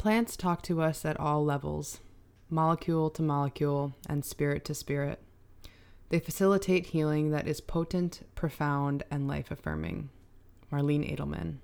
Plants 0.00 0.34
talk 0.34 0.62
to 0.62 0.80
us 0.80 1.04
at 1.04 1.20
all 1.20 1.44
levels 1.44 2.00
molecule 2.48 3.10
to 3.10 3.20
molecule 3.20 3.92
and 4.08 4.24
spirit 4.24 4.64
to 4.64 4.74
spirit. 4.74 5.20
They 6.08 6.18
facilitate 6.18 6.86
healing 6.86 7.32
that 7.32 7.46
is 7.46 7.60
potent, 7.60 8.26
profound, 8.34 9.02
and 9.10 9.28
life 9.28 9.50
affirming. 9.50 10.08
Marlene 10.72 11.14
Edelman. 11.14 11.56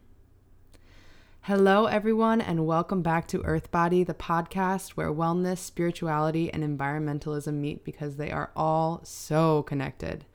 Hello, 1.45 1.87
everyone, 1.87 2.43
and 2.43 2.67
welcome 2.67 3.01
back 3.01 3.27
to 3.29 3.41
Earth 3.41 3.71
Body, 3.71 4.05
the 4.05 4.13
podcast 4.13 4.91
where 4.91 5.11
wellness, 5.11 5.57
spirituality, 5.57 6.53
and 6.53 6.63
environmentalism 6.63 7.55
meet 7.55 7.87
because 7.87 8.17
they 8.17 8.31
are 8.31 8.51
all 8.55 9.01
so 9.03 9.63
connected. 9.63 10.27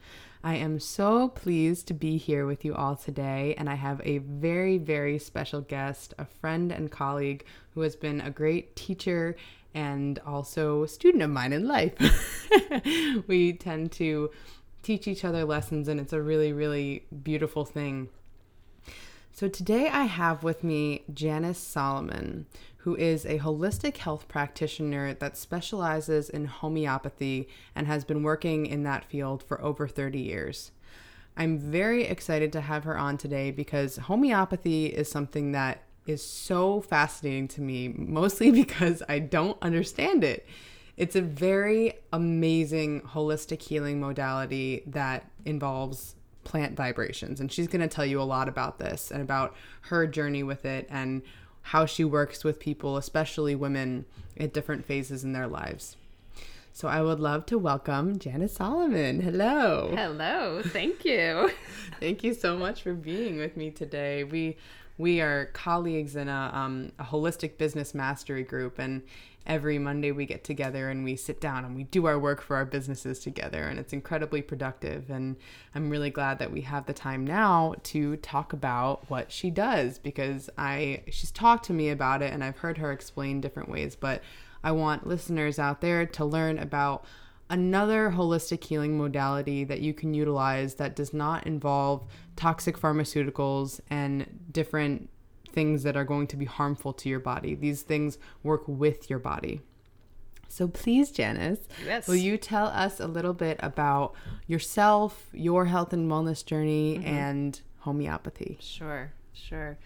I 0.44 0.56
am 0.56 0.80
so 0.80 1.28
pleased 1.28 1.88
to 1.88 1.94
be 1.94 2.18
here 2.18 2.48
with 2.48 2.66
you 2.66 2.74
all 2.74 2.96
today, 2.96 3.54
and 3.60 3.70
I 3.70 3.76
have 3.76 4.02
a 4.04 4.18
very, 4.18 4.80
very 4.80 5.20
special 5.20 5.62
guest, 5.62 6.16
a 6.18 6.26
friend 6.26 6.72
and 6.72 6.92
colleague 6.92 7.46
who 7.76 7.82
has 7.82 7.96
been 7.96 8.22
a 8.22 8.32
great 8.32 8.76
teacher 8.76 9.36
and 9.76 10.18
also 10.26 10.84
a 10.84 10.88
student 10.88 11.22
of 11.22 11.30
mine 11.30 11.54
in 11.54 11.68
life. 11.68 11.94
we 13.28 13.54
tend 13.54 13.92
to 13.94 14.32
teach 14.82 15.08
each 15.08 15.24
other 15.24 15.46
lessons, 15.46 15.88
and 15.88 16.00
it's 16.00 16.14
a 16.14 16.22
really, 16.22 16.54
really 16.54 17.06
beautiful 17.22 17.64
thing. 17.64 18.10
So, 19.34 19.48
today 19.48 19.88
I 19.88 20.04
have 20.04 20.44
with 20.44 20.64
me 20.64 21.04
Janice 21.12 21.58
Solomon, 21.58 22.46
who 22.78 22.96
is 22.96 23.26
a 23.26 23.40
holistic 23.40 23.98
health 23.98 24.28
practitioner 24.28 25.14
that 25.16 25.38
specializes 25.38 26.30
in 26.30 26.46
homeopathy 26.46 27.48
and 27.74 27.88
has 27.88 28.04
been 28.04 28.24
working 28.24 28.66
in 28.66 28.84
that 28.84 29.06
field 29.06 29.42
for 29.42 29.62
over 29.62 29.88
30 29.88 30.20
years. 30.20 30.72
I'm 31.38 31.58
very 31.58 32.04
excited 32.04 32.52
to 32.54 32.62
have 32.62 32.84
her 32.84 32.98
on 32.98 33.18
today 33.18 33.52
because 33.52 33.98
homeopathy 33.98 34.88
is 34.88 35.10
something 35.10 35.54
that 35.54 35.84
is 36.06 36.22
so 36.22 36.82
fascinating 36.82 37.48
to 37.50 37.62
me, 37.62 37.88
mostly 37.88 38.52
because 38.64 39.02
I 39.08 39.20
don't 39.20 39.58
understand 39.62 40.24
it. 40.26 40.46
It's 40.98 41.16
a 41.16 41.22
very 41.22 41.94
amazing 42.12 43.02
holistic 43.02 43.62
healing 43.62 44.00
modality 44.00 44.84
that 44.88 45.32
involves 45.46 46.16
plant 46.44 46.76
vibrations. 46.76 47.40
And 47.40 47.52
she's 47.52 47.68
going 47.68 47.82
to 47.82 47.88
tell 47.88 48.06
you 48.06 48.22
a 48.22 48.24
lot 48.24 48.48
about 48.48 48.80
this 48.80 49.12
and 49.12 49.22
about 49.22 49.56
her 49.82 50.08
journey 50.08 50.44
with 50.44 50.66
it 50.66 50.88
and 50.90 51.22
how 51.64 51.86
she 51.86 52.04
works 52.04 52.44
with 52.44 52.60
people, 52.60 52.98
especially 52.98 53.56
women, 53.56 54.06
at 54.38 54.54
different 54.54 54.86
phases 54.86 55.24
in 55.24 55.34
their 55.34 55.48
lives. 55.48 55.98
So 56.74 56.88
I 56.88 57.02
would 57.02 57.20
love 57.20 57.46
to 57.48 57.58
welcome 57.58 58.18
Janice 58.18 58.54
Solomon. 58.54 59.22
Hello. 59.22 59.94
Hello. 59.96 60.62
Thank 60.64 61.04
you. 61.04 61.52
Thank 62.00 62.24
you 62.24 62.34
so 62.34 62.58
much 62.58 62.82
for 62.82 62.94
being 62.94 63.38
with 63.38 63.58
me 63.58 63.72
today. 63.72 64.24
We 64.24 64.58
we 64.98 65.20
are 65.20 65.48
colleagues 65.48 66.16
in 66.16 66.30
a, 66.30 66.52
um, 66.54 66.92
a 67.00 67.04
holistic 67.04 67.58
business 67.58 67.96
mastery 67.96 68.44
group 68.44 68.78
and 68.78 69.02
every 69.46 69.80
Monday 69.80 70.12
we 70.12 70.26
get 70.26 70.44
together 70.44 70.90
and 70.90 71.04
we 71.04 71.16
sit 71.16 71.42
down 71.42 71.66
and 71.66 71.76
we 71.76 71.84
do 71.86 72.06
our 72.06 72.20
work 72.20 72.42
for 72.42 72.56
our 72.56 72.66
businesses 72.66 73.20
together 73.20 73.64
and 73.64 73.80
it's 73.80 73.94
incredibly 73.94 74.42
productive 74.42 75.10
and 75.10 75.36
I'm 75.74 75.90
really 75.90 76.10
glad 76.10 76.40
that 76.40 76.52
we 76.52 76.62
have 76.62 76.86
the 76.86 76.94
time 76.94 77.26
now 77.26 77.76
to 77.84 78.18
talk 78.18 78.54
about 78.54 79.10
what 79.10 79.32
she 79.32 79.50
does 79.50 79.98
because 79.98 80.50
I 80.58 81.04
she's 81.10 81.32
talked 81.32 81.66
to 81.66 81.74
me 81.74 81.90
about 81.90 82.22
it 82.22 82.32
and 82.34 82.44
I've 82.44 82.58
heard 82.58 82.78
her 82.78 82.92
explain 82.92 83.42
different 83.42 83.70
ways 83.70 83.96
but 83.96 84.22
I 84.64 84.72
want 84.74 85.08
listeners 85.08 85.58
out 85.58 85.82
there 85.82 86.06
to 86.06 86.26
learn 86.26 86.60
about 86.60 87.06
another 87.50 88.12
holistic 88.12 88.64
healing 88.64 88.98
modality 88.98 89.64
that 89.66 89.82
you 89.82 89.94
can 89.94 90.14
utilize 90.14 90.76
that 90.76 90.96
does 90.96 91.14
not 91.14 91.46
involve 91.46 92.08
toxic 92.38 92.78
pharmaceuticals 92.78 93.82
and 93.90 94.26
different 94.52 95.10
things 95.52 95.84
that 95.84 95.96
are 95.96 96.04
going 96.04 96.28
to 96.28 96.38
be 96.38 96.46
harmful 96.46 96.94
to 96.94 97.10
your 97.10 97.20
body. 97.20 97.56
These 97.56 97.82
things 97.84 98.18
work 98.44 98.64
with 98.68 99.10
your 99.10 99.20
body. 99.20 99.62
So 100.48 100.68
please, 100.68 101.12
Janice, 101.12 101.60
yes. 101.86 102.08
will 102.08 102.16
you 102.16 102.38
tell 102.38 102.68
us 102.68 103.00
a 103.00 103.08
little 103.08 103.34
bit 103.34 103.58
about 103.62 104.14
yourself, 104.48 105.30
your 105.32 105.66
health 105.66 105.94
and 105.94 106.12
wellness 106.12 106.46
journey, 106.46 106.98
mm-hmm. 106.98 107.08
and 107.08 107.62
homeopathy? 107.80 108.58
Sure, 108.60 109.14
sure. 109.34 109.78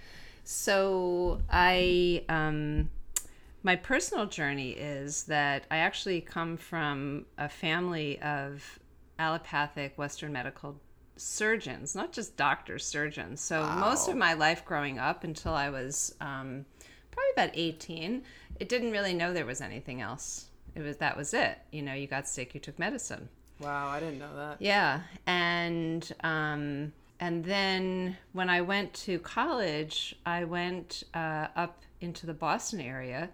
So 0.44 1.40
I, 1.52 2.24
um, 2.30 2.90
my 3.62 3.76
personal 3.76 4.26
journey 4.26 4.72
is 4.72 5.24
that 5.26 5.66
I 5.70 5.78
actually 5.78 6.22
come 6.22 6.58
from 6.58 7.26
a 7.38 7.48
family 7.48 8.20
of 8.22 8.80
allopathic 9.20 9.98
Western 9.98 10.34
medical 10.34 10.76
surgeons, 11.18 11.96
not 11.96 12.12
just 12.12 12.38
doctors, 12.38 12.86
surgeons. 12.86 13.42
So 13.42 13.62
wow. 13.62 13.80
most 13.80 14.08
of 14.08 14.16
my 14.16 14.34
life 14.34 14.66
growing 14.66 15.00
up 15.00 15.24
until 15.24 15.54
I 15.54 15.70
was 15.70 16.16
um, 16.22 16.66
probably 17.12 17.32
about 17.34 17.52
18, 17.54 18.24
it 18.60 18.70
didn't 18.70 18.92
really 18.92 19.14
know 19.14 19.34
there 19.34 19.46
was 19.46 19.62
anything 19.62 20.02
else. 20.02 20.48
It 20.76 20.82
was 20.82 20.98
that 20.98 21.16
was 21.16 21.34
it. 21.34 21.58
You 21.72 21.82
know, 21.82 21.94
you 21.94 22.08
got 22.08 22.28
sick, 22.28 22.54
you 22.54 22.60
took 22.60 22.78
medicine. 22.78 23.30
Wow, 23.60 23.88
I 23.88 24.00
didn't 24.02 24.20
know 24.20 24.36
that. 24.36 24.58
Yeah, 24.60 25.02
and 25.26 26.12
um, 26.24 26.92
and 27.22 27.46
then 27.46 28.18
when 28.34 28.50
I 28.50 28.60
went 28.62 28.94
to 29.06 29.20
college, 29.20 30.16
I 30.26 30.44
went 30.44 31.04
uh, 31.14 31.48
up 31.56 31.84
into 32.02 32.26
the 32.26 32.34
Boston 32.34 32.82
area 32.82 33.30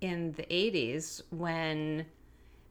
in 0.00 0.32
the 0.32 0.44
80s 0.44 1.22
when 1.30 2.06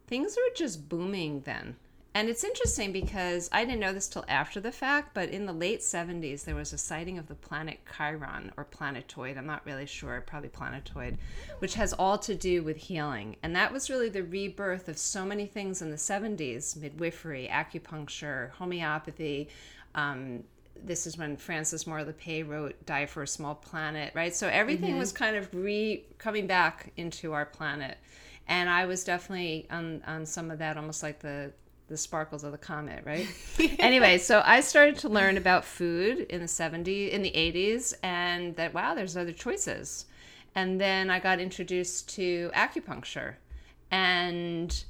things 0.08 0.38
were 0.38 0.56
just 0.56 0.88
booming 0.88 1.42
then 1.42 1.76
and 2.16 2.30
it's 2.30 2.44
interesting 2.44 2.92
because 2.92 3.50
I 3.52 3.66
didn't 3.66 3.80
know 3.80 3.92
this 3.92 4.08
till 4.08 4.24
after 4.28 4.60
the 4.60 4.72
fact, 4.72 5.16
but 5.16 5.30
in 5.30 5.48
the 5.48 5.54
late 5.54 5.80
70s, 5.80 6.44
there 6.44 6.54
was 6.56 6.72
a 6.72 6.78
sighting 6.78 7.18
of 7.18 7.28
the 7.28 7.34
planet 7.34 7.80
Chiron 7.98 8.52
or 8.56 8.66
planetoid. 8.66 9.36
I'm 9.36 9.48
not 9.48 9.66
really 9.66 9.88
sure, 9.88 10.22
probably 10.22 10.50
planetoid, 10.50 11.18
which 11.58 11.74
has 11.74 11.92
all 11.94 12.20
to 12.20 12.36
do 12.36 12.62
with 12.62 12.78
healing. 12.78 13.38
And 13.42 13.56
that 13.56 13.74
was 13.74 13.90
really 13.90 14.10
the 14.10 14.24
rebirth 14.24 14.88
of 14.90 14.98
so 15.00 15.26
many 15.26 15.48
things 15.48 15.82
in 15.82 15.90
the 15.90 15.98
70s 15.98 16.76
midwifery, 16.78 17.50
acupuncture, 17.52 18.52
homeopathy. 18.52 19.50
Um, 19.96 20.44
this 20.86 21.08
is 21.08 21.18
when 21.18 21.36
Frances 21.38 21.88
Moore 21.88 22.02
Lappé 22.02 22.48
wrote 22.48 22.86
Diet 22.86 23.10
for 23.10 23.24
a 23.24 23.28
Small 23.28 23.56
Planet, 23.56 24.14
right? 24.14 24.36
So 24.36 24.48
everything 24.48 24.92
mm-hmm. 24.92 25.00
was 25.00 25.12
kind 25.12 25.36
of 25.36 25.54
re 25.54 26.04
coming 26.20 26.46
back 26.46 26.92
into 26.96 27.34
our 27.34 27.46
planet. 27.46 27.98
And 28.48 28.70
I 28.70 28.86
was 28.86 29.04
definitely 29.04 29.68
on, 29.72 30.04
on 30.06 30.26
some 30.26 30.52
of 30.52 30.60
that, 30.60 30.78
almost 30.78 31.02
like 31.02 31.20
the 31.20 31.54
the 31.88 31.98
sparkles 31.98 32.44
of 32.44 32.52
the 32.52 32.58
comet, 32.58 33.04
right? 33.06 33.28
anyway, 33.80 34.18
so 34.18 34.42
I 34.46 34.62
started 34.62 34.98
to 35.00 35.10
learn 35.10 35.38
about 35.38 35.66
food 35.66 36.22
in 36.30 36.42
the 36.42 36.48
70s, 36.48 37.10
in 37.10 37.22
the 37.22 37.32
80s, 37.32 37.94
and 38.04 38.56
that, 38.56 38.74
wow, 38.74 38.96
there's 38.96 39.18
other 39.18 39.32
choices. 39.32 40.06
And 40.56 40.80
then 40.80 41.10
I 41.10 41.20
got 41.20 41.40
introduced 41.40 42.10
to 42.16 42.52
acupuncture 42.56 43.36
and 43.92 44.84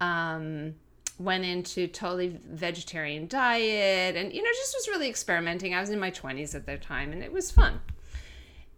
um, 0.00 0.74
went 1.18 1.44
into 1.44 1.86
totally 1.88 2.38
vegetarian 2.48 3.26
diet 3.26 4.16
and, 4.16 4.32
you 4.32 4.42
know, 4.42 4.50
just 4.50 4.74
was 4.76 4.88
really 4.88 5.08
experimenting. 5.08 5.74
I 5.74 5.80
was 5.80 5.90
in 5.90 5.98
my 5.98 6.10
20s 6.10 6.54
at 6.54 6.66
that 6.66 6.82
time 6.82 7.12
and 7.12 7.22
it 7.22 7.32
was 7.32 7.50
fun. 7.50 7.80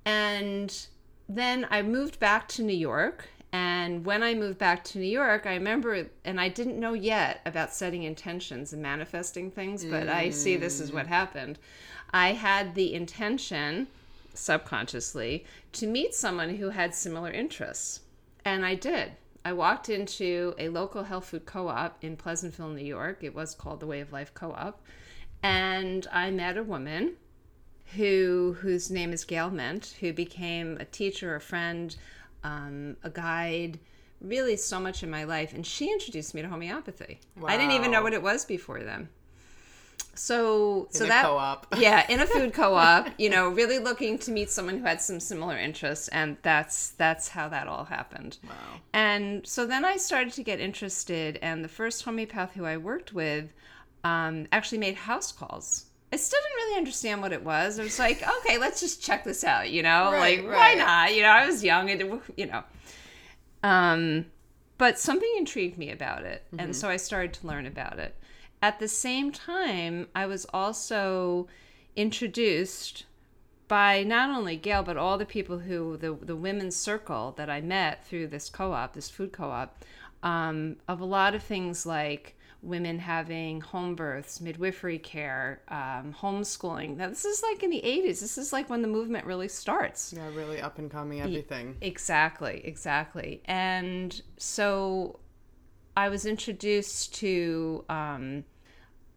And 0.04 0.86
then 1.28 1.66
I 1.70 1.82
moved 1.82 2.18
back 2.18 2.48
to 2.48 2.62
New 2.62 2.76
York 2.76 3.28
and 3.52 4.04
when 4.04 4.22
I 4.22 4.34
moved 4.34 4.58
back 4.58 4.84
to 4.84 4.98
New 4.98 5.08
York, 5.08 5.44
I 5.44 5.54
remember, 5.54 6.06
and 6.24 6.40
I 6.40 6.48
didn't 6.48 6.78
know 6.78 6.92
yet 6.92 7.40
about 7.44 7.74
setting 7.74 8.04
intentions 8.04 8.72
and 8.72 8.80
manifesting 8.80 9.50
things, 9.50 9.84
but 9.84 10.06
mm. 10.06 10.14
I 10.14 10.30
see 10.30 10.56
this 10.56 10.78
is 10.80 10.92
what 10.92 11.06
mm. 11.06 11.08
happened. 11.08 11.58
I 12.12 12.32
had 12.32 12.74
the 12.74 12.94
intention, 12.94 13.88
subconsciously, 14.34 15.44
to 15.72 15.86
meet 15.88 16.14
someone 16.14 16.56
who 16.56 16.70
had 16.70 16.94
similar 16.94 17.30
interests. 17.30 18.00
And 18.44 18.64
I 18.64 18.76
did. 18.76 19.12
I 19.44 19.52
walked 19.52 19.88
into 19.88 20.54
a 20.58 20.68
local 20.68 21.04
health 21.04 21.26
food 21.26 21.46
co 21.46 21.68
op 21.68 21.98
in 22.02 22.16
Pleasantville, 22.16 22.68
New 22.68 22.84
York. 22.84 23.24
It 23.24 23.34
was 23.34 23.54
called 23.54 23.80
the 23.80 23.86
Way 23.86 24.00
of 24.00 24.12
Life 24.12 24.32
Co 24.34 24.52
op. 24.52 24.82
And 25.42 26.06
I 26.12 26.30
met 26.30 26.56
a 26.56 26.62
woman 26.62 27.16
who 27.96 28.56
whose 28.60 28.90
name 28.90 29.12
is 29.12 29.24
Gail 29.24 29.50
Ment, 29.50 29.96
who 30.00 30.12
became 30.12 30.76
a 30.78 30.84
teacher, 30.84 31.34
a 31.34 31.40
friend, 31.40 31.96
um, 32.44 32.96
a 33.02 33.10
guide, 33.10 33.78
really 34.20 34.56
so 34.56 34.80
much 34.80 35.02
in 35.02 35.10
my 35.10 35.24
life. 35.24 35.52
And 35.52 35.66
she 35.66 35.90
introduced 35.90 36.34
me 36.34 36.42
to 36.42 36.48
homeopathy. 36.48 37.20
Wow. 37.38 37.48
I 37.48 37.56
didn't 37.56 37.72
even 37.72 37.90
know 37.90 38.02
what 38.02 38.12
it 38.12 38.22
was 38.22 38.44
before 38.44 38.82
then. 38.82 39.08
So, 40.14 40.88
in 40.92 40.92
so 40.92 41.06
that 41.06 41.24
co-op. 41.24 41.66
yeah, 41.78 42.04
in 42.10 42.20
a 42.20 42.26
food 42.34 42.52
co-op, 42.52 43.08
you 43.16 43.30
know, 43.30 43.48
really 43.48 43.78
looking 43.78 44.18
to 44.18 44.30
meet 44.30 44.50
someone 44.50 44.78
who 44.78 44.84
had 44.84 45.00
some 45.00 45.20
similar 45.20 45.56
interests, 45.56 46.08
and 46.08 46.36
that's 46.42 46.90
that's 46.90 47.28
how 47.28 47.48
that 47.48 47.68
all 47.68 47.84
happened. 47.84 48.38
Wow. 48.46 48.80
And 48.92 49.46
so 49.46 49.66
then 49.66 49.84
I 49.84 49.96
started 49.96 50.32
to 50.34 50.42
get 50.42 50.60
interested, 50.60 51.38
and 51.40 51.64
the 51.64 51.68
first 51.68 52.02
homeopath 52.02 52.52
who 52.52 52.64
I 52.64 52.76
worked 52.76 53.14
with 53.14 53.52
um, 54.04 54.46
actually 54.52 54.78
made 54.78 54.96
house 54.96 55.32
calls 55.32 55.86
I 56.12 56.16
still 56.16 56.40
didn't 56.42 56.56
really 56.56 56.78
understand 56.78 57.22
what 57.22 57.32
it 57.32 57.44
was. 57.44 57.78
I 57.78 57.84
was 57.84 57.98
like, 57.98 58.22
okay, 58.40 58.58
let's 58.58 58.80
just 58.80 59.02
check 59.02 59.24
this 59.24 59.44
out, 59.44 59.70
you 59.70 59.82
know? 59.82 60.10
Right, 60.12 60.40
like, 60.40 60.50
right. 60.50 60.78
why 60.78 60.84
not? 60.84 61.14
You 61.14 61.22
know, 61.22 61.28
I 61.30 61.46
was 61.46 61.62
young 61.62 61.90
and, 61.90 62.20
you 62.36 62.46
know. 62.46 62.62
Um, 63.62 64.26
but 64.78 64.98
something 64.98 65.32
intrigued 65.36 65.78
me 65.78 65.90
about 65.90 66.24
it. 66.24 66.44
Mm-hmm. 66.46 66.60
And 66.60 66.76
so 66.76 66.88
I 66.88 66.96
started 66.96 67.34
to 67.34 67.46
learn 67.46 67.66
about 67.66 67.98
it. 67.98 68.16
At 68.62 68.78
the 68.78 68.88
same 68.88 69.32
time, 69.32 70.08
I 70.14 70.26
was 70.26 70.46
also 70.52 71.48
introduced 71.96 73.04
by 73.68 74.02
not 74.02 74.30
only 74.30 74.56
Gail 74.56 74.82
but 74.82 74.96
all 74.96 75.16
the 75.16 75.24
people 75.24 75.60
who 75.60 75.96
the 75.96 76.12
the 76.14 76.34
women's 76.34 76.74
circle 76.74 77.32
that 77.36 77.48
I 77.48 77.60
met 77.60 78.04
through 78.04 78.26
this 78.26 78.50
co-op, 78.50 78.94
this 78.94 79.08
food 79.08 79.32
co-op, 79.32 79.84
um, 80.22 80.76
of 80.88 81.00
a 81.00 81.04
lot 81.04 81.34
of 81.34 81.42
things 81.42 81.86
like 81.86 82.36
women 82.62 82.98
having 82.98 83.60
home 83.60 83.94
births, 83.94 84.40
midwifery 84.40 84.98
care, 84.98 85.62
um, 85.68 86.14
homeschooling. 86.18 86.96
Now, 86.96 87.08
this 87.08 87.24
is 87.24 87.42
like 87.42 87.62
in 87.62 87.70
the 87.70 87.80
80s. 87.80 88.20
This 88.20 88.36
is 88.36 88.52
like 88.52 88.68
when 88.68 88.82
the 88.82 88.88
movement 88.88 89.24
really 89.26 89.48
starts. 89.48 90.12
Yeah, 90.14 90.28
really 90.34 90.60
up 90.60 90.78
and 90.78 90.90
coming 90.90 91.20
everything. 91.20 91.76
Exactly, 91.80 92.60
exactly. 92.64 93.40
And 93.46 94.20
so 94.36 95.20
I 95.96 96.08
was 96.08 96.26
introduced 96.26 97.14
to 97.16 97.84
um, 97.88 98.44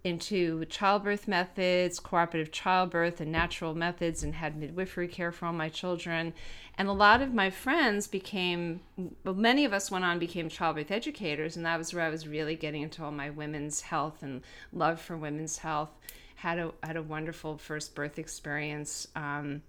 into 0.03 0.65
childbirth 0.65 1.27
methods, 1.27 2.00
cooperative 2.00 2.51
childbirth, 2.51 3.21
and 3.21 3.31
natural 3.31 3.73
methods, 3.73 4.23
and 4.23 4.35
had 4.35 4.57
midwifery 4.57 5.07
care 5.07 5.31
for 5.31 5.45
all 5.45 5.53
my 5.53 5.69
children. 5.69 6.33
And 6.77 6.88
a 6.88 6.94
lot 6.94 7.21
of 7.21 7.33
my 7.33 7.50
friends 7.50 8.07
became, 8.07 8.81
well, 9.23 9.35
many 9.35 9.63
of 9.63 9.73
us 9.73 9.89
went 9.89 10.03
on 10.03 10.19
became 10.19 10.50
childbirth 10.50 10.91
educators, 10.91 11.55
and 11.55 11.65
that 11.65 11.77
was 11.77 11.94
where 11.94 12.03
I 12.03 12.09
was 12.09 12.27
really 12.27 12.55
getting 12.55 12.81
into 12.81 13.03
all 13.03 13.11
my 13.11 13.29
women's 13.29 13.81
health 13.81 14.23
and 14.23 14.41
love 14.73 15.00
for 15.00 15.15
women's 15.15 15.59
health. 15.59 15.91
Had 16.35 16.59
a 16.59 16.71
had 16.83 16.97
a 16.97 17.03
wonderful 17.03 17.57
first 17.57 17.95
birth 17.95 18.19
experience. 18.19 19.07
Um, 19.15 19.61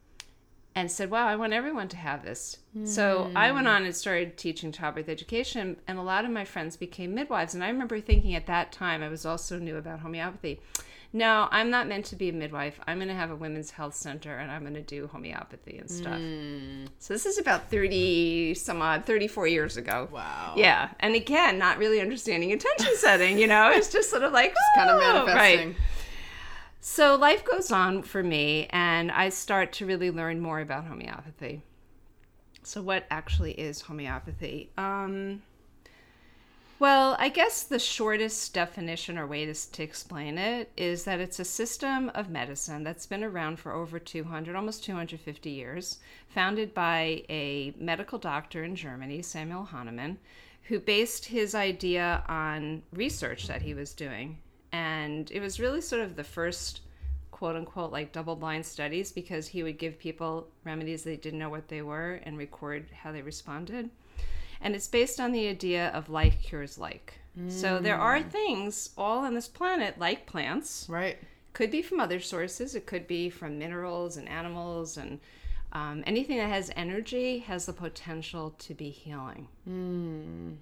and 0.75 0.91
said, 0.91 1.11
Wow, 1.11 1.27
I 1.27 1.37
want 1.37 1.53
everyone 1.53 1.89
to 1.89 1.97
have 1.97 2.25
this. 2.25 2.59
Mm. 2.77 2.87
So 2.87 3.31
I 3.37 3.53
went 3.53 3.69
on 3.69 3.85
and 3.85 3.95
started 3.95 4.37
teaching 4.37 4.73
childbirth 4.73 5.09
education, 5.09 5.77
and 5.87 5.99
a 5.99 6.03
lot 6.03 6.25
of 6.25 6.31
my 6.31 6.45
friends 6.45 6.77
became 6.77 7.15
midwives. 7.15 7.55
And 7.55 7.63
I 7.63 7.69
remember 7.69 8.01
thinking 8.01 8.35
at 8.35 8.47
that 8.47 8.73
time, 8.73 9.03
I 9.03 9.09
was 9.09 9.25
also 9.25 9.59
new 9.59 9.77
about 9.77 10.01
homeopathy. 10.01 10.61
No, 11.17 11.47
I'm 11.53 11.71
not 11.71 11.87
meant 11.87 12.07
to 12.07 12.17
be 12.17 12.31
a 12.31 12.33
midwife. 12.33 12.81
I'm 12.89 12.99
going 12.99 13.07
to 13.07 13.15
have 13.15 13.31
a 13.31 13.37
women's 13.37 13.71
health 13.71 13.95
center 13.95 14.37
and 14.37 14.51
I'm 14.51 14.63
going 14.63 14.75
to 14.75 14.83
do 14.83 15.07
homeopathy 15.07 15.79
and 15.79 15.89
stuff. 15.89 16.19
Mm. 16.19 16.89
So 16.99 17.15
this 17.15 17.25
is 17.25 17.39
about 17.39 17.71
30 17.71 18.55
some 18.55 18.83
odd 18.83 19.05
34 19.05 19.47
years 19.47 19.77
ago. 19.77 20.09
Wow. 20.11 20.55
Yeah. 20.57 20.89
And 20.99 21.15
again, 21.15 21.57
not 21.57 21.79
really 21.79 22.01
understanding 22.01 22.51
intention 22.51 22.97
setting, 22.97 23.39
you 23.39 23.47
know, 23.47 23.71
it's 23.71 23.93
just 23.93 24.11
sort 24.11 24.25
of 24.25 24.33
like 24.33 24.57
oh, 24.59 24.77
kind 24.77 24.91
of 24.91 24.99
manifesting. 24.99 25.69
Right. 25.69 25.77
So 26.87 27.17
life 27.17 27.47
goes 27.47 27.73
on 27.73 28.03
for 28.03 28.23
me, 28.23 28.67
and 28.69 29.11
I 29.11 29.31
start 29.31 29.73
to 29.73 29.87
really 29.87 30.11
learn 30.11 30.39
more 30.39 30.61
about 30.61 30.85
homeopathy. 30.85 31.63
So, 32.63 32.83
what 32.83 33.07
actually 33.11 33.53
is 33.53 33.81
homeopathy? 33.81 34.71
Um, 34.77 35.43
well, 36.79 37.17
I 37.19 37.31
guess 37.31 37.63
the 37.63 37.79
shortest 37.79 38.53
definition 38.53 39.17
or 39.17 39.27
way 39.27 39.47
to, 39.47 39.55
to 39.55 39.83
explain 39.83 40.37
it 40.37 40.73
is 40.77 41.05
that 41.05 41.21
it's 41.21 41.41
a 41.41 41.45
system 41.47 42.11
of 42.15 42.29
medicine 42.29 42.85
that's 42.85 43.07
been 43.07 43.25
around 43.25 43.59
for 43.59 43.73
over 43.73 43.99
200, 43.99 44.55
almost 44.55 44.85
250 44.85 45.49
years, 45.49 46.01
founded 46.29 46.75
by 46.75 47.25
a 47.31 47.73
medical 47.79 48.19
doctor 48.19 48.63
in 48.63 48.77
Germany, 48.77 49.23
Samuel 49.23 49.65
Hahnemann, 49.65 50.19
who 50.65 50.79
based 50.79 51.25
his 51.25 51.55
idea 51.55 52.23
on 52.29 52.83
research 52.93 53.47
that 53.47 53.63
he 53.63 53.73
was 53.73 53.95
doing 53.95 54.37
and 54.75 55.31
it 55.31 55.39
was 55.39 55.61
really 55.61 55.81
sort 55.81 56.03
of 56.03 56.17
the 56.17 56.25
first 56.25 56.81
quote 57.31 57.55
unquote 57.55 57.93
like 57.93 58.11
double 58.11 58.35
blind 58.35 58.67
studies 58.67 59.13
because 59.13 59.47
he 59.47 59.63
would 59.63 59.79
give 59.79 59.99
people 59.99 60.49
remedies 60.65 61.05
they 61.05 61.17
didn't 61.17 61.39
know 61.39 61.49
what 61.49 61.69
they 61.69 61.81
were 61.81 62.21
and 62.25 62.37
record 62.37 62.87
how 63.03 63.13
they 63.13 63.23
responded 63.23 63.89
and 64.61 64.75
it's 64.75 64.89
based 64.89 65.21
on 65.21 65.31
the 65.31 65.47
idea 65.47 65.91
of 65.91 66.09
like 66.09 66.43
cures 66.43 66.77
like 66.77 67.15
mm. 67.39 67.51
so 67.51 67.79
there 67.79 67.99
are 67.99 68.19
mm. 68.19 68.31
things 68.31 68.91
all 68.99 69.25
on 69.25 69.35
this 69.35 69.47
planet 69.47 69.97
like 69.99 70.27
plants 70.27 70.87
right 70.89 71.19
could 71.53 71.71
be 71.71 71.81
from 71.81 72.01
other 72.01 72.19
sources 72.19 72.75
it 72.75 72.85
could 72.85 73.07
be 73.07 73.31
from 73.31 73.59
minerals 73.59 74.17
and 74.17 74.29
animals 74.29 74.97
and 74.97 75.21
um, 75.73 76.03
anything 76.07 76.39
that 76.39 76.49
has 76.49 76.71
energy 76.77 77.39
has 77.39 77.67
the 77.67 77.73
potential 77.73 78.55
to 78.59 78.75
be 78.75 78.91
healing 78.91 79.47
mm. 79.69 80.57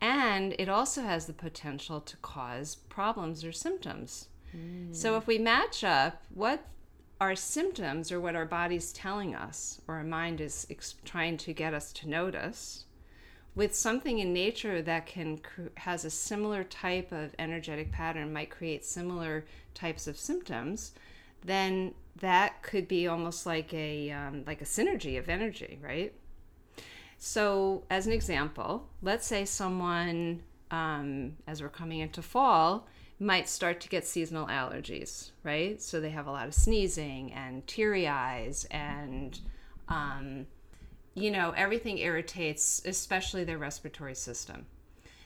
And 0.00 0.54
it 0.58 0.68
also 0.68 1.02
has 1.02 1.26
the 1.26 1.32
potential 1.32 2.00
to 2.00 2.16
cause 2.18 2.74
problems 2.74 3.44
or 3.44 3.52
symptoms. 3.52 4.28
Mm. 4.56 4.94
So 4.94 5.16
if 5.16 5.26
we 5.26 5.38
match 5.38 5.84
up 5.84 6.22
what 6.32 6.64
our 7.20 7.36
symptoms 7.36 8.10
or 8.10 8.18
what 8.18 8.34
our 8.34 8.46
body's 8.46 8.92
telling 8.92 9.34
us, 9.34 9.80
or 9.86 9.96
our 9.96 10.04
mind 10.04 10.40
is 10.40 10.66
ex- 10.70 10.94
trying 11.04 11.36
to 11.36 11.52
get 11.52 11.74
us 11.74 11.92
to 11.92 12.08
notice, 12.08 12.86
with 13.54 13.74
something 13.74 14.20
in 14.20 14.32
nature 14.32 14.80
that 14.80 15.06
can 15.06 15.40
has 15.76 16.04
a 16.04 16.10
similar 16.10 16.64
type 16.64 17.12
of 17.12 17.34
energetic 17.38 17.92
pattern, 17.92 18.32
might 18.32 18.48
create 18.48 18.84
similar 18.84 19.44
types 19.74 20.06
of 20.06 20.16
symptoms, 20.16 20.92
then 21.44 21.94
that 22.16 22.62
could 22.62 22.86
be 22.86 23.06
almost 23.06 23.44
like 23.46 23.72
a 23.74 24.10
um, 24.10 24.44
like 24.46 24.62
a 24.62 24.64
synergy 24.64 25.18
of 25.18 25.28
energy, 25.28 25.78
right? 25.82 26.14
So, 27.22 27.84
as 27.90 28.06
an 28.06 28.14
example, 28.14 28.88
let's 29.02 29.26
say 29.26 29.44
someone, 29.44 30.42
um, 30.70 31.36
as 31.46 31.60
we're 31.60 31.68
coming 31.68 32.00
into 32.00 32.22
fall, 32.22 32.88
might 33.18 33.46
start 33.46 33.78
to 33.82 33.90
get 33.90 34.06
seasonal 34.06 34.46
allergies, 34.46 35.32
right? 35.42 35.82
So 35.82 36.00
they 36.00 36.08
have 36.08 36.26
a 36.26 36.30
lot 36.30 36.48
of 36.48 36.54
sneezing 36.54 37.34
and 37.34 37.66
teary 37.66 38.08
eyes, 38.08 38.66
and, 38.70 39.38
um, 39.88 40.46
you 41.14 41.30
know, 41.30 41.52
everything 41.58 41.98
irritates, 41.98 42.80
especially 42.86 43.44
their 43.44 43.58
respiratory 43.58 44.14
system. 44.14 44.64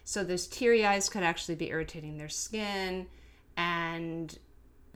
So 0.03 0.25
those 0.25 0.49
teary 0.49 0.85
eyes 0.85 1.09
could 1.09 1.23
actually 1.23 1.55
be 1.55 1.69
irritating 1.69 2.19
their 2.19 2.29
skin 2.29 3.07
and 3.57 4.37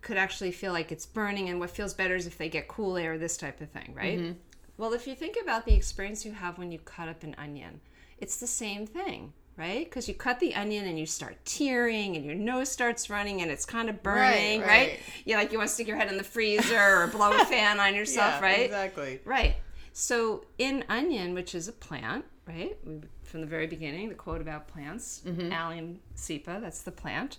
could 0.00 0.16
actually 0.16 0.50
feel 0.50 0.72
like 0.72 0.90
it's 0.90 1.06
burning. 1.06 1.48
And 1.48 1.60
what 1.60 1.70
feels 1.70 1.94
better 1.94 2.16
is 2.16 2.26
if 2.26 2.36
they 2.38 2.48
get 2.48 2.66
cool 2.66 2.96
air, 2.96 3.18
this 3.18 3.36
type 3.36 3.60
of 3.60 3.70
thing, 3.70 3.94
right? 3.96 4.18
Mm-hmm. 4.18 4.32
Well, 4.78 4.92
if 4.92 5.08
you 5.08 5.16
think 5.16 5.36
about 5.42 5.66
the 5.66 5.74
experience 5.74 6.24
you 6.24 6.32
have 6.32 6.56
when 6.56 6.70
you 6.70 6.78
cut 6.78 7.08
up 7.08 7.24
an 7.24 7.34
onion, 7.36 7.80
it's 8.18 8.36
the 8.36 8.46
same 8.46 8.86
thing, 8.86 9.32
right? 9.56 9.84
Because 9.84 10.06
you 10.06 10.14
cut 10.14 10.38
the 10.38 10.54
onion 10.54 10.86
and 10.86 10.96
you 10.96 11.04
start 11.04 11.36
tearing 11.44 12.16
and 12.16 12.24
your 12.24 12.36
nose 12.36 12.70
starts 12.70 13.10
running 13.10 13.42
and 13.42 13.50
it's 13.50 13.66
kind 13.66 13.90
of 13.90 14.02
burning, 14.04 14.60
right? 14.60 14.68
right? 14.68 14.88
right? 14.90 15.00
You 15.24 15.34
like 15.34 15.50
you 15.50 15.58
want 15.58 15.68
to 15.68 15.74
stick 15.74 15.88
your 15.88 15.96
head 15.96 16.10
in 16.10 16.16
the 16.16 16.24
freezer 16.24 17.02
or 17.02 17.08
blow 17.08 17.32
a 17.32 17.44
fan 17.44 17.80
on 17.80 17.94
yourself, 17.96 18.34
yeah, 18.34 18.40
right? 18.40 18.60
Exactly. 18.60 19.20
Right. 19.24 19.56
So 19.92 20.44
in 20.58 20.84
onion, 20.88 21.34
which 21.34 21.56
is 21.56 21.66
a 21.66 21.72
plant, 21.72 22.24
right? 22.46 22.78
From 23.24 23.40
the 23.40 23.48
very 23.48 23.66
beginning, 23.66 24.08
the 24.08 24.14
quote 24.14 24.40
about 24.40 24.68
plants, 24.68 25.22
mm-hmm. 25.26 25.52
Allium 25.52 25.98
cepa, 26.16 26.60
that's 26.60 26.82
the 26.82 26.92
plant. 26.92 27.38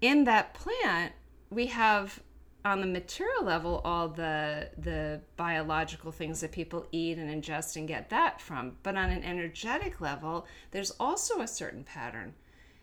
In 0.00 0.22
that 0.24 0.54
plant, 0.54 1.14
we 1.50 1.66
have 1.66 2.20
on 2.66 2.80
the 2.80 2.86
material 2.86 3.44
level 3.44 3.80
all 3.84 4.08
the 4.08 4.68
the 4.76 5.20
biological 5.36 6.10
things 6.10 6.40
that 6.40 6.50
people 6.50 6.84
eat 6.90 7.16
and 7.16 7.30
ingest 7.30 7.76
and 7.76 7.86
get 7.86 8.10
that 8.10 8.40
from. 8.40 8.76
But 8.82 8.96
on 8.96 9.08
an 9.10 9.22
energetic 9.22 10.00
level 10.00 10.46
there's 10.72 10.90
also 10.98 11.40
a 11.40 11.46
certain 11.46 11.84
pattern. 11.84 12.34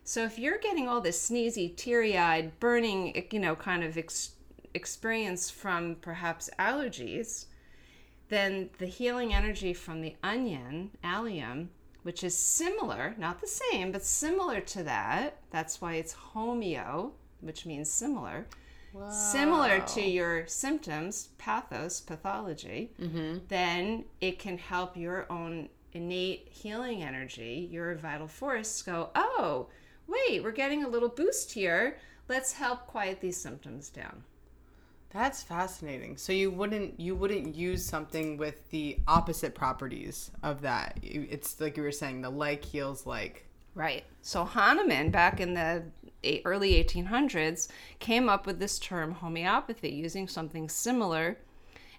So 0.06 0.24
if 0.24 0.40
you're 0.40 0.58
getting 0.58 0.88
all 0.88 1.02
this 1.02 1.30
sneezy 1.30 1.75
teary-eyed 1.75 2.60
burning 2.62 3.28
you 3.30 3.40
know 3.40 3.56
kind 3.56 3.84
of 3.84 3.98
ex- 3.98 4.36
experience 4.74 5.50
from 5.50 5.96
perhaps 5.96 6.50
allergies 6.58 7.46
then 8.30 8.70
the 8.78 8.86
healing 8.86 9.34
energy 9.34 9.74
from 9.74 10.00
the 10.02 10.16
onion 10.24 10.92
allium 11.04 11.70
which 12.04 12.24
is 12.24 12.36
similar 12.36 13.16
not 13.18 13.40
the 13.42 13.48
same 13.48 13.92
but 13.92 14.04
similar 14.04 14.60
to 14.60 14.82
that 14.82 15.38
that's 15.52 15.80
why 15.80 15.94
it's 15.96 16.16
homeo 16.34 17.12
which 17.42 17.66
means 17.66 17.90
similar 17.90 18.48
wow. 18.94 19.10
similar 19.10 19.80
to 19.80 20.02
your 20.02 20.48
symptoms, 20.48 21.30
pathos, 21.38 22.00
pathology, 22.00 22.92
mm-hmm. 23.02 23.40
then 23.50 24.06
it 24.22 24.40
can 24.40 24.58
help 24.58 24.96
your 24.96 25.32
own 25.32 25.70
innate 25.94 26.48
healing 26.50 27.04
energy, 27.04 27.68
your 27.72 27.96
vital 27.96 28.28
force 28.28 28.82
go, 28.82 29.10
oh, 29.16 29.68
wait, 30.08 30.44
we're 30.44 30.52
getting 30.52 30.84
a 30.84 30.88
little 30.88 31.10
boost 31.10 31.52
here. 31.52 31.98
Let's 32.30 32.54
help 32.54 32.88
quiet 32.88 33.22
these 33.22 33.38
symptoms 33.38 33.90
down. 33.90 34.24
That's 35.14 35.44
fascinating. 35.44 36.18
So 36.18 36.34
you 36.34 36.50
wouldn't 36.50 37.00
you 37.00 37.16
wouldn't 37.16 37.56
use 37.56 37.86
something 37.86 38.36
with 38.36 38.68
the 38.72 38.98
opposite 39.08 39.54
properties 39.54 40.32
of 40.42 40.62
that. 40.62 40.98
It's 41.04 41.62
like 41.62 41.78
you 41.78 41.84
were 41.84 41.92
saying, 41.92 42.22
the 42.22 42.32
like 42.32 42.66
heals 42.66 43.06
like. 43.06 43.46
Right. 43.76 44.04
So 44.24 44.44
Hahnemann 44.44 45.12
back 45.12 45.40
in 45.40 45.54
the 45.54 45.84
early 46.46 46.84
1800s 46.84 47.68
came 48.00 48.30
up 48.30 48.46
with 48.46 48.60
this 48.60 48.80
term 48.80 49.13
homeopathy 49.13 49.89
using 49.89 50.27
something 50.27 50.70
similar 50.70 51.38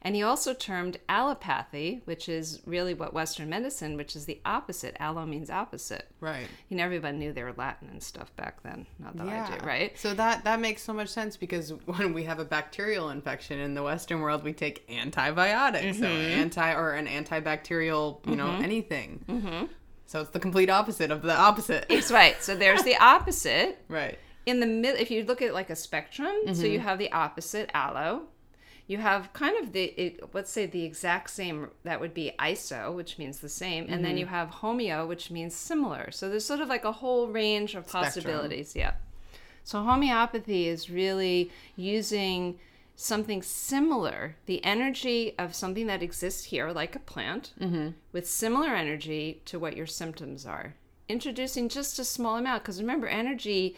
and 0.04 0.14
he 0.14 0.23
also 0.23 0.52
termed 0.52 0.99
allopathy, 1.09 2.02
which 2.04 2.28
is 2.28 2.61
really 2.66 2.93
what 2.93 3.14
Western 3.14 3.49
medicine, 3.49 3.97
which 3.97 4.14
is 4.14 4.26
the 4.26 4.38
opposite. 4.45 4.95
Allo 5.00 5.25
means 5.25 5.49
opposite. 5.49 6.11
Right. 6.21 6.47
You 6.69 6.76
know, 6.76 6.85
everybody 6.85 7.16
knew 7.16 7.33
they 7.33 7.43
were 7.43 7.54
Latin 7.57 7.88
and 7.88 8.02
stuff 8.02 8.35
back 8.37 8.62
then. 8.62 8.87
Not 8.99 9.16
that 9.16 9.26
yeah. 9.26 9.49
I 9.50 9.59
do, 9.59 9.66
right? 9.66 9.99
So 9.99 10.12
that 10.12 10.45
that 10.45 10.61
makes 10.61 10.83
so 10.83 10.93
much 10.93 11.09
sense 11.09 11.38
because 11.38 11.71
when 11.87 12.12
we 12.12 12.25
have 12.25 12.38
a 12.38 12.45
bacterial 12.45 13.09
infection 13.09 13.59
in 13.59 13.73
the 13.73 13.83
Western 13.83 14.21
world, 14.21 14.45
we 14.45 14.52
take 14.52 14.85
antibiotics, 14.90 15.97
mm-hmm. 15.97 16.02
so 16.02 16.09
anti 16.09 16.75
or 16.75 16.93
an 16.93 17.07
antibacterial, 17.07 18.21
you 18.26 18.33
mm-hmm. 18.33 18.37
know, 18.37 18.62
anything. 18.62 19.25
Mm-hmm. 19.26 19.64
So 20.07 20.21
it's 20.21 20.31
the 20.31 20.41
complete 20.41 20.71
opposite 20.71 21.11
of 21.11 21.23
the 21.23 21.35
opposite. 21.35 21.87
It's 21.89 22.11
right. 22.11 22.43
So 22.43 22.55
there's 22.55 22.83
the 22.83 22.97
opposite. 23.01 23.79
right. 23.89 24.19
In 24.47 24.61
the 24.61 24.67
mid, 24.67 25.01
if 25.01 25.11
you 25.11 25.25
look 25.25 25.41
at 25.41 25.55
like 25.55 25.71
a 25.71 25.77
spectrum, 25.77 26.35
mm-hmm. 26.45 26.53
so 26.53 26.67
you 26.67 26.79
have 26.79 26.99
the 26.99 27.11
opposite 27.13 27.71
allo, 27.73 28.25
you 28.87 28.99
have 28.99 29.33
kind 29.33 29.57
of 29.63 29.73
the 29.73 29.85
it, 29.85 30.35
let's 30.35 30.51
say 30.51 30.67
the 30.67 30.85
exact 30.85 31.31
same 31.31 31.71
that 31.85 32.01
would 32.01 32.13
be 32.13 32.33
iso 32.39 32.95
which 32.95 33.19
means 33.19 33.39
the 33.39 33.49
same 33.49 33.87
and 33.89 34.05
then 34.05 34.17
you 34.19 34.27
have 34.27 34.51
homeo 34.51 35.07
which 35.09 35.31
means 35.31 35.55
similar 35.55 36.11
so 36.11 36.29
there's 36.29 36.45
sort 36.45 36.61
of 36.61 36.69
like 36.69 36.85
a 36.85 36.93
whole 36.93 37.29
range 37.29 37.75
of 37.75 37.87
possibilities 37.87 38.77
yeah 38.77 38.93
so 39.63 39.83
homeopathy 39.83 40.69
is 40.69 40.91
really 40.91 41.51
using 41.77 42.59
something 42.97 43.43
similar 43.43 44.37
the 44.47 44.65
energy 44.65 45.35
of 45.39 45.55
something 45.55 45.87
that 45.87 46.03
exists 46.03 46.45
here 46.45 46.71
like 46.71 46.95
a 46.95 47.01
plant 47.01 47.53
mm-hmm. 47.61 47.89
with 48.13 48.29
similar 48.29 48.75
energy 48.75 49.43
to 49.45 49.59
what 49.59 49.77
your 49.77 49.87
symptoms 49.87 50.47
are. 50.47 50.75
Introducing 51.09 51.69
just 51.69 51.99
a 51.99 52.05
small 52.05 52.37
amount 52.37 52.63
because 52.63 52.81
remember 52.81 53.07
energy 53.07 53.77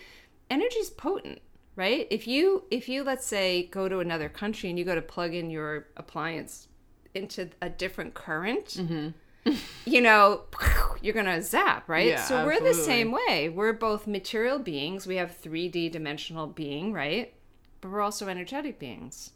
energy 0.50 0.76
is 0.76 0.90
potent 0.90 1.40
right? 1.76 2.06
If 2.10 2.26
you 2.26 2.64
if 2.70 2.88
you 2.88 3.04
let's 3.04 3.26
say 3.26 3.64
go 3.66 3.88
to 3.88 4.00
another 4.00 4.28
country 4.28 4.70
and 4.70 4.78
you 4.78 4.84
go 4.84 4.94
to 4.94 5.02
plug 5.02 5.34
in 5.34 5.50
your 5.50 5.86
appliance 5.96 6.68
into 7.14 7.50
a 7.62 7.70
different 7.70 8.14
current 8.14 8.66
mm-hmm. 8.66 9.52
you 9.86 10.02
know 10.02 10.42
you're 11.02 11.14
gonna 11.14 11.42
zap 11.42 11.88
right? 11.88 12.08
Yeah, 12.08 12.22
so 12.22 12.44
we're 12.44 12.60
the 12.60 12.74
same 12.74 13.12
way. 13.12 13.48
We're 13.48 13.72
both 13.72 14.06
material 14.06 14.58
beings. 14.58 15.06
We 15.06 15.16
have 15.16 15.40
3d 15.40 15.92
dimensional 15.92 16.46
being 16.46 16.92
right 16.92 17.32
but 17.86 17.92
we're 17.92 18.00
also 18.00 18.26
energetic 18.26 18.80
beings. 18.80 19.30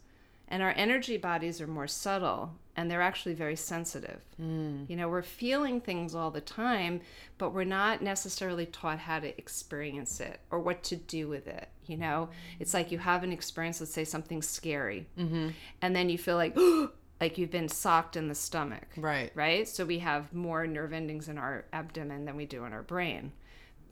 And 0.49 0.61
our 0.61 0.73
energy 0.75 1.15
bodies 1.15 1.61
are 1.61 1.67
more 1.67 1.87
subtle 1.87 2.55
and 2.75 2.91
they're 2.91 3.01
actually 3.01 3.33
very 3.33 3.55
sensitive. 3.55 4.21
Hmm. 4.35 4.83
You 4.89 4.97
know 4.97 5.07
we're 5.07 5.21
feeling 5.21 5.79
things 5.79 6.13
all 6.13 6.31
the 6.31 6.41
time 6.41 6.99
but 7.37 7.53
we're 7.53 7.63
not 7.63 8.01
necessarily 8.01 8.65
taught 8.65 8.99
how 8.99 9.19
to 9.19 9.37
experience 9.37 10.19
it 10.19 10.41
or 10.51 10.59
what 10.59 10.83
to 10.83 10.97
do 10.97 11.29
with 11.29 11.47
it 11.47 11.69
you 11.85 11.95
know? 11.95 12.27
It's 12.59 12.73
like 12.73 12.91
you 12.91 12.97
have 12.99 13.23
an 13.23 13.31
experience 13.31 13.79
let's 13.79 13.93
say 13.93 14.03
something 14.03 14.41
scary 14.41 15.07
mm-hmm. 15.17 15.49
and 15.81 15.95
then 15.95 16.09
you 16.09 16.17
feel 16.17 16.35
like 16.35 16.57
like 17.21 17.37
you've 17.37 17.51
been 17.51 17.69
socked 17.69 18.17
in 18.17 18.27
the 18.27 18.35
stomach 18.35 18.87
Right. 18.97 19.31
right? 19.33 19.65
So 19.67 19.85
we 19.85 19.99
have 19.99 20.33
more 20.33 20.67
nerve 20.67 20.91
endings 20.91 21.29
in 21.29 21.37
our 21.37 21.63
abdomen 21.71 22.25
than 22.25 22.35
we 22.35 22.45
do 22.45 22.65
in 22.65 22.73
our 22.73 22.83
brain 22.83 23.31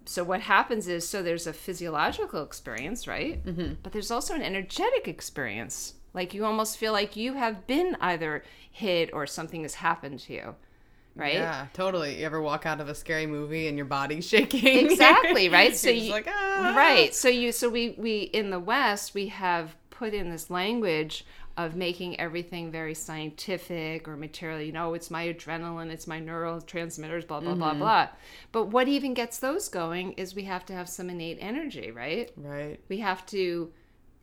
so 0.09 0.23
what 0.23 0.41
happens 0.41 0.87
is 0.87 1.07
so 1.07 1.21
there's 1.21 1.45
a 1.45 1.53
physiological 1.53 2.41
experience 2.43 3.07
right 3.07 3.45
mm-hmm. 3.45 3.73
but 3.83 3.91
there's 3.91 4.09
also 4.09 4.33
an 4.33 4.41
energetic 4.41 5.07
experience 5.07 5.93
like 6.13 6.33
you 6.33 6.43
almost 6.43 6.77
feel 6.77 6.91
like 6.91 7.15
you 7.15 7.33
have 7.33 7.67
been 7.67 7.95
either 8.01 8.43
hit 8.71 9.11
or 9.13 9.27
something 9.27 9.61
has 9.61 9.75
happened 9.75 10.19
to 10.19 10.33
you 10.33 10.55
right 11.15 11.35
Yeah, 11.35 11.67
totally. 11.73 12.19
You 12.19 12.25
ever 12.25 12.41
walk 12.41 12.65
out 12.65 12.79
of 12.79 12.87
a 12.89 12.95
scary 12.95 13.27
movie 13.27 13.67
and 13.67 13.77
your 13.77 13.85
body's 13.85 14.27
shaking? 14.33 14.85
exactly 14.89 15.47
right 15.49 15.75
so 15.83 15.89
You're 15.89 16.03
you 16.05 16.11
like, 16.11 16.27
"Ah." 16.27 16.73
right 16.75 17.13
so 17.13 17.27
you 17.29 17.51
so 17.51 17.69
we 17.69 17.95
we 17.97 18.21
in 18.21 18.49
the 18.49 18.59
west 18.59 19.13
we 19.13 19.27
have 19.27 19.75
put 19.89 20.13
in 20.13 20.29
this 20.31 20.49
language 20.49 21.25
of 21.65 21.75
making 21.75 22.19
everything 22.19 22.71
very 22.71 22.93
scientific 22.93 24.07
or 24.07 24.15
material 24.15 24.61
you 24.61 24.71
know 24.71 24.93
it's 24.93 25.11
my 25.11 25.23
adrenaline 25.27 25.89
it's 25.95 26.07
my 26.07 26.19
neurotransmitters 26.21 27.27
blah 27.27 27.39
blah 27.41 27.51
Mm-hmm. 27.51 27.59
blah 27.59 27.73
blah 27.73 28.07
but 28.51 28.65
what 28.75 28.87
even 28.87 29.13
gets 29.13 29.39
those 29.39 29.67
going 29.69 30.13
is 30.13 30.33
we 30.35 30.43
have 30.43 30.65
to 30.67 30.73
have 30.73 30.87
some 30.87 31.09
innate 31.09 31.37
energy 31.41 31.91
right 31.91 32.31
Right. 32.37 32.79
we 32.87 32.99
have 32.99 33.25
to 33.27 33.71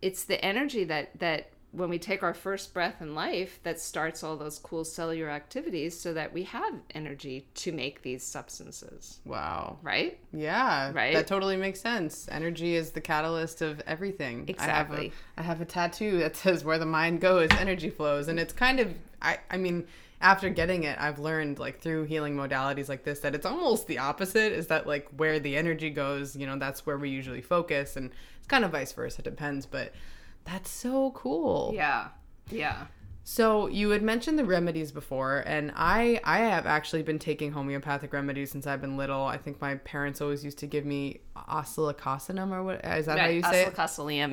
it's 0.00 0.24
the 0.24 0.42
energy 0.44 0.84
that 0.84 1.18
that 1.18 1.50
when 1.72 1.90
we 1.90 1.98
take 1.98 2.22
our 2.22 2.32
first 2.32 2.72
breath 2.72 3.02
in 3.02 3.14
life 3.14 3.60
that 3.62 3.78
starts 3.78 4.22
all 4.22 4.36
those 4.36 4.58
cool 4.58 4.84
cellular 4.84 5.28
activities 5.28 5.98
so 5.98 6.14
that 6.14 6.32
we 6.32 6.42
have 6.44 6.72
energy 6.94 7.46
to 7.54 7.70
make 7.72 8.02
these 8.02 8.22
substances 8.22 9.20
Wow. 9.24 9.78
right 9.82 10.18
Yeah. 10.32 10.92
Right? 10.94 11.14
That 11.14 11.26
totally 11.26 11.56
makes 11.56 11.80
sense. 11.80 12.28
Energy 12.30 12.76
is 12.76 12.90
the 12.92 13.00
catalyst 13.00 13.62
of 13.62 13.80
everything. 13.86 14.44
Exactly. 14.48 14.96
I 14.96 15.02
have 15.02 15.12
a, 15.12 15.40
I 15.40 15.42
have 15.42 15.60
a 15.60 15.64
tattoo 15.64 16.18
that 16.18 16.36
says 16.42 16.64
where 16.64 16.78
the 16.78 16.86
mind 16.86 17.20
goes, 17.20 17.50
energy 17.58 17.90
flows. 17.90 18.28
And 18.28 18.38
it's 18.38 18.52
kind 18.52 18.80
of, 18.80 18.94
I, 19.20 19.38
I 19.50 19.56
mean, 19.56 19.86
after 20.20 20.48
getting 20.48 20.84
it, 20.84 20.96
I've 20.98 21.18
learned 21.18 21.58
like 21.58 21.80
through 21.80 22.04
healing 22.04 22.36
modalities 22.36 22.88
like 22.88 23.04
this 23.04 23.20
that 23.20 23.34
it's 23.34 23.44
almost 23.44 23.86
the 23.86 23.98
opposite 23.98 24.52
is 24.52 24.68
that 24.68 24.86
like 24.86 25.08
where 25.16 25.38
the 25.38 25.56
energy 25.56 25.90
goes, 25.90 26.34
you 26.36 26.46
know, 26.46 26.58
that's 26.58 26.86
where 26.86 26.96
we 26.96 27.10
usually 27.10 27.42
focus. 27.42 27.96
And 27.96 28.10
it's 28.38 28.46
kind 28.46 28.64
of 28.64 28.70
vice 28.72 28.92
versa. 28.92 29.20
It 29.20 29.24
depends. 29.24 29.66
But 29.66 29.92
that's 30.46 30.70
so 30.70 31.10
cool. 31.12 31.72
yeah 31.74 32.08
yeah 32.50 32.86
So 33.28 33.66
you 33.66 33.90
had 33.90 34.02
mentioned 34.02 34.38
the 34.38 34.44
remedies 34.44 34.92
before, 34.92 35.42
and 35.46 35.72
I 35.74 36.20
I 36.22 36.38
have 36.38 36.64
actually 36.64 37.02
been 37.02 37.18
taking 37.18 37.50
homeopathic 37.50 38.12
remedies 38.12 38.52
since 38.52 38.68
I've 38.68 38.80
been 38.80 38.96
little. 38.96 39.24
I 39.24 39.36
think 39.36 39.60
my 39.60 39.74
parents 39.76 40.20
always 40.20 40.44
used 40.44 40.58
to 40.58 40.68
give 40.68 40.84
me 40.84 41.20
oscillococcinum 41.36 42.52
or 42.52 42.62
what 42.62 42.84
is 42.84 43.06
that 43.06 43.18
how 43.18 43.26
you 43.26 43.42
say 43.42 43.62
it? 43.62 43.74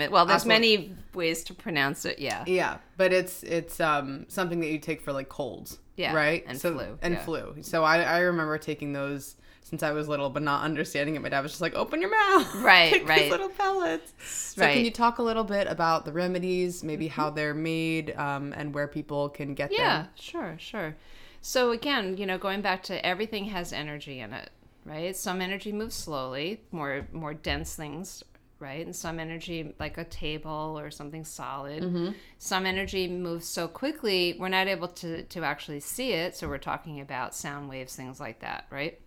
It- 0.02 0.12
Well, 0.12 0.26
there's 0.26 0.44
Oscill- 0.44 0.48
many 0.48 0.96
ways 1.14 1.44
to 1.46 1.54
pronounce 1.54 2.06
it. 2.06 2.20
Yeah. 2.20 2.44
Yeah, 2.48 2.78
but 2.98 3.12
it's 3.14 3.42
it's 3.44 3.80
um 3.80 4.26
something 4.28 4.60
that 4.60 4.70
you 4.70 4.80
take 4.80 5.02
for 5.02 5.12
like 5.12 5.30
colds. 5.30 5.80
Yeah, 5.96 6.14
Right. 6.16 6.44
and 6.48 6.60
so, 6.60 6.74
flu, 6.74 6.98
And 7.04 7.14
yeah. 7.16 7.26
flu. 7.26 7.56
So 7.62 7.84
I 7.84 8.02
I 8.02 8.20
remember 8.20 8.58
taking 8.58 8.94
those 8.94 9.36
since 9.74 9.82
I 9.82 9.92
was 9.92 10.08
little, 10.08 10.30
but 10.30 10.44
not 10.44 10.64
understanding 10.64 11.16
it. 11.16 11.22
My 11.24 11.30
dad 11.30 11.42
was 11.42 11.54
just 11.54 11.62
like, 11.62 11.74
"Open 11.74 12.00
your 12.00 12.12
mouth." 12.12 12.54
Right, 12.62 12.92
Take 12.92 13.02
these 13.02 13.10
right. 13.10 13.32
little 13.32 13.50
pellets. 13.50 14.14
So 14.24 14.62
Right. 14.62 14.74
can 14.74 14.86
you 14.86 14.92
talk 14.92 15.18
a 15.18 15.24
little 15.24 15.44
bit 15.44 15.66
about 15.66 16.06
the 16.06 16.12
remedies, 16.12 16.84
maybe 16.84 17.08
how 17.08 17.32
they're 17.32 17.56
made, 17.56 18.16
um, 18.16 18.54
and 18.56 18.72
where 18.76 18.88
people 18.88 19.30
can 19.30 19.56
get 19.56 19.72
Yeah, 19.72 19.78
them? 19.78 19.88
Yeah, 19.88 20.06
sure, 20.14 20.56
sure. 20.60 20.96
So 21.42 21.72
again, 21.72 22.18
you 22.18 22.28
know, 22.28 22.38
going 22.38 22.62
back 22.62 22.84
to 22.84 23.04
everything 23.04 23.46
has 23.46 23.74
energy 23.74 24.20
in 24.20 24.32
it, 24.32 24.52
right? 24.86 25.16
Some 25.16 25.42
energy 25.42 25.72
moves 25.72 25.96
slowly, 25.96 26.62
more 26.72 27.08
more 27.12 27.34
dense 27.34 27.76
things, 27.76 28.24
right? 28.60 28.86
And 28.86 28.96
some 28.96 29.20
energy 29.20 29.74
like 29.80 29.98
a 29.98 30.04
table 30.06 30.78
or 30.78 30.92
something 30.92 31.26
solid. 31.26 32.14
Some 32.38 32.68
energy 32.68 33.08
moves 33.08 33.48
so 33.48 33.68
quickly 33.68 34.38
we're 34.40 34.50
not 34.50 34.68
able 34.68 34.90
to 35.02 35.24
to 35.24 35.44
actually 35.44 35.80
see 35.80 36.12
it. 36.14 36.36
So 36.38 36.48
we're 36.48 36.60
talking 36.60 37.02
about 37.02 37.34
sound 37.34 37.70
waves, 37.70 37.96
things 37.96 38.20
like 38.20 38.42
that, 38.42 38.66
right? 38.70 39.00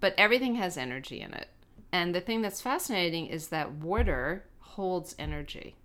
But 0.00 0.14
everything 0.16 0.54
has 0.56 0.76
energy 0.76 1.20
in 1.20 1.32
it. 1.34 1.48
And 1.92 2.14
the 2.14 2.20
thing 2.20 2.42
that's 2.42 2.60
fascinating 2.60 3.26
is 3.26 3.48
that 3.48 3.72
water 3.72 4.44
holds 4.58 5.14
energy. 5.18 5.76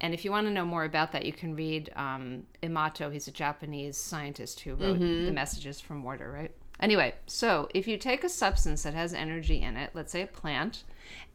And 0.00 0.14
if 0.14 0.24
you 0.24 0.30
want 0.30 0.46
to 0.46 0.52
know 0.52 0.64
more 0.64 0.84
about 0.84 1.12
that, 1.12 1.24
you 1.26 1.32
can 1.32 1.56
read 1.56 1.90
um, 1.96 2.44
Emoto. 2.62 3.12
He's 3.12 3.26
a 3.26 3.32
Japanese 3.32 3.96
scientist 3.96 4.60
who 4.60 4.74
wrote 4.74 5.00
The 5.00 5.32
Messages 5.32 5.80
from 5.80 6.04
Water, 6.04 6.30
right? 6.30 6.52
Anyway, 6.80 7.14
so 7.26 7.68
if 7.74 7.88
you 7.88 7.96
take 7.96 8.22
a 8.22 8.28
substance 8.28 8.84
that 8.84 8.94
has 8.94 9.12
energy 9.12 9.60
in 9.60 9.76
it, 9.76 9.90
let's 9.94 10.12
say 10.12 10.22
a 10.22 10.26
plant, 10.28 10.84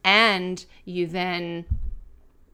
and 0.02 0.64
you 0.86 1.06
then 1.06 1.66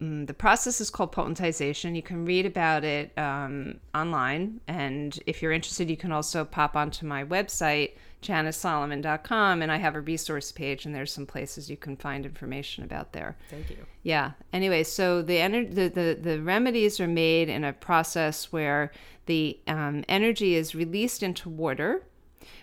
Mm, 0.01 0.27
the 0.27 0.35
process 0.35 0.81
is 0.81 0.89
called 0.89 1.13
potentization. 1.13 1.95
You 1.95 2.03
can 2.03 2.25
read 2.25 2.47
about 2.47 2.85
it 2.85 3.17
um, 3.19 3.81
online. 3.95 4.61
And 4.67 5.19
if 5.27 5.43
you're 5.43 5.53
interested, 5.53 5.91
you 5.91 5.97
can 5.97 6.13
also 6.13 6.45
pop 6.45 6.75
onto 6.75 7.07
my 7.07 7.25
website, 7.25 7.93
janicesolomon.com, 8.23 9.63
and 9.63 9.73
I 9.73 9.77
have 9.77 9.95
a 9.95 10.01
resource 10.01 10.53
page, 10.53 10.85
and 10.85 10.95
there's 10.95 11.13
some 11.13 11.27
places 11.27 11.71
you 11.71 11.77
can 11.77 11.97
find 11.97 12.25
information 12.25 12.85
about 12.85 13.13
there. 13.13 13.37
Thank 13.49 13.71
you. 13.71 13.79
Yeah. 14.03 14.33
Anyway, 14.53 14.83
so 14.85 15.23
the, 15.23 15.37
ener- 15.37 15.75
the, 15.75 15.89
the, 15.89 16.19
the 16.21 16.43
remedies 16.43 17.01
are 17.01 17.09
made 17.09 17.49
in 17.49 17.65
a 17.65 17.73
process 17.73 18.53
where 18.53 18.93
the 19.27 19.59
um, 19.67 20.05
energy 20.09 20.55
is 20.55 20.75
released 20.75 21.23
into 21.23 21.49
water 21.49 22.05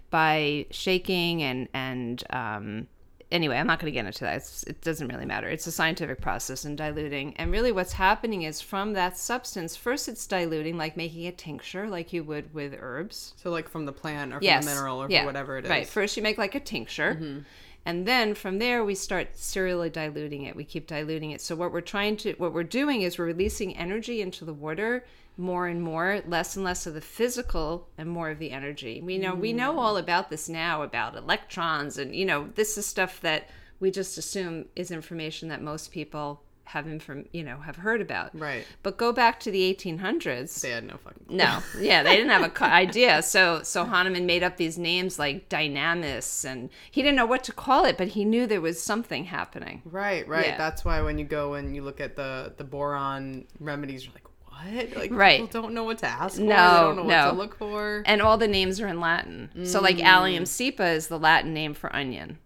by 0.10 0.66
shaking 0.72 1.44
and, 1.44 1.68
and 1.74 2.24
um, 2.30 2.88
anyway, 3.32 3.58
I'm 3.58 3.68
not 3.68 3.80
going 3.80 3.92
to 3.92 3.96
get 3.96 4.06
into 4.06 4.24
that. 4.24 4.38
It's, 4.38 4.64
it 4.64 4.82
doesn't 4.82 5.08
really 5.08 5.26
matter. 5.26 5.48
It's 5.50 5.68
a 5.68 5.72
scientific 5.72 6.22
process 6.22 6.66
and 6.66 6.78
diluting. 6.78 7.36
And 7.38 7.52
really, 7.52 7.72
what's 7.72 7.94
happening 7.94 8.44
is 8.44 8.62
from 8.62 8.94
that 8.94 9.18
substance, 9.18 9.76
first 9.76 10.08
it's 10.08 10.26
diluting, 10.26 10.78
like 10.78 10.96
making 10.98 11.28
a 11.28 11.32
tincture, 11.32 11.88
like 11.90 12.14
you 12.14 12.24
would 12.24 12.54
with 12.54 12.76
herbs. 12.80 13.34
So 13.38 13.50
like 13.50 13.68
from 13.70 13.86
the 13.86 13.92
plant 13.92 14.34
or 14.34 14.38
from 14.38 14.44
Yes. 14.46 14.66
the 14.66 14.72
mineral 14.72 15.02
or 15.02 15.10
Yeah. 15.10 15.26
whatever 15.26 15.58
it 15.58 15.66
is. 15.66 15.70
Right. 15.70 15.88
First, 15.88 16.16
you 16.18 16.24
make 16.24 16.38
like 16.38 16.56
a 16.56 16.60
tincture. 16.60 17.16
Mm-hmm. 17.16 17.40
And 17.86 18.06
then 18.06 18.34
from 18.36 18.60
there, 18.60 18.84
we 18.84 18.96
start 18.96 19.38
serially 19.38 19.90
diluting 19.90 20.44
it. 20.44 20.56
We 20.58 20.66
keep 20.66 20.88
diluting 20.88 21.32
it. 21.32 21.40
So 21.40 21.56
what 21.56 21.72
we're 21.72 21.80
trying 21.80 22.18
to, 22.18 22.34
what 22.34 22.54
we're 22.54 22.64
doing 22.64 23.02
is 23.02 23.18
we're 23.18 23.26
releasing 23.28 23.78
energy 23.78 24.22
into 24.22 24.44
the 24.44 24.54
water 24.54 25.06
more 25.38 25.68
and 25.68 25.82
more, 25.82 26.22
less 26.28 26.56
and 26.56 26.66
less 26.66 26.88
of 26.88 26.94
the 26.94 27.02
physical 27.02 27.88
and 27.98 28.10
more 28.10 28.30
of 28.30 28.40
the 28.40 28.52
energy. 28.52 29.02
We 29.02 29.18
know 29.18 29.36
we 29.36 29.54
know 29.54 29.74
mm. 29.74 29.78
all 29.78 29.98
about 29.98 30.30
this 30.30 30.50
now 30.50 30.82
about 30.82 31.16
electrons, 31.16 31.98
and 31.98 32.16
you 32.16 32.26
know 32.26 32.50
this 32.56 32.78
is 32.78 32.86
stuff 32.86 33.22
that 33.22 33.50
we 33.80 33.92
just 33.92 34.18
assume 34.18 34.66
is 34.76 34.92
information 34.92 35.50
that 35.50 35.62
most 35.62 35.92
people 35.92 36.42
have 36.68 36.86
inform, 36.86 37.26
you 37.32 37.44
know, 37.44 37.60
have 37.60 37.78
heard 37.78 38.02
about. 38.02 38.38
Right. 38.38 38.66
But 38.84 38.98
go 38.98 39.14
back 39.14 39.40
to 39.42 39.52
the 39.52 39.74
1800s. 39.74 40.60
They 40.62 40.72
had 40.72 40.84
no 40.84 40.98
fucking. 40.98 41.26
No, 41.30 41.60
yeah, 41.80 42.04
they 42.04 42.16
didn't 42.16 42.32
have 42.32 42.44
a 42.44 42.50
co- 42.62 42.66
idea. 42.66 43.22
So 43.22 43.64
so 43.64 43.86
Hahnemann 43.86 44.26
made 44.26 44.44
up 44.44 44.58
these 44.58 44.78
names 44.78 45.18
like 45.18 45.50
dynamis, 45.50 46.46
and 46.46 46.70
he 46.92 47.02
didn't 47.02 47.16
know 47.16 47.26
what 47.26 47.44
to 47.46 47.54
call 47.54 47.86
it, 47.86 47.98
but 47.98 48.10
he 48.10 48.26
knew 48.26 48.46
there 48.48 48.62
was 48.62 48.82
something 48.82 49.26
happening. 49.26 49.82
Right, 49.86 50.28
right. 50.28 50.48
Yeah. 50.48 50.58
That's 50.58 50.84
why 50.84 51.02
when 51.02 51.18
you 51.18 51.26
go 51.26 51.54
and 51.54 51.76
you 51.76 51.84
look 51.84 52.02
at 52.02 52.16
the 52.16 52.54
the 52.58 52.66
Boiron 52.66 53.46
remedies, 53.60 54.04
you're 54.04 54.14
like, 54.14 54.27
what? 54.64 54.96
Like 54.98 55.12
Right. 55.12 55.40
people 55.42 55.62
don't 55.62 55.74
know 55.74 55.84
what 55.84 55.98
to 56.00 56.06
ask 56.08 56.36
for. 56.36 56.42
No, 56.42 56.46
they 56.48 56.54
don't 56.54 56.96
know 56.98 57.04
no. 57.04 57.26
what 57.26 57.32
to 57.32 57.38
look 57.38 57.58
for. 57.58 58.04
And 58.06 58.22
all 58.22 58.38
the 58.38 58.48
names 58.48 58.80
are 58.82 58.88
in 58.88 59.00
Latin. 59.00 59.50
So 59.66 59.82
like 59.82 60.02
allium 60.04 60.44
cepa 60.46 60.96
is 60.96 61.08
the 61.08 61.20
Latin 61.20 61.54
name 61.54 61.74
for 61.74 61.94
onion, 61.96 62.38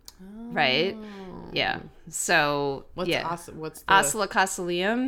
right? 0.51 0.95
Yeah. 1.53 1.79
So 2.09 2.85
What's 2.93 3.09
yeah. 3.09 3.27
os- 3.27 3.49
what's 3.49 3.81
the 3.81 3.93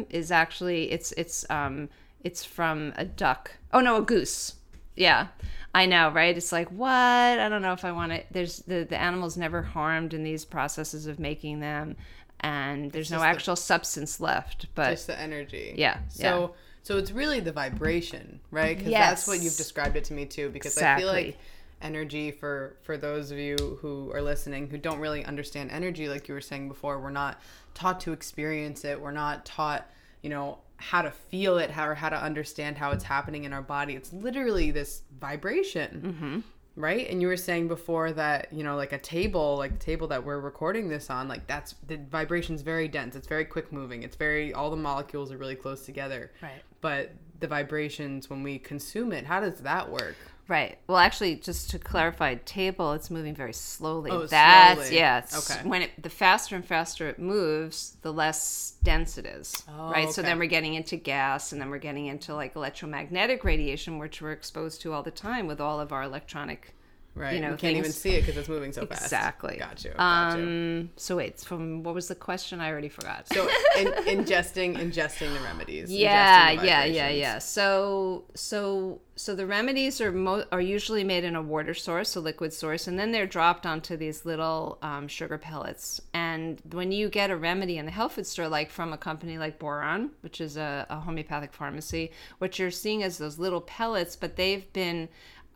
is 0.10 0.31
actually 0.31 0.91
it's 0.91 1.12
it's 1.13 1.45
um 1.50 1.89
it's 2.24 2.43
from 2.45 2.93
a 2.95 3.05
duck. 3.05 3.51
Oh 3.74 3.79
no, 3.81 3.98
a 3.98 4.01
goose. 4.01 4.55
Yeah. 4.95 5.27
I 5.75 5.88
know, 5.88 6.12
right? 6.12 6.38
It's 6.38 6.51
like, 6.51 6.69
what? 6.69 6.91
I 6.91 7.50
don't 7.50 7.63
know 7.63 7.74
if 7.74 7.83
I 7.83 7.91
want 7.91 8.12
it. 8.12 8.27
There's 8.31 8.60
the 8.60 8.86
the 8.89 9.00
animal's 9.01 9.38
never 9.38 9.62
harmed 9.62 10.13
in 10.13 10.24
these 10.24 10.45
processes 10.45 11.07
of 11.07 11.19
making 11.19 11.60
them 11.62 11.95
and 12.41 12.91
there's 12.91 13.10
no 13.10 13.15
just 13.17 13.24
the- 13.24 13.29
actual 13.29 13.55
substance 13.55 14.19
left, 14.19 14.67
but 14.75 14.91
Just 14.91 15.07
the 15.07 15.19
energy. 15.19 15.74
Yeah, 15.77 16.00
So 16.10 16.53
so 16.84 16.98
it's 16.98 17.12
really 17.12 17.40
the 17.40 17.54
vibration, 17.54 18.42
right? 18.52 18.78
Because 18.78 18.92
that's 18.92 19.28
what 19.28 19.42
you've 19.42 19.56
described 19.56 19.96
it 19.96 20.04
to 20.06 20.13
me 20.13 20.25
too. 20.25 20.50
Because 20.50 20.78
I 20.78 20.98
feel 20.98 21.08
like 21.08 21.38
energy 21.82 22.32
for 22.32 22.78
for 22.84 22.98
those 22.98 23.32
of 23.32 23.38
you 23.38 23.56
who 23.82 24.12
are 24.13 24.22
listening 24.22 24.70
who 24.70 24.78
don't 24.78 25.00
really 25.00 25.24
understand 25.25 25.72
energy, 25.72 26.08
like 26.10 26.28
you 26.28 26.34
were 26.34 26.42
saying 26.42 26.68
before, 26.68 27.00
we're 27.00 27.10
not 27.10 27.42
taught 27.74 28.02
to 28.02 28.12
experience 28.12 28.84
it. 28.84 29.00
We're 29.00 29.12
not 29.12 29.46
taught, 29.46 29.90
you 30.22 30.30
know, 30.30 30.60
how 30.75 31.02
to 31.02 31.12
feel 31.12 31.58
it, 31.58 31.72
how 31.72 31.88
or 31.88 31.96
how 31.96 32.10
to 32.10 32.22
understand 32.22 32.78
how 32.78 32.92
it's 32.92 33.06
happening 33.06 33.46
in 33.46 33.54
our 33.54 33.62
body. 33.62 33.96
It's 33.96 34.12
literally 34.12 34.72
this 34.72 35.04
vibration. 35.20 36.16
Mm-hmm. 36.16 36.40
Right? 36.75 37.08
And 37.08 37.22
you 37.22 37.28
were 37.28 37.38
saying 37.38 37.68
before 37.68 38.13
that, 38.13 38.52
you 38.52 38.63
know, 38.63 38.75
like 38.75 38.94
a 38.94 38.98
table, 38.98 39.58
like 39.58 39.74
the 39.74 39.86
table 39.86 40.08
that 40.08 40.25
we're 40.25 40.40
recording 40.40 40.90
this 40.90 41.12
on, 41.12 41.28
like 41.28 41.46
that's 41.46 41.75
the 41.86 41.98
vibration's 41.98 42.63
very 42.63 42.88
dense. 42.88 43.16
It's 43.16 43.28
very 43.28 43.46
quick 43.46 43.72
moving. 43.72 44.02
It's 44.02 44.16
very 44.16 44.56
all 44.56 44.72
the 44.72 44.75
molecules 44.75 45.32
are 45.32 45.38
really 45.38 45.56
close 45.56 45.86
together. 45.86 46.32
Right. 46.42 46.63
But 46.84 47.13
the 47.40 47.48
vibrations 47.48 48.30
when 48.30 48.44
we 48.44 48.60
consume 48.60 49.13
it, 49.13 49.25
how 49.25 49.40
does 49.40 49.62
that 49.62 49.90
work? 49.90 50.18
Right. 50.50 50.78
Well, 50.88 50.98
actually, 50.98 51.38
just 51.38 51.70
to 51.70 51.80
clarify, 51.80 52.36
table 52.36 52.92
it's 52.92 53.10
moving 53.10 53.34
very 53.34 53.54
slowly. 53.54 54.12
Oh, 54.12 54.25
That's 54.25 54.82
slowly. 54.82 54.98
yeah. 54.98 55.25
Okay. 55.34 55.62
When 55.63 55.84
it 55.84 55.92
the 56.04 56.10
faster 56.10 56.58
and 56.58 56.66
faster 56.66 57.08
it 57.08 57.20
moves, 57.20 57.96
the 58.02 58.12
less 58.12 58.75
dense 58.84 59.18
it 59.18 59.25
is. 59.25 59.63
Oh, 59.70 59.92
right. 59.92 60.12
So 60.12 60.22
then 60.22 60.38
we're 60.38 60.48
getting 60.48 60.74
into 60.74 60.98
gas, 60.98 61.54
and 61.54 61.62
then 61.62 61.70
we're 61.70 61.78
getting 61.78 62.08
into 62.08 62.36
like 62.36 62.58
electromagnetic 62.58 63.46
radiation, 63.46 63.98
which 63.98 64.22
we're 64.22 64.34
exposed 64.34 64.82
to 64.82 64.92
all 64.92 65.04
the 65.04 65.12
time 65.12 65.48
with 65.48 65.62
all 65.62 65.80
of 65.80 65.94
our 65.94 66.04
electronic. 66.04 66.75
Right. 67.15 67.36
You 67.36 67.41
know, 67.41 67.51
you 67.51 67.58
can't 67.58 67.77
even 67.77 67.91
see 67.91 68.12
it 68.15 68.22
because 68.22 68.38
it's 68.38 68.50
moving 68.50 68.72
so 68.72 68.86
fast. 68.88 69.03
Exactly. 69.03 69.58
Got 69.58 69.84
you. 69.84 69.91
Got 69.91 70.38
you. 70.38 70.43
Um. 70.43 70.89
So 70.96 71.17
wait. 71.17 71.39
From 71.39 71.84
what 71.84 71.93
was 71.93 72.08
the 72.08 72.15
question? 72.15 72.60
I 72.60 72.72
already 72.72 72.89
forgot. 72.89 73.27
So 73.27 73.48
in, 73.77 73.88
ingesting, 73.88 74.77
ingesting 74.77 75.32
the 75.34 75.39
remedies. 75.41 75.91
yeah 75.91 76.55
the 76.55 76.65
yeah 76.65 76.86
yeah 76.86 77.10
yeah 77.10 77.39
so 77.39 78.24
so 78.34 79.00
so 79.15 79.36
the 79.36 79.46
remedies 79.46 80.01
are 80.01 80.12
mo- 80.12 80.46
are 80.51 80.62
usually 80.62 81.03
made 81.03 81.24
in 81.24 81.36
a 81.36 81.41
water 81.41 81.74
source 81.74 82.15
a 82.15 82.20
liquid 82.20 82.53
source 82.53 82.88
and 82.88 82.98
then 82.98 83.12
they're 83.12 83.27
dropped 83.27 83.65
onto 83.65 83.96
these 83.96 84.25
little 84.25 84.77
um, 84.82 85.08
sugar 85.08 85.38
pellets 85.38 86.01
and 86.13 86.62
when 86.72 86.91
you 86.91 87.10
get 87.10 87.29
a 87.29 87.36
remedy 87.38 87.77
in 87.77 87.86
the 87.86 87.91
health 87.91 88.13
food 88.13 88.25
store 88.25 88.48
like 88.48 88.70
from 88.72 88.91
a 88.93 88.98
company 88.98 89.38
like 89.38 89.60
Boiron 89.60 90.10
which 90.22 90.41
is 90.41 90.58
a, 90.58 90.86
a 90.89 91.00
homeopathic 91.00 91.53
pharmacy 91.53 92.12
what 92.39 92.58
you're 92.58 92.72
seeing 92.72 93.01
is 93.01 93.17
those 93.17 93.38
little 93.38 93.62
pellets 93.62 94.15
but 94.15 94.36
they've 94.36 94.72
been 94.74 95.08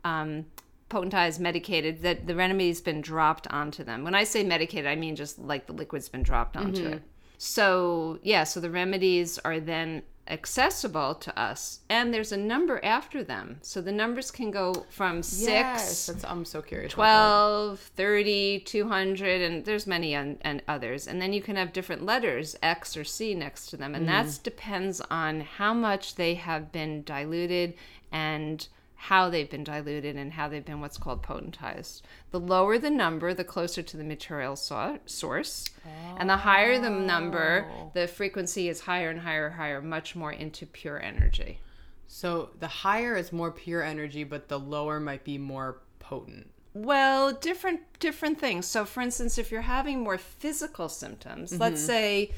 um, 0.04 0.46
potentized 0.90 1.38
medicated 1.40 2.02
that 2.02 2.26
the 2.26 2.34
remedy's 2.34 2.80
been 2.80 3.00
dropped 3.00 3.46
onto 3.48 3.84
them 3.84 4.04
when 4.04 4.14
i 4.14 4.24
say 4.24 4.42
medicated 4.42 4.86
i 4.86 4.96
mean 4.96 5.14
just 5.16 5.38
like 5.38 5.66
the 5.66 5.72
liquid's 5.72 6.08
been 6.08 6.22
dropped 6.22 6.56
onto 6.56 6.82
Mm-hmm. 6.84 6.92
it 6.94 7.02
so 7.36 8.18
yeah 8.22 8.44
so 8.44 8.58
the 8.60 8.70
remedies 8.70 9.38
are 9.44 9.60
then 9.60 10.02
accessible 10.26 11.14
to 11.14 11.38
us 11.40 11.80
and 11.88 12.12
there's 12.12 12.32
a 12.32 12.36
number 12.36 12.84
after 12.84 13.24
them 13.24 13.58
so 13.62 13.80
the 13.80 13.92
numbers 13.92 14.30
can 14.30 14.50
go 14.50 14.84
from 14.90 15.22
6 15.22 15.48
Yes, 15.48 16.06
that's, 16.06 16.24
I'm 16.24 16.44
so 16.44 16.60
curious. 16.60 16.92
about 16.94 17.76
12 17.76 17.80
30 17.96 18.60
200 18.60 19.40
and 19.42 19.64
there's 19.64 19.86
many 19.86 20.14
and, 20.14 20.36
and 20.42 20.62
others 20.68 21.06
and 21.06 21.20
then 21.22 21.32
you 21.32 21.40
can 21.40 21.56
have 21.56 21.72
different 21.72 22.04
letters 22.04 22.56
x 22.62 22.96
or 22.96 23.04
c 23.04 23.34
next 23.34 23.66
to 23.70 23.76
them 23.76 23.94
and 23.94 24.06
Mm-hmm. 24.06 24.26
that 24.28 24.40
depends 24.42 25.00
on 25.10 25.40
how 25.40 25.72
much 25.72 26.14
they 26.16 26.34
have 26.34 26.72
been 26.72 27.02
diluted 27.04 27.74
and 28.12 28.68
how 29.02 29.30
they've 29.30 29.48
been 29.48 29.62
diluted 29.62 30.16
and 30.16 30.32
how 30.32 30.48
they've 30.48 30.64
been 30.64 30.80
what's 30.80 30.98
called 30.98 31.22
potentized 31.22 32.02
the 32.32 32.40
lower 32.40 32.78
the 32.78 32.90
number 32.90 33.32
the 33.32 33.44
closer 33.44 33.80
to 33.82 33.96
the 33.96 34.02
material 34.04 34.56
so- 34.56 34.98
source 35.06 35.70
and 36.18 36.28
the 36.28 36.36
higher 36.38 36.80
the 36.80 36.90
number 36.90 37.66
Oh. 37.70 37.90
the 37.94 38.08
frequency 38.08 38.68
is 38.68 38.80
higher 38.80 39.08
and 39.10 39.20
higher 39.20 39.46
and 39.46 39.54
higher 39.56 39.80
much 39.80 40.16
more 40.16 40.32
into 40.32 40.66
pure 40.66 41.00
energy 41.00 41.60
So 42.08 42.50
the 42.58 42.66
higher 42.68 43.14
is 43.16 43.32
more 43.32 43.50
pure 43.52 43.82
energy, 43.82 44.24
but 44.24 44.48
the 44.48 44.58
lower 44.58 44.98
might 44.98 45.24
be 45.24 45.36
more 45.38 45.82
potent. 45.98 46.46
Well, 46.72 47.32
different 47.34 47.80
different 48.00 48.38
things. 48.40 48.64
So 48.66 48.84
for 48.86 49.00
instance, 49.02 49.36
if 49.36 49.50
you're 49.52 49.60
having 49.78 50.00
more 50.00 50.16
physical 50.18 50.88
symptoms, 50.88 51.50
Mm-hmm. 51.52 51.60
let's 51.62 51.82
say 51.84 52.32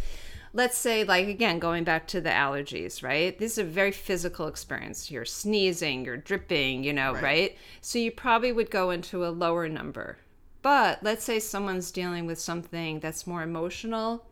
let's 0.52 0.76
say 0.76 1.04
like 1.04 1.28
again 1.28 1.58
going 1.58 1.84
back 1.84 2.06
to 2.08 2.20
the 2.20 2.30
allergies, 2.30 3.02
right? 3.02 3.38
This 3.38 3.52
is 3.52 3.58
a 3.58 3.64
very 3.64 3.92
physical 3.92 4.46
experience. 4.48 5.10
You're 5.10 5.24
sneezing, 5.24 6.04
you're 6.04 6.16
dripping, 6.16 6.84
you 6.84 6.92
know, 6.92 7.12
Right. 7.14 7.22
right? 7.22 7.58
So 7.80 7.98
you 7.98 8.10
probably 8.10 8.52
would 8.52 8.70
go 8.70 8.90
into 8.90 9.24
a 9.24 9.30
lower 9.30 9.68
number. 9.68 10.18
But 10.62 11.02
let's 11.02 11.24
say 11.24 11.38
someone's 11.38 11.90
dealing 11.90 12.26
with 12.26 12.38
something 12.38 13.00
that's 13.00 13.26
more 13.26 13.42
emotional, 13.42 14.26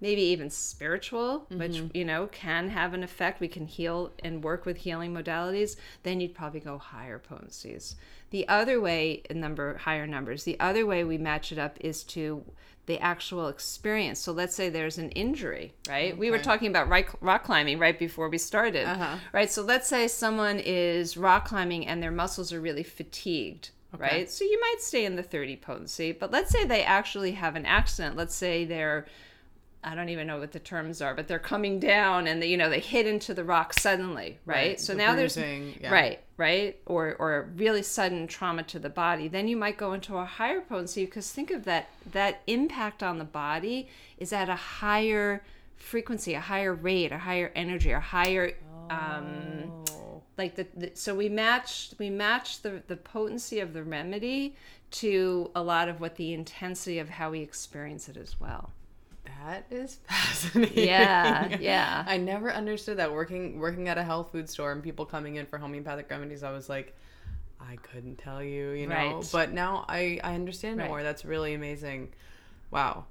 maybe 0.00 0.22
even 0.22 0.50
spiritual, 0.50 1.46
which 1.50 1.82
you 1.94 2.04
know 2.04 2.26
can 2.28 2.68
have 2.70 2.94
an 2.94 3.02
effect. 3.02 3.40
We 3.40 3.48
can 3.48 3.66
heal 3.66 4.12
and 4.24 4.42
work 4.42 4.64
with 4.64 4.78
healing 4.78 5.12
modalities. 5.14 5.76
Then 6.02 6.20
you'd 6.20 6.34
probably 6.34 6.60
go 6.60 6.78
higher 6.78 7.18
potencies. 7.18 7.96
The 8.30 8.46
other 8.48 8.80
way, 8.80 9.22
a 9.28 9.34
number 9.34 9.76
higher 9.78 10.06
numbers. 10.06 10.44
The 10.44 10.58
other 10.60 10.86
way 10.86 11.04
we 11.04 11.18
match 11.18 11.52
it 11.52 11.58
up 11.58 11.76
is 11.80 12.02
to 12.04 12.44
the 12.86 12.98
actual 13.00 13.48
experience. 13.48 14.18
So 14.18 14.32
let's 14.32 14.54
say 14.54 14.68
there's 14.68 14.98
an 14.98 15.10
injury, 15.10 15.74
right? 15.88 16.16
We 16.16 16.30
were 16.30 16.38
talking 16.38 16.68
about 16.68 16.88
rock, 17.20 17.44
climbing 17.44 17.78
right 17.78 17.96
before 17.96 18.28
we 18.28 18.38
started, 18.38 18.86
Uh-huh. 18.86 19.16
right? 19.32 19.50
So 19.50 19.62
let's 19.62 19.88
say 19.88 20.08
someone 20.08 20.58
is 20.58 21.16
rock 21.16 21.44
climbing 21.46 21.86
and 21.86 22.02
their 22.02 22.10
muscles 22.10 22.52
are 22.52 22.60
really 22.60 22.82
fatigued. 22.82 23.70
Right. 23.96 24.30
So 24.30 24.44
you 24.44 24.58
might 24.60 24.76
stay 24.80 25.04
in 25.04 25.16
the 25.16 25.22
30 25.22 25.56
potency, 25.56 26.12
but 26.12 26.30
let's 26.30 26.50
say 26.50 26.64
they 26.64 26.82
actually 26.84 27.32
have 27.32 27.56
an 27.56 27.66
accident. 27.66 28.16
Let's 28.16 28.34
say 28.36 28.64
they're 28.64 29.06
I 29.82 29.94
don't 29.94 30.10
even 30.10 30.26
know 30.26 30.38
what 30.38 30.52
the 30.52 30.58
terms 30.58 31.00
are, 31.00 31.14
but 31.14 31.26
they're 31.26 31.38
coming 31.38 31.80
down 31.80 32.26
and 32.26 32.42
they, 32.42 32.48
you 32.48 32.56
know 32.56 32.68
they 32.68 32.80
hit 32.80 33.06
into 33.06 33.32
the 33.32 33.44
rock 33.44 33.72
suddenly, 33.72 34.38
right? 34.44 34.56
Right, 34.56 34.80
So 34.80 34.92
the 34.92 34.98
now 34.98 35.14
bruising, 35.14 35.64
there's 35.64 35.76
yeah. 35.80 35.90
right, 35.92 36.20
right, 36.36 36.76
or 36.86 37.14
or 37.18 37.50
really 37.56 37.82
sudden 37.82 38.26
trauma 38.26 38.62
to 38.64 38.78
the 38.78 38.90
body. 38.90 39.26
Then 39.28 39.48
you 39.48 39.56
might 39.56 39.78
go 39.78 39.92
into 39.94 40.16
a 40.18 40.24
higher 40.24 40.60
potency 40.60 41.06
because 41.06 41.30
think 41.30 41.50
of 41.50 41.64
that 41.64 41.88
that 42.12 42.42
impact 42.46 43.02
on 43.02 43.18
the 43.18 43.24
body 43.24 43.88
is 44.18 44.32
at 44.32 44.48
a 44.50 44.56
higher 44.56 45.42
frequency, 45.76 46.34
a 46.34 46.40
higher 46.40 46.74
rate, 46.74 47.10
a 47.12 47.18
higher 47.18 47.50
energy, 47.54 47.90
a 47.92 48.00
higher 48.00 48.52
um, 48.90 49.70
Oh. 49.92 50.22
like 50.36 50.56
the, 50.56 50.66
the 50.76 50.90
so 50.94 51.14
we 51.14 51.28
match 51.28 51.92
we 51.98 52.10
match 52.10 52.60
the 52.62 52.82
the 52.86 52.96
potency 52.96 53.60
of 53.60 53.72
the 53.72 53.82
remedy 53.82 54.56
to 54.90 55.50
a 55.54 55.62
lot 55.62 55.88
of 55.88 56.00
what 56.00 56.16
the 56.16 56.34
intensity 56.34 56.98
of 56.98 57.08
how 57.08 57.30
we 57.30 57.40
experience 57.40 58.08
it 58.08 58.16
as 58.16 58.38
well. 58.40 58.72
That 59.46 59.66
is 59.70 59.94
fascinating. 60.08 60.84
Yeah, 60.86 61.56
yeah. 61.60 62.04
I 62.06 62.16
never 62.16 62.52
understood 62.52 62.98
that 62.98 63.12
working 63.12 63.58
working 63.58 63.88
at 63.88 63.96
a 63.98 64.02
health 64.04 64.30
food 64.32 64.48
store 64.48 64.72
and 64.72 64.82
people 64.82 65.06
coming 65.06 65.36
in 65.36 65.46
for 65.46 65.58
homeopathic 65.58 66.10
remedies. 66.10 66.42
I 66.42 66.52
was 66.52 66.68
like, 66.68 66.94
I 67.60 67.76
couldn't 67.76 68.16
tell 68.16 68.42
you, 68.42 68.70
you 68.70 68.86
know. 68.86 68.94
Right. 68.94 69.28
But 69.32 69.52
now 69.52 69.84
I 69.88 70.20
I 70.22 70.34
understand 70.34 70.78
Right. 70.78 70.88
more. 70.88 71.02
That's 71.02 71.24
really 71.24 71.54
amazing. 71.54 72.08
Wow. 72.70 73.06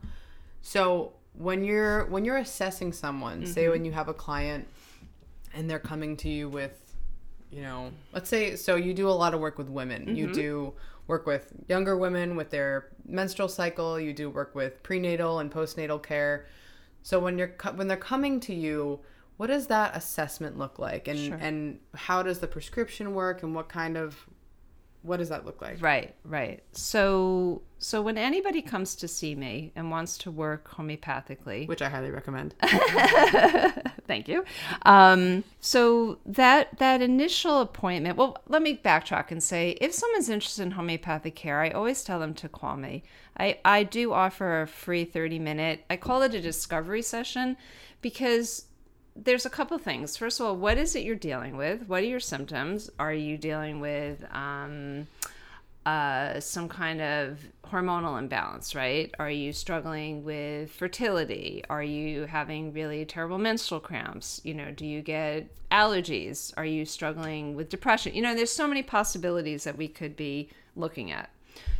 So 0.61 1.13
when 1.33 1.63
you're 1.63 2.05
when 2.05 2.25
you're 2.25 2.37
assessing 2.37 2.91
someone, 2.93 3.45
say 3.45 3.63
Mm-hmm. 3.63 3.71
when 3.71 3.85
you 3.85 3.91
have 3.93 4.07
a 4.07 4.13
client 4.13 4.67
and 5.53 5.69
they're 5.69 5.79
coming 5.79 6.15
to 6.17 6.29
you 6.29 6.47
with, 6.49 6.93
you 7.51 7.61
know, 7.61 7.91
let's 8.13 8.29
say 8.29 8.55
so 8.55 8.75
you 8.75 8.93
do 8.93 9.07
a 9.09 9.11
lot 9.11 9.33
of 9.33 9.39
work 9.39 9.57
with 9.57 9.69
women. 9.69 10.03
Mm-hmm. 10.05 10.15
You 10.15 10.33
do 10.33 10.73
work 11.09 11.25
with 11.25 11.51
younger 11.67 11.97
women 11.97 12.35
with 12.37 12.51
their 12.51 12.87
menstrual 13.05 13.49
cycle. 13.49 13.99
You 13.99 14.13
do 14.13 14.29
work 14.29 14.55
with 14.55 14.81
prenatal 14.83 15.39
and 15.39 15.51
postnatal 15.51 16.01
care. 16.01 16.45
So 17.01 17.19
when 17.19 17.37
you're 17.37 17.53
when 17.75 17.87
they're 17.87 17.97
coming 17.97 18.39
to 18.41 18.53
you, 18.53 18.99
what 19.37 19.47
does 19.47 19.67
that 19.67 19.95
assessment 19.97 20.57
look 20.57 20.79
like, 20.79 21.07
and 21.07 21.19
Sure. 21.19 21.35
and 21.41 21.79
how 21.95 22.21
does 22.23 22.39
the 22.39 22.47
prescription 22.47 23.13
work, 23.13 23.41
and 23.43 23.55
what 23.55 23.67
kind 23.69 23.97
of 23.97 24.27
what 25.01 25.17
does 25.17 25.29
that 25.29 25.45
look 25.45 25.61
like? 25.61 25.81
Right, 25.81 26.13
right. 26.25 26.61
So 26.73 27.63
so 27.79 28.01
when 28.01 28.17
anybody 28.17 28.61
comes 28.61 28.95
to 28.97 29.07
see 29.07 29.33
me 29.33 29.71
and 29.75 29.89
wants 29.89 30.17
to 30.19 30.31
work 30.31 30.69
homeopathically, 30.69 31.67
Which 31.67 31.81
I 31.81 31.89
highly 31.89 32.11
recommend. 32.11 32.53
Thank 34.09 34.27
you. 34.27 34.43
Um, 34.87 35.43
so 35.61 36.17
that 36.25 36.79
that 36.79 36.99
initial 37.03 37.61
appointment. 37.61 38.17
Well, 38.17 38.41
let 38.47 38.63
me 38.63 38.75
backtrack 38.75 39.29
and 39.29 39.41
say, 39.41 39.77
if 39.79 39.93
someone's 39.93 40.29
interested 40.29 40.63
in 40.63 40.71
homeopathic 40.71 41.35
care, 41.35 41.61
I 41.61 41.69
always 41.69 42.03
tell 42.03 42.19
them 42.19 42.33
to 42.33 42.49
call 42.49 42.75
me. 42.75 43.03
I 43.37 43.59
I 43.63 43.83
do 43.83 44.11
offer 44.11 44.63
a 44.63 44.67
free 44.67 45.05
thirty 45.05 45.37
minute. 45.37 45.85
I 45.91 45.95
call 45.95 46.23
it 46.23 46.33
a 46.33 46.41
discovery 46.41 47.03
session 47.03 47.55
because 48.01 48.65
there's 49.15 49.45
a 49.45 49.49
couple 49.49 49.77
things. 49.77 50.17
First 50.17 50.39
of 50.39 50.47
all, 50.47 50.55
what 50.55 50.79
is 50.79 50.95
it 50.95 51.03
you're 51.03 51.15
dealing 51.15 51.55
with? 51.55 51.87
What 51.87 52.01
are 52.01 52.07
your 52.07 52.19
symptoms? 52.19 52.89
Are 52.97 53.13
you 53.13 53.37
dealing 53.37 53.79
with 53.79 54.25
um, 54.33 55.05
uh, 55.85 56.39
some 56.39 56.67
kind 56.69 57.01
of 57.01 57.39
hormonal 57.65 58.17
imbalance, 58.19 58.75
right? 58.75 59.13
Are 59.19 59.29
you 59.29 59.53
struggling 59.53 60.23
with 60.23 60.71
fertility? 60.71 61.63
Are 61.69 61.83
you 61.83 62.25
having 62.25 62.73
really 62.73 63.05
terrible 63.05 63.37
menstrual 63.37 63.79
cramps? 63.79 64.41
You 64.43 64.53
know, 64.53 64.71
do 64.71 64.85
you 64.85 65.01
get 65.01 65.47
allergies? 65.69 66.53
Are 66.57 66.65
you 66.65 66.85
struggling 66.85 67.55
with 67.55 67.69
depression? 67.69 68.13
You 68.13 68.21
know, 68.21 68.35
there's 68.35 68.51
so 68.51 68.67
many 68.67 68.83
possibilities 68.83 69.63
that 69.63 69.77
we 69.77 69.87
could 69.87 70.15
be 70.15 70.49
looking 70.75 71.11
at. 71.11 71.29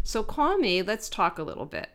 So 0.03 0.23
call 0.23 0.57
me, 0.57 0.81
let's 0.81 1.09
talk 1.09 1.37
a 1.37 1.43
little 1.43 1.65
bit. 1.65 1.89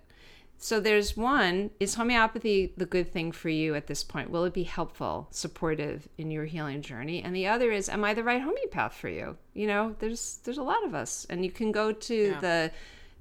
So 0.59 0.81
there's 0.81 1.17
one 1.17 1.71
is 1.79 1.95
homeopathy 1.95 2.73
the 2.77 2.87
good 2.87 3.13
thing 3.13 3.33
for 3.33 3.49
you 3.49 3.75
at 3.75 3.87
this 3.87 4.03
point? 4.03 4.31
Will 4.31 4.45
it 4.45 4.55
be 4.55 4.63
helpful, 4.63 5.29
supportive 5.31 6.09
in 6.17 6.31
your 6.31 6.47
healing 6.47 6.81
journey? 6.81 7.23
And 7.23 7.37
the 7.37 7.47
other 7.47 7.71
is 7.71 7.89
am 7.89 8.05
I 8.05 8.15
the 8.15 8.25
right 8.25 8.41
homeopath 8.41 8.95
for 8.95 9.09
you? 9.09 9.37
You 9.53 9.67
know, 9.67 9.95
there's 9.99 10.39
there's 10.45 10.59
a 10.59 10.63
lot 10.63 10.85
of 10.85 10.95
us 10.95 11.27
and 11.29 11.45
you 11.45 11.51
can 11.51 11.71
go 11.71 11.93
to 11.93 12.15
yeah. 12.15 12.41
the 12.41 12.71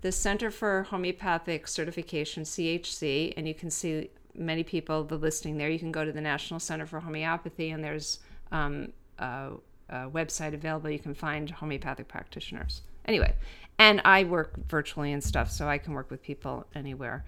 the 0.02 0.12
Center 0.12 0.52
for 0.52 0.84
Homeopathic 0.84 1.68
Certification 1.68 2.44
CHC 2.44 3.34
and 3.36 3.48
you 3.48 3.54
can 3.54 3.70
see 3.70 4.10
many 4.36 4.64
people 4.64 5.04
the 5.04 5.18
listing 5.18 5.58
there. 5.58 5.70
You 5.70 5.80
can 5.80 5.92
go 5.92 6.06
to 6.06 6.12
the 6.12 6.22
National 6.22 6.60
Center 6.60 6.86
for 6.86 7.00
Homeopathy 7.00 7.72
and 7.72 7.84
there's 7.84 8.20
um, 8.52 8.92
a, 9.20 9.52
a 9.90 10.10
website 10.10 10.54
available. 10.54 10.90
You 10.90 11.00
can 11.00 11.14
find 11.14 11.50
homeopathic 11.50 12.08
practitioners. 12.08 12.82
Anyway, 13.06 13.34
and 13.78 14.02
I 14.06 14.24
work 14.24 14.58
virtually 14.68 15.12
and 15.12 15.24
stuff, 15.24 15.52
so 15.52 15.68
I 15.68 15.78
can 15.78 15.94
work 15.94 16.12
with 16.12 16.22
people 16.22 16.66
anywhere. 16.76 17.26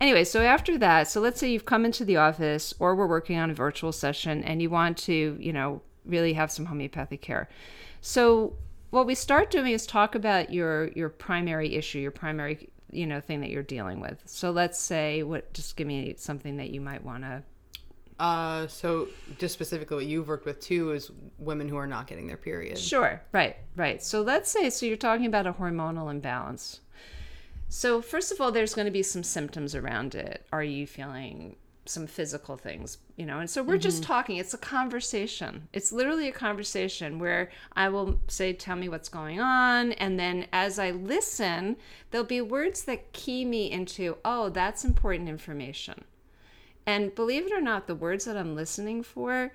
Anyway, 0.00 0.24
so 0.24 0.42
after 0.42 0.78
that, 0.78 1.08
so 1.08 1.20
let's 1.20 1.40
say 1.40 1.50
you've 1.50 1.64
come 1.64 1.84
into 1.84 2.04
the 2.04 2.16
office 2.16 2.72
or 2.78 2.94
we're 2.94 3.06
working 3.06 3.38
on 3.38 3.50
a 3.50 3.54
virtual 3.54 3.92
session 3.92 4.44
and 4.44 4.62
you 4.62 4.70
want 4.70 4.96
to, 4.96 5.36
you 5.40 5.52
know, 5.52 5.82
really 6.04 6.34
have 6.34 6.50
some 6.50 6.66
homeopathic 6.66 7.20
care. 7.20 7.48
So 8.00 8.56
what 8.90 9.06
we 9.06 9.14
start 9.14 9.50
doing 9.50 9.72
is 9.72 9.86
talk 9.86 10.14
about 10.14 10.52
your 10.52 10.88
your 10.88 11.08
primary 11.08 11.74
issue, 11.74 11.98
your 11.98 12.10
primary, 12.10 12.70
you 12.90 13.06
know, 13.06 13.20
thing 13.20 13.40
that 13.40 13.50
you're 13.50 13.62
dealing 13.62 14.00
with. 14.00 14.22
So 14.24 14.50
let's 14.50 14.78
say 14.78 15.22
what 15.22 15.52
just 15.52 15.76
give 15.76 15.86
me 15.86 16.14
something 16.16 16.56
that 16.56 16.70
you 16.70 16.80
might 16.80 17.04
want 17.04 17.24
to 17.24 17.42
uh, 18.18 18.66
so 18.66 19.08
just 19.38 19.54
specifically 19.54 19.96
what 19.96 20.06
you've 20.06 20.28
worked 20.28 20.44
with 20.44 20.60
too 20.60 20.92
is 20.92 21.10
women 21.38 21.68
who 21.68 21.76
are 21.76 21.86
not 21.86 22.06
getting 22.06 22.26
their 22.26 22.36
period. 22.36 22.78
Sure. 22.78 23.20
Right. 23.32 23.56
Right. 23.76 24.02
So 24.02 24.22
let's 24.22 24.50
say 24.50 24.70
so 24.70 24.86
you're 24.86 24.96
talking 24.96 25.26
about 25.26 25.46
a 25.46 25.52
hormonal 25.52 26.10
imbalance. 26.10 26.80
So 27.68 28.00
first 28.00 28.32
of 28.32 28.40
all, 28.40 28.50
there's 28.50 28.74
going 28.74 28.86
to 28.86 28.92
be 28.92 29.02
some 29.02 29.22
symptoms 29.22 29.74
around 29.74 30.14
it. 30.14 30.46
Are 30.52 30.64
you 30.64 30.86
feeling 30.86 31.56
some 31.84 32.06
physical 32.06 32.56
things, 32.56 32.98
you 33.16 33.24
know? 33.24 33.38
And 33.38 33.48
so 33.48 33.62
we're 33.62 33.74
mm-hmm. 33.74 33.82
just 33.82 34.02
talking. 34.02 34.36
It's 34.36 34.54
a 34.54 34.58
conversation. 34.58 35.68
It's 35.72 35.92
literally 35.92 36.28
a 36.28 36.32
conversation 36.32 37.18
where 37.18 37.50
I 37.74 37.88
will 37.88 38.20
say, 38.28 38.52
"Tell 38.52 38.76
me 38.76 38.88
what's 38.88 39.08
going 39.08 39.40
on," 39.40 39.92
and 39.92 40.18
then 40.18 40.46
as 40.52 40.78
I 40.78 40.90
listen, 40.90 41.76
there'll 42.10 42.26
be 42.26 42.40
words 42.40 42.82
that 42.84 43.12
key 43.12 43.44
me 43.44 43.70
into, 43.70 44.16
"Oh, 44.24 44.48
that's 44.48 44.84
important 44.84 45.28
information." 45.28 46.04
And 46.88 47.14
believe 47.14 47.44
it 47.44 47.52
or 47.52 47.60
not, 47.60 47.86
the 47.86 47.94
words 47.94 48.24
that 48.24 48.38
I'm 48.38 48.54
listening 48.54 49.02
for 49.02 49.52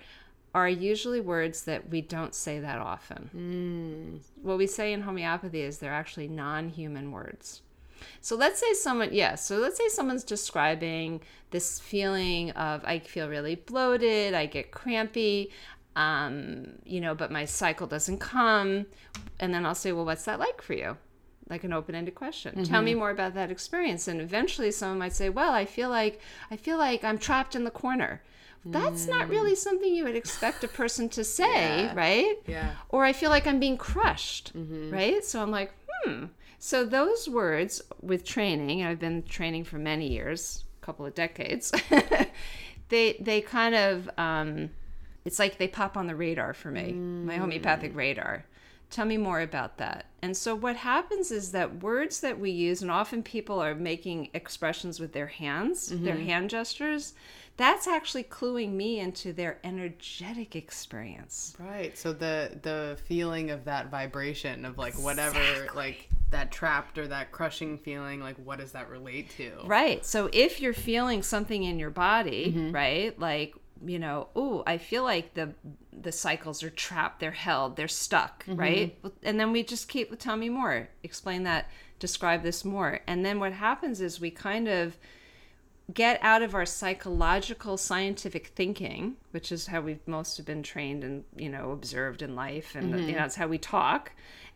are 0.54 0.69
usually 0.69 1.19
words 1.19 1.63
that 1.63 1.89
we 1.89 2.00
don't 2.00 2.36
say 2.36 2.60
that 2.60 2.78
often. 2.78 3.32
Mm. 3.36 4.43
What 4.43 4.60
we 4.60 4.67
say 4.67 4.93
in 4.93 5.02
homeopathy 5.02 5.62
is 5.62 5.80
they're 5.80 5.91
actually 5.91 6.28
non 6.28 6.69
human 6.69 7.12
words. 7.12 7.63
So 8.22 8.36
let's 8.36 8.60
say 8.60 8.74
someone, 8.74 9.10
yes, 9.12 9.15
yeah, 9.15 9.36
so 9.36 9.58
let's 9.58 9.78
say 9.78 9.89
someone's 9.89 10.24
describing 10.24 11.22
this 11.50 11.80
feeling 11.80 12.52
of 12.52 12.86
I 12.86 13.00
feel 13.00 13.28
really 13.28 13.56
bloated, 13.56 14.36
I 14.36 14.46
get 14.46 14.69
crampy, 14.69 15.50
um, 15.96 16.74
you 16.84 17.02
know, 17.02 17.15
but 17.15 17.32
my 17.32 17.46
cycle 17.46 17.88
doesn't 17.88 18.19
come. 18.19 18.86
And 19.39 19.52
then 19.52 19.65
I'll 19.65 19.74
say, 19.74 19.91
well, 19.91 20.06
what's 20.06 20.26
that 20.26 20.38
like 20.38 20.62
for 20.62 20.74
you? 20.74 20.98
Like 21.49 21.63
an 21.63 21.73
open-ended 21.73 22.15
question 22.15 22.53
mm-hmm. 22.53 22.63
tell 22.63 22.82
me 22.82 22.91
mm-hmm. 22.91 22.99
more 22.99 23.10
about 23.10 23.34
that 23.34 23.51
experience 23.51 24.08
and 24.08 24.21
eventually 24.21 24.71
someone 24.71 24.99
might 24.99 25.13
say 25.13 25.29
well 25.29 25.51
i 25.51 25.65
feel 25.65 25.89
like 25.89 26.19
i 26.51 26.56
feel 26.56 26.77
like 26.77 27.03
i'm 27.03 27.17
trapped 27.17 27.56
in 27.56 27.63
the 27.63 27.71
corner 27.71 28.21
that's 28.65 29.06
mm. 29.06 29.10
not 29.10 29.27
really 29.27 29.56
something 29.56 29.93
you 29.93 30.06
would 30.06 30.15
expect 30.15 30.63
a 30.63 30.67
person 30.69 31.10
to 31.10 31.23
say 31.23 31.84
yeah. 31.84 31.93
right 31.93 32.36
yeah 32.47 32.71
or 32.89 33.03
i 33.03 33.12
feel 33.12 33.29
like 33.29 33.45
i'm 33.45 33.60
being 33.60 33.77
crushed 33.77 34.56
mm-hmm. 34.58 34.91
right 34.91 35.25
so 35.25 35.41
i'm 35.41 35.51
like 35.51 35.73
hmm 36.03 36.25
so 36.60 36.86
those 36.86 37.27
words 37.27 37.82
with 38.01 38.23
training 38.23 38.84
i've 38.84 38.99
been 38.99 39.21
training 39.23 39.65
for 39.65 39.77
many 39.77 40.08
years 40.08 40.63
a 40.82 40.86
couple 40.86 41.06
of 41.06 41.13
decades 41.13 41.73
they 42.89 43.17
they 43.19 43.41
kind 43.41 43.75
of 43.75 44.10
um, 44.17 44.69
it's 45.25 45.39
like 45.39 45.58
they 45.58 45.67
pop 45.67 45.97
on 45.97 46.08
the 46.08 46.15
radar 46.15 46.53
for 46.53 46.71
me 46.71 46.93
mm. 46.93 47.25
my 47.25 47.36
homeopathic 47.36 47.93
radar 47.95 48.45
Tell 48.93 49.06
me 49.06 49.17
more 49.17 49.41
about 49.41 49.77
that. 49.77 50.06
And 50.21 50.38
so, 50.38 50.53
what 50.53 50.75
happens 50.75 51.32
is 51.32 51.51
that 51.51 51.82
words 51.82 52.19
that 52.19 52.39
we 52.39 52.51
use, 52.51 52.84
and 52.84 52.91
often 52.91 53.23
people 53.23 53.60
are 53.60 53.73
making 53.73 54.29
expressions 54.36 54.99
with 54.99 55.13
their 55.13 55.25
hands, 55.25 55.91
mm-hmm. 55.91 56.06
their 56.06 56.17
hand 56.17 56.51
gestures, 56.51 57.15
that's 57.58 57.88
actually 57.88 58.25
cluing 58.25 58.73
me 58.73 58.99
into 58.99 59.34
their 59.34 59.58
energetic 59.63 60.56
experience. 60.56 61.58
Right. 61.58 61.97
So 61.97 62.13
the 62.13 62.60
the 62.62 62.99
feeling 63.08 63.49
of 63.49 63.65
that 63.65 63.89
vibration 63.89 64.63
of 64.63 64.77
like 64.77 64.93
whatever 64.99 65.39
exactly. 65.39 65.75
like 65.75 66.10
that 66.29 66.51
trapped 66.51 66.99
or 66.99 67.08
that 67.08 67.32
crushing 67.32 67.79
feeling 67.79 68.19
like 68.19 68.36
what 68.38 68.60
does 68.60 68.71
that 68.71 68.89
relate 68.89 69.29
to 69.29 69.51
right 69.65 70.03
so 70.03 70.32
if 70.34 70.60
you're 70.60 70.73
feeling 70.73 71.21
something 71.21 71.62
in 71.62 71.77
your 71.77 71.91
body 71.91 72.47
mm-hmm. 72.47 72.71
right 72.71 73.19
like 73.19 73.53
you 73.86 74.00
know, 74.00 74.28
oh, 74.36 74.63
I 74.65 74.78
feel 74.78 75.04
like 75.04 75.34
the 75.34 75.54
the 75.91 76.12
cycles 76.12 76.63
are 76.63 76.69
trapped, 76.69 77.19
they're 77.19 77.32
held, 77.32 77.76
they're 77.76 77.88
stuck, 77.88 78.46
mm-hmm. 78.46 78.60
right? 78.60 79.00
And 79.24 79.39
then 79.39 79.52
we 79.52 79.63
just 79.63 79.88
keep 79.88 80.17
tell 80.19 80.38
me 80.38 80.50
more, 80.50 80.89
explain 81.04 81.43
that, 81.43 81.69
describe 82.00 82.43
this 82.43 82.65
more. 82.65 83.00
And 83.08 83.26
then 83.26 83.39
what 83.39 83.54
happens 83.54 84.02
is 84.02 84.19
we 84.19 84.32
kind 84.32 84.67
of 84.67 84.98
get 85.93 86.17
out 86.22 86.41
of 86.41 86.56
our 86.56 86.65
psychological 86.65 87.78
scientific 87.78 88.48
thinking, 88.48 89.15
which 89.32 89.52
is 89.52 89.67
how 89.67 89.82
we've 89.82 90.08
most 90.08 90.38
have 90.38 90.46
been 90.46 90.63
trained 90.63 91.04
and, 91.04 91.24
you 91.36 91.50
know, 91.50 91.72
observed 91.72 92.22
in 92.22 92.36
life 92.36 92.76
and 92.76 92.93
mm-hmm. 92.93 93.10
you 93.10 93.12
know, 93.13 93.19
that's 93.19 93.36
how 93.36 93.48
we 93.48 93.58
talk 93.58 94.13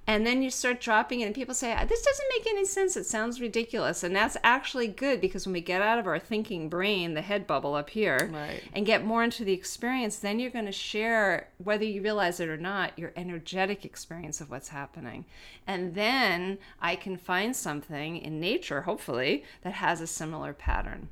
and 0.09 0.25
then 0.25 0.41
you 0.41 0.49
start 0.49 0.79
dropping 0.79 1.19
it 1.19 1.25
and 1.25 1.35
people 1.35 1.53
say 1.53 1.75
this 1.85 2.01
doesn't 2.01 2.27
make 2.37 2.47
any 2.47 2.63
sense. 2.63 2.95
It 2.95 3.05
sounds 3.05 3.41
ridiculous. 3.41 4.03
And 4.03 4.15
that's 4.15 4.37
actually 4.41 4.87
good 4.87 5.19
because 5.19 5.45
when 5.45 5.51
we 5.51 5.59
get 5.59 5.81
out 5.81 5.99
of 5.99 6.07
our 6.07 6.17
thinking 6.17 6.69
brain 6.69 7.13
the 7.13 7.21
head 7.21 7.45
bubble 7.45 7.75
up 7.75 7.89
here 7.89 8.29
right. 8.33 8.63
and 8.71 8.85
get 8.85 9.03
more 9.03 9.21
into 9.21 9.43
the 9.43 9.51
experience 9.51 10.17
then 10.17 10.39
you're 10.39 10.49
going 10.49 10.65
to 10.65 10.71
share 10.71 11.49
whether 11.57 11.83
you 11.83 12.01
realize 12.01 12.39
it 12.39 12.47
or 12.47 12.55
not 12.55 12.97
your 12.97 13.11
energetic 13.17 13.83
experience 13.83 14.39
of 14.39 14.49
what's 14.49 14.69
happening. 14.69 15.25
And 15.67 15.93
then 15.93 16.57
i 16.81 16.95
can 16.95 17.17
find 17.17 17.53
something 17.53 18.17
in 18.17 18.39
nature 18.39 18.83
hopefully 18.83 19.43
that 19.63 19.73
has 19.73 19.99
a 19.99 20.07
similar 20.07 20.53
pattern. 20.53 21.09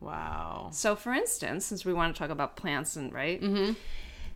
Wow. 0.00 0.70
So 0.72 0.96
for 0.96 1.12
instance 1.12 1.66
since 1.66 1.84
we 1.84 1.92
want 1.92 2.14
to 2.14 2.18
talk 2.18 2.30
about 2.30 2.56
plants 2.56 2.96
and 2.96 3.12
right? 3.12 3.42
Mm-hmm. 3.42 3.72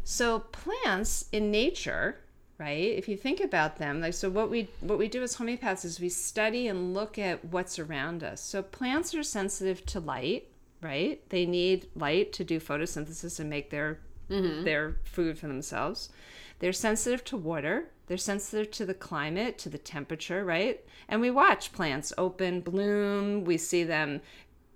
so 0.05 0.41
plants 0.41 1.25
in 1.33 1.51
nature 1.51 2.19
right? 2.59 2.97
If 2.97 3.09
you 3.09 3.17
think 3.17 3.41
about 3.41 3.79
them 3.79 4.01
like 4.01 4.15
so 4.15 4.29
what 4.29 4.51
we 4.51 4.69
what 4.81 4.99
we 4.99 5.09
do 5.09 5.23
as 5.23 5.37
homeopaths 5.37 5.85
is 5.85 6.01
we 6.01 6.09
study 6.09 6.67
and 6.69 6.93
look 6.95 7.19
at 7.19 7.45
what's 7.45 7.79
around 7.79 8.23
us. 8.23 8.41
So 8.41 8.63
plants 8.63 9.15
are 9.15 9.23
sensitive 9.23 9.87
to 9.87 10.01
light 10.01 10.49
right? 10.81 11.29
They 11.31 11.47
need 11.47 11.89
light 11.95 12.33
to 12.35 12.45
do 12.45 12.61
photosynthesis 12.61 13.41
and 13.41 13.51
make 13.51 13.71
their 13.71 13.99
mm-hmm. 14.31 14.65
their 14.65 14.97
food 15.05 15.39
for 15.39 15.49
themselves. 15.49 16.11
They're 16.59 16.73
sensitive 16.73 17.25
to 17.27 17.37
water. 17.37 17.91
They're 18.07 18.17
sensitive 18.17 18.71
to 18.73 18.87
the 18.87 18.95
climate 18.95 19.59
to 19.59 19.69
the 19.69 19.79
temperature 19.79 20.45
right? 20.45 20.85
And 21.09 21.21
we 21.21 21.31
watch 21.31 21.73
plants 21.73 22.13
open 22.19 22.61
bloom. 22.61 23.45
We 23.45 23.59
see 23.59 23.85
them 23.85 24.21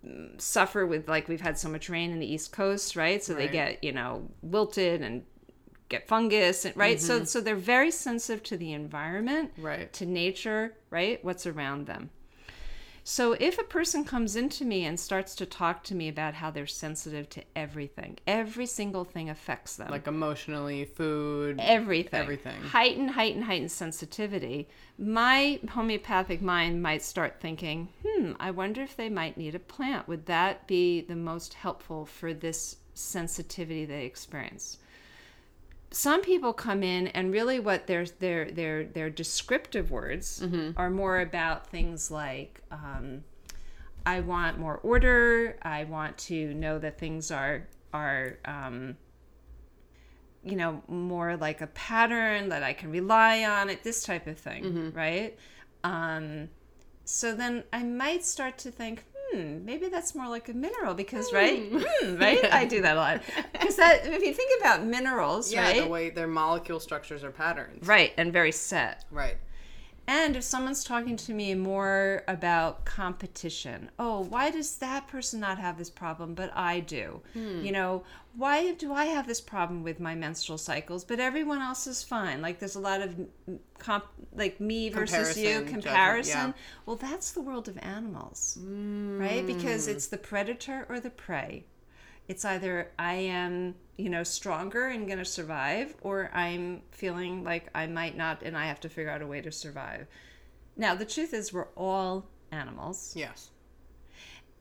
mm, 0.06 0.40
suffer 0.40 0.86
with 0.86 1.08
like 1.08 1.28
we've 1.28 1.40
had 1.40 1.58
so 1.58 1.68
much 1.68 1.88
rain 1.88 2.10
in 2.10 2.18
the 2.18 2.32
east 2.32 2.52
coast 2.52 2.96
right? 2.96 3.22
So 3.22 3.34
right. 3.34 3.46
they 3.46 3.52
get 3.52 3.84
you 3.84 3.92
know 3.92 4.28
wilted 4.42 5.02
and 5.02 5.24
get 5.92 6.08
fungus 6.08 6.66
right? 6.74 6.96
Mm-hmm. 6.98 7.06
so 7.06 7.24
so 7.24 7.40
they're 7.40 7.56
very 7.56 7.90
sensitive 7.90 8.42
to 8.44 8.56
the 8.56 8.72
environment 8.72 9.52
right. 9.58 9.92
to 9.92 10.06
nature 10.06 10.74
right? 10.90 11.24
What's 11.24 11.46
around 11.46 11.86
them. 11.86 12.10
So 13.04 13.32
if 13.32 13.58
a 13.58 13.64
person 13.64 14.04
comes 14.04 14.36
into 14.36 14.64
me 14.64 14.84
and 14.84 14.98
starts 14.98 15.34
to 15.36 15.46
talk 15.46 15.82
to 15.84 15.94
me 15.94 16.08
about 16.08 16.34
how 16.34 16.52
they're 16.52 16.68
sensitive 16.68 17.28
to 17.30 17.42
everything 17.56 18.18
every 18.26 18.66
single 18.66 19.04
thing 19.04 19.28
affects 19.28 19.76
them. 19.76 19.90
Like 19.90 20.06
emotionally 20.06 20.84
food 20.84 21.58
everything. 21.60 22.20
everything. 22.20 22.62
Heighten 22.62 23.08
heighten 23.08 23.42
heighten 23.42 23.68
sensitivity. 23.68 24.68
My 24.98 25.58
homeopathic 25.70 26.40
mind 26.40 26.82
might 26.82 27.02
start 27.02 27.40
thinking 27.40 27.88
hmm 28.06 28.32
i 28.38 28.50
wonder 28.50 28.82
if 28.82 28.96
they 28.96 29.08
might 29.08 29.36
need 29.36 29.54
a 29.54 29.58
plant. 29.58 30.06
Would 30.08 30.26
that 30.26 30.66
be 30.66 31.00
the 31.00 31.16
most 31.16 31.54
helpful 31.54 32.06
for 32.06 32.32
this 32.32 32.76
sensitivity 32.94 33.84
they 33.84 34.04
experience 34.04 34.78
some 35.92 36.22
people 36.22 36.52
come 36.52 36.82
in 36.82 37.08
and 37.08 37.32
really 37.32 37.60
what 37.60 37.86
their 37.86 38.06
their 38.06 38.50
their 38.50 38.84
their 38.84 39.10
descriptive 39.10 39.90
words 39.90 40.40
mm-hmm. 40.40 40.70
are 40.76 40.90
more 40.90 41.20
about 41.20 41.66
things 41.68 42.10
like 42.10 42.60
um, 42.70 43.24
I 44.04 44.20
want 44.20 44.58
more 44.58 44.78
order. 44.78 45.58
I 45.62 45.84
want 45.84 46.18
to 46.18 46.54
know 46.54 46.78
that 46.78 46.98
things 46.98 47.30
are 47.30 47.68
are 47.92 48.38
um, 48.44 48.96
you 50.42 50.56
know 50.56 50.82
more 50.88 51.36
like 51.36 51.60
a 51.60 51.66
pattern 51.68 52.48
that 52.48 52.62
I 52.62 52.72
can 52.72 52.90
rely 52.90 53.44
on. 53.44 53.70
It 53.70 53.82
this 53.82 54.02
type 54.02 54.26
of 54.26 54.38
thing, 54.38 54.64
mm-hmm. 54.64 54.96
right? 54.96 55.38
Um, 55.84 56.48
so 57.04 57.34
then 57.34 57.64
I 57.72 57.82
might 57.82 58.24
start 58.24 58.58
to 58.58 58.70
think, 58.70 59.04
hmm, 59.32 59.64
maybe 59.64 59.88
that's 59.88 60.14
more 60.14 60.28
like 60.28 60.48
a 60.48 60.52
mineral 60.54 60.94
because, 60.94 61.32
right? 61.32 61.62
Hmm, 61.72 62.16
right? 62.20 62.52
I 62.52 62.64
do 62.64 62.82
that 62.82 62.96
a 62.96 63.00
lot. 63.00 63.22
Because 63.52 63.76
that, 63.76 64.06
if 64.06 64.22
you 64.22 64.32
think 64.32 64.60
about 64.60 64.84
minerals, 64.84 65.52
Yeah, 65.52 65.62
right? 65.62 65.82
the 65.82 65.88
way 65.88 66.10
their 66.10 66.26
molecule 66.26 66.80
structures 66.80 67.24
are 67.24 67.30
patterns. 67.30 67.86
Right, 67.86 68.12
and 68.16 68.32
very 68.32 68.52
set. 68.52 69.04
Right. 69.10 69.36
And 70.06 70.34
if 70.36 70.42
someone's 70.42 70.82
talking 70.82 71.16
to 71.16 71.32
me 71.32 71.54
more 71.54 72.24
about 72.26 72.84
competition, 72.84 73.90
oh, 73.98 74.20
why 74.20 74.50
does 74.50 74.76
that 74.78 75.06
person 75.06 75.38
not 75.40 75.58
have 75.58 75.78
this 75.78 75.90
problem, 75.90 76.34
but 76.34 76.50
I 76.56 76.80
do? 76.80 77.20
You 77.34 77.72
know, 77.72 78.02
why 78.34 78.72
do 78.72 78.92
I 78.92 79.04
have 79.06 79.26
this 79.26 79.40
problem 79.40 79.82
with 79.82 80.00
my 80.00 80.14
menstrual 80.14 80.58
cycles, 80.58 81.04
but 81.04 81.20
everyone 81.20 81.60
else 81.62 81.86
is 81.86 82.02
fine? 82.02 82.42
Like 82.42 82.58
there's 82.58 82.74
a 82.74 82.80
lot 82.80 83.00
of 83.00 83.10
mm, 83.48 83.58
comp, 83.78 84.06
like 84.34 84.60
me 84.60 84.88
versus 84.88 85.38
you 85.38 85.44
Comparison, 85.44 85.64
judgment, 85.64 85.84
comparison. 85.84 86.48
yeah. 86.48 86.52
Well, 86.84 86.96
that's 86.96 87.30
the 87.30 87.40
world 87.40 87.68
of 87.68 87.78
animals, 87.78 88.58
right? 88.60 89.46
Because 89.46 89.86
it's 89.86 90.08
the 90.08 90.18
predator 90.18 90.84
or 90.88 90.98
the 90.98 91.10
prey. 91.10 91.64
It's 92.28 92.44
either 92.44 92.90
I 92.98 93.14
am, 93.14 93.74
you 93.96 94.08
know, 94.08 94.22
stronger 94.22 94.86
and 94.88 95.06
going 95.06 95.18
to 95.18 95.24
survive, 95.24 95.94
or 96.02 96.30
I'm 96.32 96.82
feeling 96.90 97.44
like 97.44 97.68
I 97.74 97.86
might 97.86 98.16
not 98.16 98.42
and 98.42 98.56
I 98.56 98.66
have 98.66 98.80
to 98.80 98.88
figure 98.88 99.10
out 99.10 99.22
a 99.22 99.26
way 99.26 99.40
to 99.40 99.52
survive. 99.52 100.06
Now, 100.76 100.94
the 100.94 101.04
truth 101.04 101.34
is, 101.34 101.52
we're 101.52 101.68
all 101.76 102.26
animals, 102.50 103.12
Yes. 103.16 103.50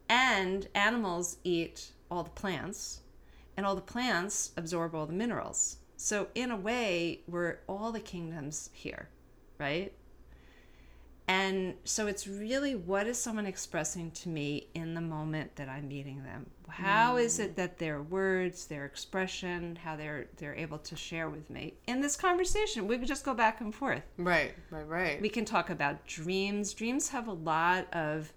and 0.10 0.68
animals 0.76 1.38
eat 1.44 1.92
all 2.10 2.24
the 2.24 2.30
plants, 2.32 3.02
and 3.56 3.66
all 3.66 3.76
the 3.76 3.82
plants 3.82 4.52
absorb 4.58 4.94
all 4.94 5.06
the 5.06 5.14
minerals. 5.14 5.78
So, 5.96 6.28
in 6.36 6.52
a 6.52 6.58
way, 6.58 7.22
we're 7.28 7.60
all 7.68 7.92
the 7.92 8.00
kingdoms 8.00 8.70
here, 8.74 9.08
right? 9.60 9.94
And 11.28 11.76
so 11.86 12.08
it's 12.08 12.28
really 12.28 12.76
what 12.76 13.08
is 13.08 13.18
someone 13.18 13.46
expressing 13.46 14.12
to 14.12 14.30
me 14.30 14.68
in 14.74 14.94
the 14.94 15.02
moment 15.02 15.56
that 15.56 15.70
I'm 15.70 15.88
meeting 15.88 16.24
them? 16.24 16.48
How 16.68 17.18
is 17.18 17.40
it 17.40 17.56
that 17.58 17.78
their 17.78 18.02
words, 18.02 18.66
their 18.66 18.86
expression, 18.86 19.78
how 19.84 19.96
they're 19.96 20.28
they're 20.38 20.56
able 20.56 20.78
to 20.80 20.96
share 20.96 21.30
with 21.30 21.50
me 21.50 21.74
in 21.88 22.02
this 22.02 22.16
conversation? 22.16 22.88
We 22.88 22.98
could 22.98 23.08
just 23.08 23.26
go 23.26 23.34
back 23.34 23.62
and 23.62 23.74
forth. 23.74 24.04
Right. 24.18 24.54
Right. 24.70 24.88
Right. 24.88 25.22
We 25.22 25.30
can 25.30 25.46
talk 25.46 25.70
about 25.70 26.06
dreams. 26.08 26.74
Dreams 26.74 27.10
have 27.10 27.28
a 27.28 27.34
lot 27.34 27.94
of 27.94 28.34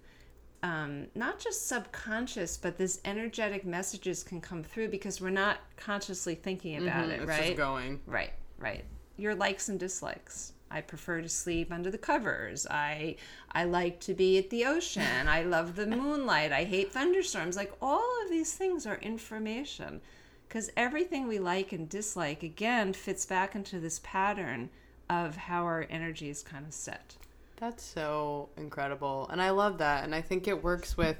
um, 0.65 1.07
not 1.13 1.39
just 1.39 1.67
subconscious, 1.67 2.57
but 2.57 2.77
this 2.77 2.99
energetic 3.05 3.65
messages 3.65 4.23
can 4.23 4.41
come 4.41 4.63
through 4.63 4.89
because 4.89 5.21
we're 5.21 5.29
not 5.29 5.59
consciously 5.77 6.33
thinking 6.33 6.81
about 6.81 7.09
it, 7.09 7.19
it's 7.19 7.27
right? 7.27 7.45
just 7.45 7.57
going. 7.57 8.01
Right, 8.07 8.31
right. 8.57 8.83
Your 9.17 9.35
likes 9.35 9.69
and 9.69 9.79
dislikes. 9.79 10.53
I 10.75 10.81
prefer 10.81 11.21
to 11.21 11.29
sleep 11.29 11.71
under 11.71 11.89
the 11.89 11.97
covers. 11.97 12.67
I 12.69 13.15
I 13.49 13.63
like 13.63 14.01
to 14.01 14.13
be 14.13 14.37
at 14.37 14.49
the 14.49 14.65
ocean. 14.65 15.27
I 15.27 15.43
love 15.43 15.77
the 15.77 15.87
moonlight. 15.87 16.51
I 16.51 16.65
hate 16.65 16.91
thunderstorms. 16.91 17.55
Like 17.55 17.73
all 17.81 18.21
of 18.23 18.29
these 18.29 18.53
things 18.53 18.85
are 18.85 18.97
information 18.97 20.01
cuz 20.49 20.69
everything 20.75 21.27
we 21.27 21.39
like 21.39 21.71
and 21.71 21.87
dislike 21.87 22.43
again 22.43 22.91
fits 22.91 23.25
back 23.25 23.55
into 23.55 23.79
this 23.79 24.01
pattern 24.03 24.69
of 25.09 25.37
how 25.37 25.63
our 25.63 25.87
energy 25.89 26.29
is 26.29 26.43
kind 26.43 26.65
of 26.65 26.73
set. 26.73 27.15
That's 27.55 27.81
so 27.81 28.49
incredible. 28.57 29.29
And 29.31 29.41
I 29.41 29.51
love 29.51 29.77
that. 29.77 30.03
And 30.03 30.13
I 30.13 30.21
think 30.21 30.45
it 30.45 30.61
works 30.61 30.97
with 30.97 31.17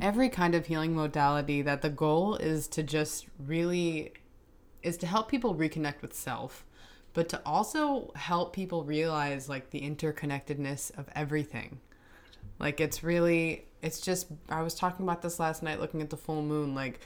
every 0.00 0.28
kind 0.28 0.54
of 0.54 0.66
healing 0.66 0.94
modality 0.94 1.60
that 1.62 1.82
the 1.82 1.90
goal 1.90 2.36
is 2.36 2.68
to 2.68 2.84
just 2.84 3.26
really 3.44 4.12
is 4.84 4.96
to 4.98 5.06
help 5.08 5.28
people 5.28 5.56
reconnect 5.56 6.02
with 6.02 6.14
self, 6.14 6.64
but 7.16 7.30
to 7.30 7.40
also 7.46 8.12
help 8.14 8.52
people 8.52 8.84
realize 8.84 9.48
like 9.48 9.70
the 9.70 9.80
interconnectedness 9.80 10.96
of 10.98 11.08
everything. 11.14 11.80
Like 12.58 12.78
it's 12.78 13.02
really 13.02 13.64
it's 13.80 14.02
just 14.02 14.26
I 14.50 14.60
was 14.60 14.74
talking 14.74 15.06
about 15.06 15.22
this 15.22 15.40
last 15.40 15.62
night 15.62 15.80
looking 15.80 16.02
at 16.02 16.10
the 16.10 16.18
full 16.18 16.42
moon 16.42 16.74
like 16.74 17.00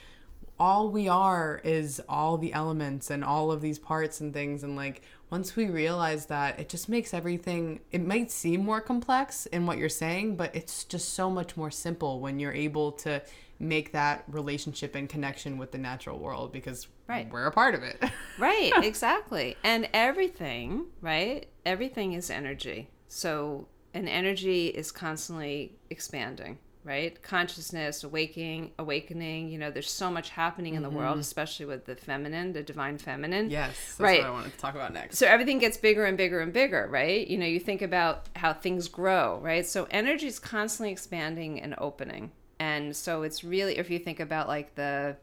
all 0.59 0.91
we 0.91 1.07
are 1.07 1.61
is 1.63 2.03
all 2.09 2.39
the 2.39 2.53
elements 2.53 3.09
and 3.09 3.25
all 3.25 3.53
of 3.53 3.61
these 3.61 3.79
parts 3.79 4.21
and 4.21 4.35
things 4.35 4.65
and 4.65 4.75
like 4.75 5.03
once 5.31 5.55
we 5.55 5.67
realize 5.67 6.27
that 6.27 6.59
it 6.59 6.69
just 6.69 6.89
makes 6.89 7.15
everything 7.15 7.79
it 7.93 8.05
might 8.05 8.33
seem 8.33 8.65
more 8.65 8.81
complex 8.81 9.47
in 9.47 9.65
what 9.65 9.79
you're 9.79 9.89
saying 9.89 10.35
but 10.35 10.55
it's 10.57 10.83
just 10.85 11.15
so 11.15 11.31
much 11.31 11.57
more 11.57 11.71
simple 11.71 12.19
when 12.19 12.41
you're 12.41 12.53
able 12.53 12.91
to 12.91 13.23
make 13.63 13.93
that 13.93 14.25
relationship 14.27 14.95
and 14.95 15.09
connection 15.09 15.59
with 15.59 15.71
the 15.71 15.79
natural 15.79 16.19
world 16.19 16.51
because 16.53 16.89
Right. 17.07 17.31
we're 17.31 17.45
a 17.47 17.53
part 17.53 17.75
of 17.75 17.83
it 17.83 18.03
Right, 18.39 18.73
exactly. 18.83 19.57
And 19.63 19.89
everything, 19.93 20.87
right? 21.03 21.47
Everything 21.67 22.15
is 22.15 22.31
energy. 22.31 22.89
So 23.09 23.69
an 23.93 24.09
energy 24.09 24.69
is 24.69 24.91
constantly 24.93 25.77
expanding, 25.91 26.59
right? 26.85 27.21
Consciousness, 27.23 28.03
awakening, 28.05 28.71
awakening, 28.79 29.49
you 29.51 29.59
know, 29.59 29.71
there's 29.71 29.91
so 29.91 30.11
much 30.11 30.31
happening 30.31 30.75
in 30.75 30.83
the 30.83 30.89
world, 30.89 31.13
mm-hmm. 31.15 31.21
especially 31.21 31.67
with 31.67 31.85
the 31.85 31.97
feminine, 31.97 32.53
the 32.53 32.63
divine 32.63 32.97
feminine. 32.97 33.51
yes 33.51 33.77
that's 33.77 34.01
Right. 34.01 34.21
what 34.21 34.29
i 34.29 34.31
wanted 34.31 34.53
to 34.53 34.59
talk 34.59 34.75
about 34.75 34.93
next 34.95 35.19
So 35.19 35.27
everything 35.27 35.59
gets 35.59 35.77
bigger 35.77 36.05
and 36.07 36.17
bigger 36.17 36.41
and 36.41 36.53
bigger, 36.53 36.87
right? 36.91 37.27
You 37.27 37.37
know, 37.39 37.47
you 37.47 37.61
think 37.61 37.83
about 37.83 38.29
how 38.37 38.53
things 38.55 38.89
grow, 38.89 39.39
right? 39.43 39.67
So 39.67 39.87
energy 39.91 40.29
is 40.29 40.39
constantly 40.39 40.93
expanding 40.93 41.61
and 41.61 41.75
opening. 41.77 42.31
And 42.61 42.95
so 42.95 43.23
it's 43.23 43.43
really 43.43 43.79
if 43.79 43.91
you 43.91 43.99
think 43.99 44.21
about 44.21 44.47
like 44.47 44.77
the 44.77 45.17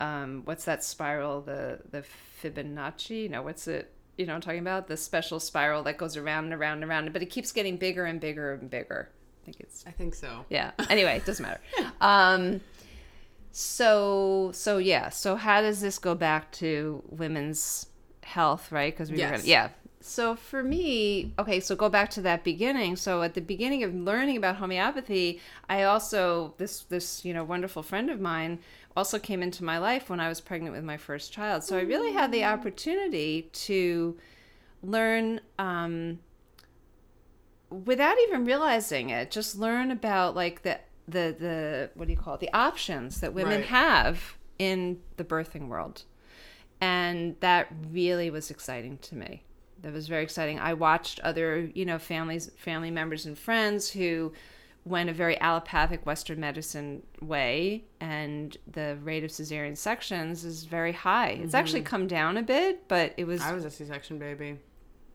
um 0.00 0.42
what's 0.46 0.64
that 0.64 0.82
spiral, 0.82 1.40
the 1.42 1.78
the 1.90 2.02
Fibonacci? 2.42 3.30
No, 3.30 3.42
what's 3.42 3.68
it? 3.68 3.92
You 4.18 4.26
know 4.26 4.32
what 4.32 4.36
I'm 4.36 4.40
talking 4.42 4.60
about? 4.60 4.88
The 4.88 4.96
special 4.96 5.38
spiral 5.38 5.82
that 5.84 5.96
goes 5.98 6.16
around 6.16 6.46
and 6.46 6.54
around 6.54 6.82
and 6.82 6.90
around, 6.90 7.12
but 7.12 7.22
it 7.22 7.26
keeps 7.30 7.52
getting 7.52 7.76
bigger 7.76 8.04
and 8.06 8.20
bigger 8.20 8.54
and 8.54 8.68
bigger. 8.68 9.10
I 9.42 9.44
think 9.44 9.58
it's 9.58 9.84
i 9.88 9.90
think 9.90 10.14
so 10.14 10.44
yeah 10.50 10.70
anyway 10.88 11.16
it 11.16 11.26
doesn't 11.26 11.42
matter 11.44 11.60
um 12.00 12.60
so 13.50 14.50
so 14.54 14.78
yeah 14.78 15.08
so 15.08 15.34
how 15.36 15.60
does 15.60 15.80
this 15.80 15.98
go 15.98 16.14
back 16.14 16.52
to 16.52 17.02
women's 17.08 17.86
health 18.22 18.70
right 18.70 18.92
because 18.92 19.10
we 19.10 19.16
were 19.16 19.20
Yes. 19.20 19.30
gonna, 19.32 19.42
yeah 19.48 19.68
so 20.04 20.34
for 20.36 20.62
me 20.62 21.32
okay 21.38 21.60
so 21.60 21.74
go 21.76 21.88
back 21.88 22.10
to 22.10 22.20
that 22.22 22.44
beginning. 22.44 22.96
So 22.96 23.22
at 23.22 23.34
the 23.34 23.40
beginning 23.40 23.82
of 23.84 23.94
learning 23.94 24.36
about 24.36 24.56
homeopathy 24.56 25.40
i 25.68 25.82
also 25.84 26.54
this 26.58 26.80
this 26.82 27.24
you 27.24 27.32
know 27.32 27.44
wonderful 27.44 27.82
friend 27.82 28.10
of 28.10 28.20
mine 28.20 28.58
also 28.96 29.18
came 29.18 29.42
into 29.42 29.64
my 29.64 29.78
life 29.78 30.10
when 30.10 30.20
i 30.20 30.28
was 30.28 30.40
pregnant 30.40 30.74
with 30.74 30.84
my 30.84 30.96
first 30.96 31.32
child. 31.32 31.64
So 31.64 31.78
i 31.78 31.82
really 31.82 32.12
had 32.12 32.32
the 32.32 32.44
opportunity 32.44 33.48
to 33.52 34.16
learn 34.82 35.40
um 35.58 36.18
without 37.70 38.16
even 38.28 38.44
realizing 38.44 39.10
it 39.10 39.30
just 39.30 39.56
learn 39.56 39.90
about 39.90 40.34
like 40.34 40.62
the 40.62 40.78
the 41.06 41.34
the 41.38 41.90
what 41.94 42.06
do 42.06 42.12
you 42.12 42.18
call 42.18 42.34
it? 42.34 42.40
The 42.40 42.52
options 42.52 43.20
that 43.20 43.32
women 43.34 43.60
Right. 43.60 43.66
have 43.68 44.36
in 44.58 45.00
the 45.16 45.24
birthing 45.24 45.68
world. 45.68 46.04
And 46.80 47.36
that 47.40 47.68
really 47.90 48.28
was 48.30 48.50
exciting 48.50 48.98
to 48.98 49.14
me 49.14 49.44
that 49.82 49.92
was 49.92 50.08
very 50.08 50.22
exciting. 50.22 50.58
I 50.58 50.74
watched 50.74 51.20
other 51.20 51.70
you 51.74 51.84
know 51.84 51.98
families 51.98 52.50
family 52.56 52.90
members 52.90 53.26
and 53.26 53.38
friends 53.38 53.90
who 53.90 54.32
went 54.84 55.08
a 55.08 55.12
very 55.12 55.40
allopathic 55.40 56.04
western 56.04 56.40
medicine 56.40 57.02
way 57.20 57.84
and 58.00 58.56
the 58.66 58.98
rate 59.04 59.22
of 59.22 59.30
cesarean 59.30 59.76
sections 59.76 60.44
is 60.44 60.64
very 60.64 60.92
high. 60.92 61.30
It's 61.30 61.54
actually 61.54 61.80
mm-hmm. 61.80 61.86
come 61.86 62.06
down 62.06 62.36
a 62.36 62.42
bit 62.42 62.88
but 62.88 63.14
it 63.16 63.24
was 63.24 63.40
i 63.42 63.52
was 63.52 63.64
a 63.64 63.70
c-section 63.70 64.18
baby. 64.18 64.58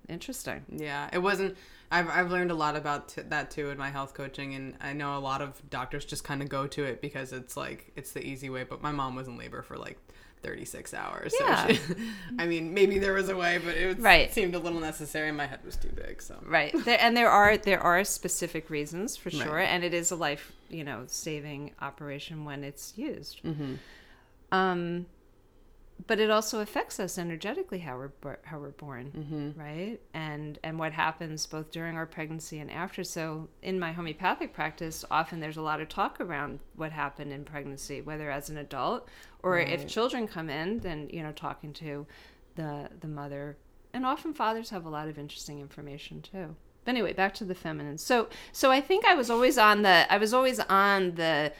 Interesting. 0.10 0.64
Yeah, 0.70 1.10
it 1.12 1.20
wasn't. 1.20 1.58
I've 1.92 2.10
I've 2.10 2.32
learned 2.32 2.52
a 2.52 2.56
lot 2.56 2.76
about 2.76 3.10
t- 3.10 3.22
that 3.22 3.52
too 3.52 3.70
in 3.70 3.78
my 3.78 3.90
health 3.90 4.14
coaching, 4.14 4.56
and 4.56 4.76
I 4.82 4.94
know 4.94 5.18
a 5.18 5.20
lot 5.20 5.42
of 5.42 5.62
doctors 5.70 6.06
just 6.06 6.24
kind 6.24 6.42
of 6.42 6.50
go 6.50 6.68
to 6.68 6.84
it 6.84 7.02
because 7.02 7.32
it's 7.34 7.56
like 7.56 7.92
it's 7.96 8.12
the 8.12 8.26
easy 8.26 8.50
way. 8.50 8.64
But 8.64 8.82
my 8.82 8.92
mom 8.92 9.16
was 9.16 9.28
in 9.28 9.38
labor 9.38 9.62
for 9.62 9.78
like. 9.78 9.98
36 10.44 10.94
hours. 10.94 11.34
Yeah. 11.42 11.68
So 11.68 11.74
she, 11.74 11.84
I 12.40 12.46
mean, 12.46 12.72
maybe 12.72 13.00
there 13.00 13.14
was 13.14 13.28
a 13.28 13.36
way, 13.36 13.58
but 13.58 13.76
it 13.76 13.88
was, 13.88 13.98
Right. 13.98 14.32
seemed 14.32 14.54
a 14.54 14.60
little 14.60 14.80
necessary. 14.80 15.32
My 15.32 15.48
head 15.48 15.60
was 15.66 15.76
too 15.76 15.90
big. 15.90 16.22
So, 16.22 16.38
right 16.46 16.72
there, 16.86 17.00
and 17.02 17.18
there 17.18 17.30
are 17.30 17.58
there 17.58 17.80
are 17.82 18.04
specific 18.04 18.70
reasons 18.70 19.18
for 19.18 19.30
Right. 19.30 19.42
sure 19.42 19.58
and 19.58 19.84
it 19.84 19.96
is 19.96 20.12
a 20.12 20.16
life 20.16 20.54
you 20.70 20.84
know 20.84 21.06
saving 21.08 21.72
operation 21.82 22.46
when 22.46 22.64
it's 22.64 22.94
used 22.96 23.42
mm-hmm. 23.44 23.74
um 24.52 25.08
but 26.06 26.20
it 26.20 26.30
also 26.30 26.60
affects 26.60 27.00
us 27.00 27.18
energetically 27.18 27.80
how 27.80 27.98
we're 27.98 28.38
how 28.44 28.60
we're 28.60 28.70
born 28.70 29.12
Mm-hmm. 29.18 29.60
right? 29.60 30.00
And 30.14 30.60
and 30.64 30.78
what 30.78 30.94
happens 30.94 31.46
both 31.48 31.72
during 31.72 31.96
our 31.98 32.06
pregnancy 32.06 32.60
and 32.60 32.70
after. 32.70 33.04
So 33.04 33.50
in 33.64 33.80
my 33.80 33.92
homeopathic 33.94 34.54
practice 34.54 35.04
often 35.10 35.40
there's 35.40 35.58
a 35.58 35.62
lot 35.62 35.82
of 35.82 35.90
talk 35.90 36.22
around 36.22 36.60
what 36.76 36.92
happened 36.92 37.34
in 37.34 37.44
pregnancy 37.44 38.02
whether 38.02 38.30
as 38.30 38.50
an 38.50 38.58
adult 38.58 39.08
or 39.44 39.58
if 39.60 39.88
children 39.88 40.28
come 40.28 40.50
in 40.50 40.80
then 40.80 41.10
you 41.12 41.24
know 41.24 41.32
talking 41.32 41.74
to 41.74 42.06
the 42.56 42.90
the 43.00 43.08
mother. 43.08 43.58
And 43.94 44.06
often 44.06 44.34
fathers 44.34 44.70
have 44.70 44.86
a 44.86 44.90
lot 44.90 45.08
of 45.08 45.18
interesting 45.18 45.60
information 45.60 46.22
too. 46.22 46.56
But 46.86 46.92
anyway 46.92 47.14
back 47.14 47.34
to 47.36 47.44
the 47.46 47.56
feminine. 47.56 47.98
So 47.98 48.28
so 48.52 48.72
i 48.72 48.80
think 48.82 49.04
i 49.06 49.16
was 49.16 49.30
always 49.32 49.58
on 49.58 49.82
the 49.82 50.06
i 50.14 50.18
was 50.18 50.34
always 50.34 50.60
on 50.60 51.16
the 51.16 51.52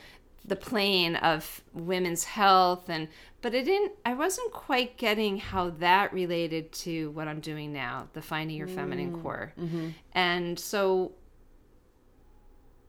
the 0.46 0.56
plane 0.56 1.18
of 1.18 1.62
women's 1.74 2.24
health 2.24 2.88
and 2.88 3.10
but 3.42 3.54
it 3.54 3.66
didn't 3.66 3.92
i 4.06 4.14
wasn't 4.14 4.52
quite 4.52 4.98
getting 4.98 5.38
how 5.38 5.70
that 5.70 6.12
related 6.14 6.72
to 6.72 7.12
what 7.12 7.28
i'm 7.28 7.40
doing 7.40 7.72
now 7.74 8.08
the 8.14 8.22
finding 8.22 8.58
your 8.58 8.68
feminine 8.68 9.22
core. 9.22 9.54
and 10.14 10.60
so 10.60 11.12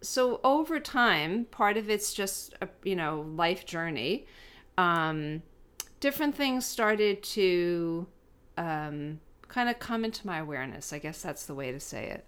so 0.01 0.41
over 0.45 0.79
time 0.79 1.45
part 1.51 1.77
of 1.77 1.91
it's 1.91 2.13
just 2.15 2.55
a 2.63 2.69
you 2.85 2.95
know 2.97 3.27
life 3.37 3.67
journey 3.67 4.27
um 4.77 5.43
different 6.01 6.35
things 6.35 6.65
started 6.65 7.23
to 7.23 8.07
um 8.57 9.19
kind 9.49 9.69
of 9.69 9.79
come 9.79 10.05
into 10.05 10.27
my 10.27 10.39
awareness 10.39 10.93
i 10.93 10.99
guess 10.99 11.21
that's 11.23 11.47
the 11.47 11.55
way 11.55 11.73
to 11.73 11.81
say 11.81 12.07
it 12.07 12.27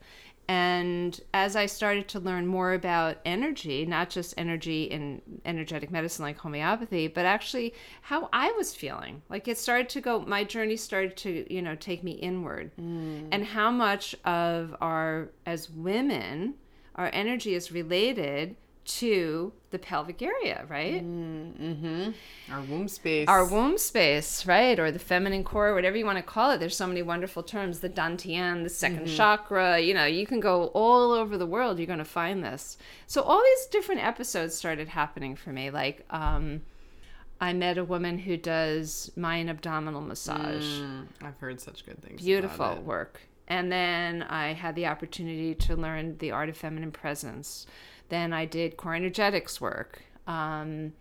and 0.51 1.21
as 1.33 1.55
I 1.55 1.67
started 1.67 2.09
to 2.09 2.19
learn 2.19 2.45
more 2.45 2.73
about 2.73 3.19
energy, 3.25 3.87
not 3.87 4.11
just 4.11 4.35
energy 4.37 4.83
in 4.83 5.23
energetic 5.45 5.93
medicine 5.93 6.25
like 6.25 6.39
homeopathy, 6.39 7.07
but 7.07 7.25
actually 7.25 7.73
how 8.03 8.29
I 8.33 8.51
was 8.59 8.75
feeling, 8.75 9.23
like 9.29 9.47
it 9.47 9.59
started 9.59 9.89
to 9.91 10.01
go, 10.01 10.23
my 10.23 10.43
journey 10.43 10.77
started 10.77 11.17
to, 11.19 11.47
you 11.55 11.63
know, 11.63 11.77
take 11.77 12.03
me 12.03 12.15
inward. 12.15 12.73
Mm. 12.81 13.29
And 13.31 13.45
how 13.45 13.71
much 13.71 14.17
of 14.25 14.75
our, 14.81 15.31
as 15.47 15.71
women, 15.71 16.55
our 16.97 17.11
energy 17.13 17.55
is 17.55 17.71
related 17.71 18.57
to 18.99 19.53
the 19.71 19.79
pelvic 19.79 20.21
area, 20.21 20.65
right? 20.69 21.05
Mm-hmm. 21.05 22.11
Our 22.53 22.61
womb 22.63 22.89
space. 22.89 23.29
Our 23.29 23.45
womb 23.45 23.79
space, 23.79 24.47
right? 24.47 24.79
Or 24.79 24.91
the 24.91 24.99
feminine 24.99 25.45
core, 25.45 25.75
whatever 25.75 25.97
you 25.97 26.05
want 26.05 26.19
to 26.19 26.23
call 26.25 26.51
it. 26.51 26.59
There's 26.59 26.77
so 26.77 26.87
many 26.87 27.03
wonderful 27.03 27.43
terms 27.43 27.81
the 27.81 27.89
dantian, 27.89 28.63
the 28.63 28.69
2nd 28.69 29.15
chakra. 29.17 29.79
You 29.79 29.95
know, 29.95 30.07
you 30.07 30.27
can 30.27 30.41
go 30.41 30.67
all 30.75 31.13
over 31.13 31.39
the 31.39 31.47
world. 31.47 31.79
You're 31.79 31.87
going 31.87 31.99
to 32.01 32.05
find 32.05 32.43
this. 32.43 32.77
So 33.07 33.23
all 33.23 33.41
these 33.43 33.67
different 33.67 34.03
episodes 34.05 34.55
started 34.55 34.89
happening 34.89 35.37
for 35.37 35.51
me. 35.51 35.71
Like, 35.71 36.05
um, 36.11 36.63
I 37.41 37.53
met 37.53 37.79
a 37.79 37.85
woman 37.85 38.19
who 38.19 38.37
does 38.37 39.11
Mayan 39.17 39.49
abdominal 39.49 40.01
massage 40.03 40.65
Mm, 40.65 41.07
I've 41.23 41.39
heard 41.39 41.61
such 41.61 41.87
good 41.87 42.03
things. 42.03 42.23
beautiful 42.23 42.67
About 42.67 42.79
it. 42.79 42.85
work. 42.85 43.21
And 43.49 43.71
then 43.73 44.23
I 44.25 44.53
had 44.53 44.75
the 44.77 44.87
opportunity 44.87 45.55
to 45.57 45.75
learn 45.75 46.19
the 46.19 46.31
art 46.31 46.49
of 46.49 46.57
feminine 46.57 46.93
presence. 46.93 47.67
Then 48.11 48.33
I 48.33 48.45
did 48.45 48.77
core 48.77 48.95
energetics 48.95 49.61
work. 49.61 50.03
Um, 50.27 50.93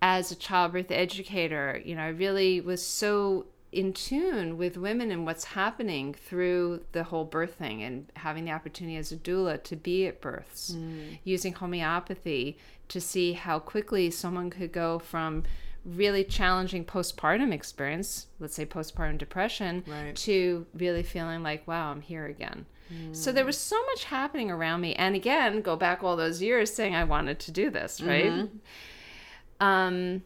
as 0.00 0.30
a 0.30 0.36
childbirth 0.36 0.90
educator, 0.90 1.80
you 1.84 1.94
know, 1.96 2.02
I 2.02 2.08
really 2.08 2.60
was 2.60 2.84
so 2.84 3.46
in 3.72 3.92
tune 3.92 4.56
with 4.56 4.76
women 4.76 5.10
and 5.10 5.26
what's 5.26 5.44
happening 5.44 6.14
through 6.14 6.84
the 6.92 7.02
whole 7.02 7.24
birth 7.24 7.54
thing 7.56 7.82
and 7.82 8.06
having 8.14 8.44
the 8.44 8.52
opportunity 8.52 8.96
as 8.96 9.10
a 9.10 9.16
doula 9.16 9.60
to 9.64 9.74
be 9.74 10.06
at 10.06 10.20
births, 10.20 10.76
using 11.24 11.52
homeopathy 11.54 12.56
to 12.88 13.00
see 13.00 13.32
how 13.32 13.58
quickly 13.58 14.10
someone 14.12 14.48
could 14.50 14.70
go 14.70 14.98
from 15.00 15.42
really 15.84 16.22
challenging 16.22 16.84
postpartum 16.84 17.52
experience, 17.52 18.26
let's 18.38 18.54
say 18.54 18.64
postpartum 18.64 19.18
depression, 19.18 19.82
Right. 19.86 20.14
to 20.16 20.66
really 20.74 21.02
feeling 21.02 21.42
like, 21.42 21.66
wow, 21.66 21.90
I'm 21.90 22.00
here 22.00 22.26
again. 22.26 22.66
So 23.12 23.32
there 23.32 23.44
was 23.44 23.58
so 23.58 23.82
much 23.86 24.04
happening 24.04 24.50
around 24.50 24.80
me. 24.80 24.94
And 24.94 25.16
again, 25.16 25.62
go 25.62 25.74
back 25.76 26.04
all 26.04 26.16
those 26.16 26.40
years 26.42 26.72
saying 26.72 26.94
I 26.94 27.04
wanted 27.04 27.38
to 27.40 27.50
do 27.50 27.70
this, 27.70 28.00
right? 28.00 28.48
Um, 29.60 30.22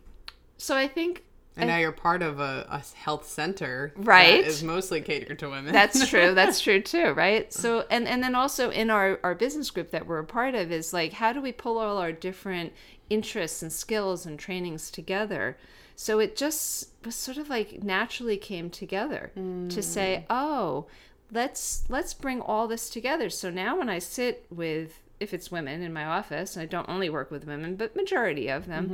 so 0.56 0.76
I 0.76 0.88
think 0.88 1.24
And 1.56 1.68
now 1.68 1.78
you're 1.78 1.92
part 1.92 2.22
of 2.22 2.40
a, 2.40 2.66
a 2.70 2.82
health 2.96 3.26
center, 3.26 3.92
Right. 3.96 4.42
That 4.42 4.48
is 4.50 4.62
mostly 4.62 5.00
catered 5.00 5.38
to 5.40 5.48
women. 5.50 5.72
that's 5.72 6.08
true. 6.08 6.34
That's 6.40 6.60
true 6.60 6.80
too, 6.80 7.12
right? 7.12 7.52
So 7.52 7.84
and 7.90 8.06
and 8.08 8.22
then 8.22 8.34
also 8.34 8.70
in 8.70 8.90
our 8.90 9.18
our 9.22 9.34
business 9.34 9.70
group 9.70 9.90
that 9.90 10.06
we're 10.06 10.18
a 10.18 10.24
part 10.24 10.54
of 10.54 10.70
is 10.72 10.92
like 10.92 11.12
how 11.14 11.32
do 11.32 11.40
we 11.40 11.52
pull 11.52 11.78
all 11.78 11.98
our 11.98 12.12
different 12.12 12.72
interests 13.10 13.62
and 13.62 13.72
skills 13.72 14.26
and 14.26 14.38
trainings 14.38 14.90
together? 14.90 15.56
So 15.96 16.20
it 16.20 16.36
just 16.36 16.90
was 17.04 17.16
sort 17.16 17.38
of 17.38 17.48
like 17.48 17.82
naturally 17.82 18.36
came 18.36 18.70
together 18.70 19.32
to 19.34 19.82
say, 19.82 20.24
"Oh, 20.30 20.86
let's 21.32 21.84
let's 21.88 22.14
bring 22.14 22.40
all 22.40 22.68
this 22.68 22.88
together." 22.90 23.30
So 23.30 23.50
now 23.50 23.78
when 23.78 23.88
I 23.88 23.98
sit 23.98 24.46
with 24.50 25.00
if 25.20 25.34
it's 25.34 25.50
women 25.50 25.82
in 25.82 25.92
my 25.92 26.04
office, 26.04 26.56
and 26.56 26.62
I 26.62 26.66
don't 26.66 26.88
only 26.88 27.10
work 27.10 27.30
with 27.30 27.44
women, 27.46 27.76
but 27.76 27.96
majority 27.96 28.48
of 28.48 28.66
them. 28.66 28.88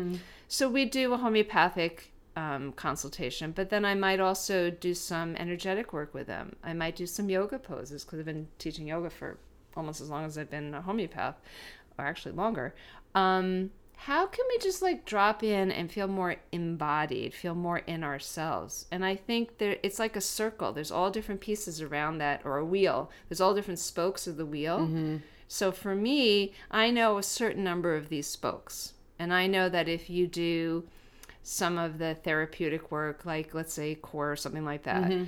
So 0.48 0.68
we 0.68 0.84
do 0.86 1.12
a 1.12 1.18
homeopathic 1.18 2.12
um, 2.36 2.72
consultation, 2.72 3.52
but 3.52 3.70
then 3.70 3.84
I 3.84 3.94
might 3.94 4.20
also 4.20 4.70
do 4.70 4.94
some 4.94 5.36
energetic 5.36 5.92
work 5.92 6.14
with 6.14 6.26
them. 6.26 6.56
I 6.64 6.72
might 6.72 6.96
do 6.96 7.06
some 7.06 7.28
yoga 7.28 7.58
poses 7.58 8.04
because 8.04 8.18
I've 8.18 8.24
been 8.24 8.48
teaching 8.58 8.88
yoga 8.88 9.10
for 9.10 9.36
almost 9.76 10.00
as 10.00 10.08
long 10.08 10.24
as 10.24 10.38
I've 10.38 10.50
been 10.50 10.74
a 10.74 10.80
homeopath, 10.80 11.36
or 11.98 12.06
actually 12.06 12.34
longer. 12.34 12.74
Um, 13.14 13.70
how 13.96 14.26
can 14.26 14.44
we 14.48 14.58
just 14.58 14.82
like 14.82 15.04
drop 15.04 15.42
in 15.42 15.70
and 15.70 15.90
feel 15.90 16.08
more 16.08 16.36
embodied, 16.52 17.32
feel 17.34 17.54
more 17.54 17.78
in 17.78 18.04
ourselves? 18.04 18.86
And 18.90 19.04
I 19.04 19.16
think 19.16 19.58
there 19.58 19.78
it's 19.82 19.98
like 19.98 20.16
a 20.16 20.20
circle. 20.20 20.72
There's 20.72 20.90
all 20.90 21.10
different 21.10 21.40
pieces 21.40 21.80
around 21.80 22.18
that, 22.18 22.42
or 22.44 22.58
a 22.58 22.64
wheel. 22.64 23.10
There's 23.28 23.40
all 23.40 23.54
different 23.54 23.80
spokes 23.80 24.26
of 24.26 24.36
the 24.36 24.46
wheel. 24.46 24.80
Mm-hmm. 24.80 25.16
So 25.48 25.72
for 25.72 25.94
me, 25.94 26.52
I 26.70 26.90
know 26.90 27.18
a 27.18 27.22
certain 27.22 27.64
number 27.64 27.96
of 27.96 28.08
these 28.08 28.26
spokes. 28.26 28.94
And 29.18 29.32
I 29.32 29.46
know 29.46 29.68
that 29.68 29.88
if 29.88 30.10
you 30.10 30.26
do 30.26 30.84
some 31.42 31.78
of 31.78 31.98
the 31.98 32.14
therapeutic 32.14 32.90
work, 32.90 33.24
like 33.24 33.54
let's 33.54 33.72
say 33.72 33.94
core 33.94 34.32
or 34.32 34.36
something 34.36 34.64
like 34.64 34.82
that, 34.84 35.04
mm-hmm. 35.04 35.24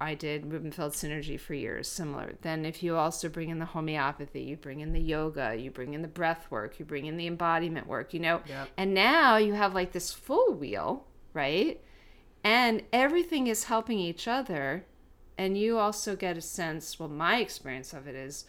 I 0.00 0.14
did 0.14 0.52
Rubenfeld 0.52 0.92
Synergy 0.92 1.38
for 1.40 1.54
years, 1.54 1.88
similar. 1.88 2.34
Then 2.42 2.64
if 2.64 2.82
you 2.82 2.96
also 2.96 3.28
bring 3.28 3.48
in 3.50 3.58
the 3.58 3.64
homeopathy, 3.64 4.42
you 4.42 4.56
bring 4.56 4.80
in 4.80 4.92
the 4.92 5.00
yoga, 5.00 5.56
you 5.56 5.70
bring 5.72 5.92
in 5.94 6.02
the 6.02 6.08
breath 6.08 6.46
work, 6.50 6.78
you 6.78 6.84
bring 6.84 7.06
in 7.06 7.16
the 7.16 7.26
embodiment 7.26 7.86
work, 7.88 8.14
you 8.14 8.20
know, 8.20 8.40
Yep. 8.46 8.68
and 8.76 8.94
now 8.94 9.36
you 9.36 9.54
have 9.54 9.74
like 9.74 9.92
this 9.92 10.12
full 10.12 10.54
wheel, 10.54 11.06
right? 11.34 11.80
And 12.44 12.82
everything 12.92 13.48
is 13.48 13.64
helping 13.64 13.98
each 13.98 14.28
other. 14.28 14.84
And 15.36 15.58
you 15.58 15.78
also 15.78 16.14
get 16.16 16.36
a 16.36 16.40
sense, 16.40 16.98
well, 16.98 17.08
my 17.08 17.38
experience 17.38 17.92
of 17.92 18.06
it 18.06 18.14
is, 18.14 18.44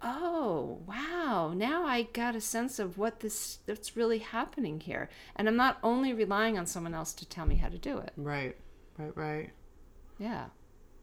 oh 0.00 0.78
wow 0.86 1.52
now 1.56 1.84
i 1.84 2.02
got 2.02 2.36
a 2.36 2.40
sense 2.40 2.78
of 2.78 2.98
what 2.98 3.18
this 3.18 3.58
that's 3.66 3.96
really 3.96 4.18
happening 4.20 4.78
here 4.78 5.08
and 5.34 5.48
i'm 5.48 5.56
not 5.56 5.76
only 5.82 6.12
relying 6.12 6.56
on 6.56 6.64
someone 6.64 6.94
else 6.94 7.12
to 7.12 7.28
tell 7.28 7.44
me 7.44 7.56
how 7.56 7.68
to 7.68 7.78
do 7.78 7.98
it 7.98 8.12
right, 8.16 8.56
right, 8.96 9.16
right. 9.16 9.50
yeah 10.18 10.44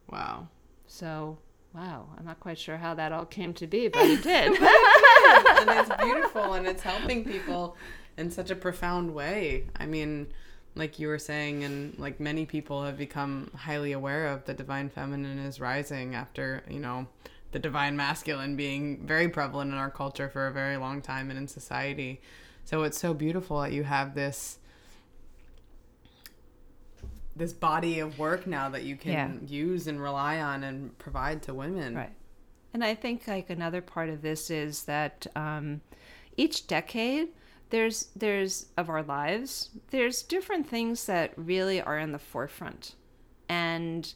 Wow. 0.09 0.47
so 0.87 1.37
wow 1.73 2.07
i'm 2.17 2.25
not 2.25 2.39
quite 2.39 2.57
sure 2.57 2.77
how 2.77 2.93
that 2.93 3.11
all 3.11 3.25
came 3.25 3.53
to 3.55 3.67
be 3.67 3.87
but 3.89 4.05
it 4.05 4.23
did 4.33 4.53
and 4.53 5.69
it's 5.69 6.01
beautiful 6.01 6.53
and 6.53 6.67
it's 6.67 6.83
helping 6.83 7.25
people 7.25 7.75
in 8.17 8.31
such 8.31 8.49
a 8.49 8.55
profound 8.55 9.13
way. 9.13 9.65
I 9.77 9.85
mean, 9.85 10.27
like 10.75 10.99
you 10.99 11.07
were 11.07 11.19
saying, 11.19 11.63
and 11.63 11.97
like 11.97 12.19
many 12.19 12.45
people 12.45 12.83
have 12.83 12.97
become 12.97 13.51
highly 13.55 13.91
aware 13.91 14.27
of 14.27 14.45
the 14.45 14.53
divine 14.53 14.89
feminine 14.89 15.39
is 15.39 15.59
rising 15.59 16.15
after, 16.15 16.63
you 16.69 16.79
know, 16.79 17.07
the 17.51 17.59
divine 17.59 17.95
masculine 17.95 18.55
being 18.55 19.05
very 19.05 19.29
prevalent 19.29 19.71
in 19.71 19.77
our 19.77 19.89
culture 19.89 20.27
for 20.27 20.47
a 20.47 20.51
very 20.51 20.77
long 20.77 21.01
time 21.01 21.29
and 21.29 21.39
in 21.39 21.47
society. 21.47 22.21
So 22.65 22.83
it's 22.83 22.97
so 22.97 23.13
beautiful 23.13 23.61
that 23.61 23.71
you 23.71 23.83
have 23.83 24.15
this 24.15 24.59
this 27.35 27.53
body 27.53 27.99
of 27.99 28.17
work 28.17 28.47
now 28.47 28.69
that 28.69 28.83
you 28.83 28.95
can 28.95 29.11
Yeah. 29.11 29.31
use 29.47 29.87
and 29.87 30.01
rely 30.01 30.39
on 30.39 30.63
and 30.63 30.97
provide 30.97 31.41
to 31.43 31.53
women. 31.53 31.95
right 31.95 32.13
and 32.73 32.83
i 32.83 32.93
think 32.95 33.27
like 33.27 33.49
another 33.49 33.81
part 33.81 34.09
of 34.09 34.21
this 34.21 34.49
is 34.49 34.83
that 34.83 35.27
um, 35.35 35.81
each 36.37 36.67
decade 36.67 37.29
there's 37.69 38.07
there's 38.15 38.67
of 38.77 38.89
our 38.89 39.03
lives 39.03 39.69
there's 39.91 40.21
different 40.23 40.67
things 40.67 41.05
that 41.05 41.33
really 41.37 41.81
are 41.81 41.97
in 41.99 42.11
the 42.11 42.19
forefront 42.19 42.95
and 43.49 44.13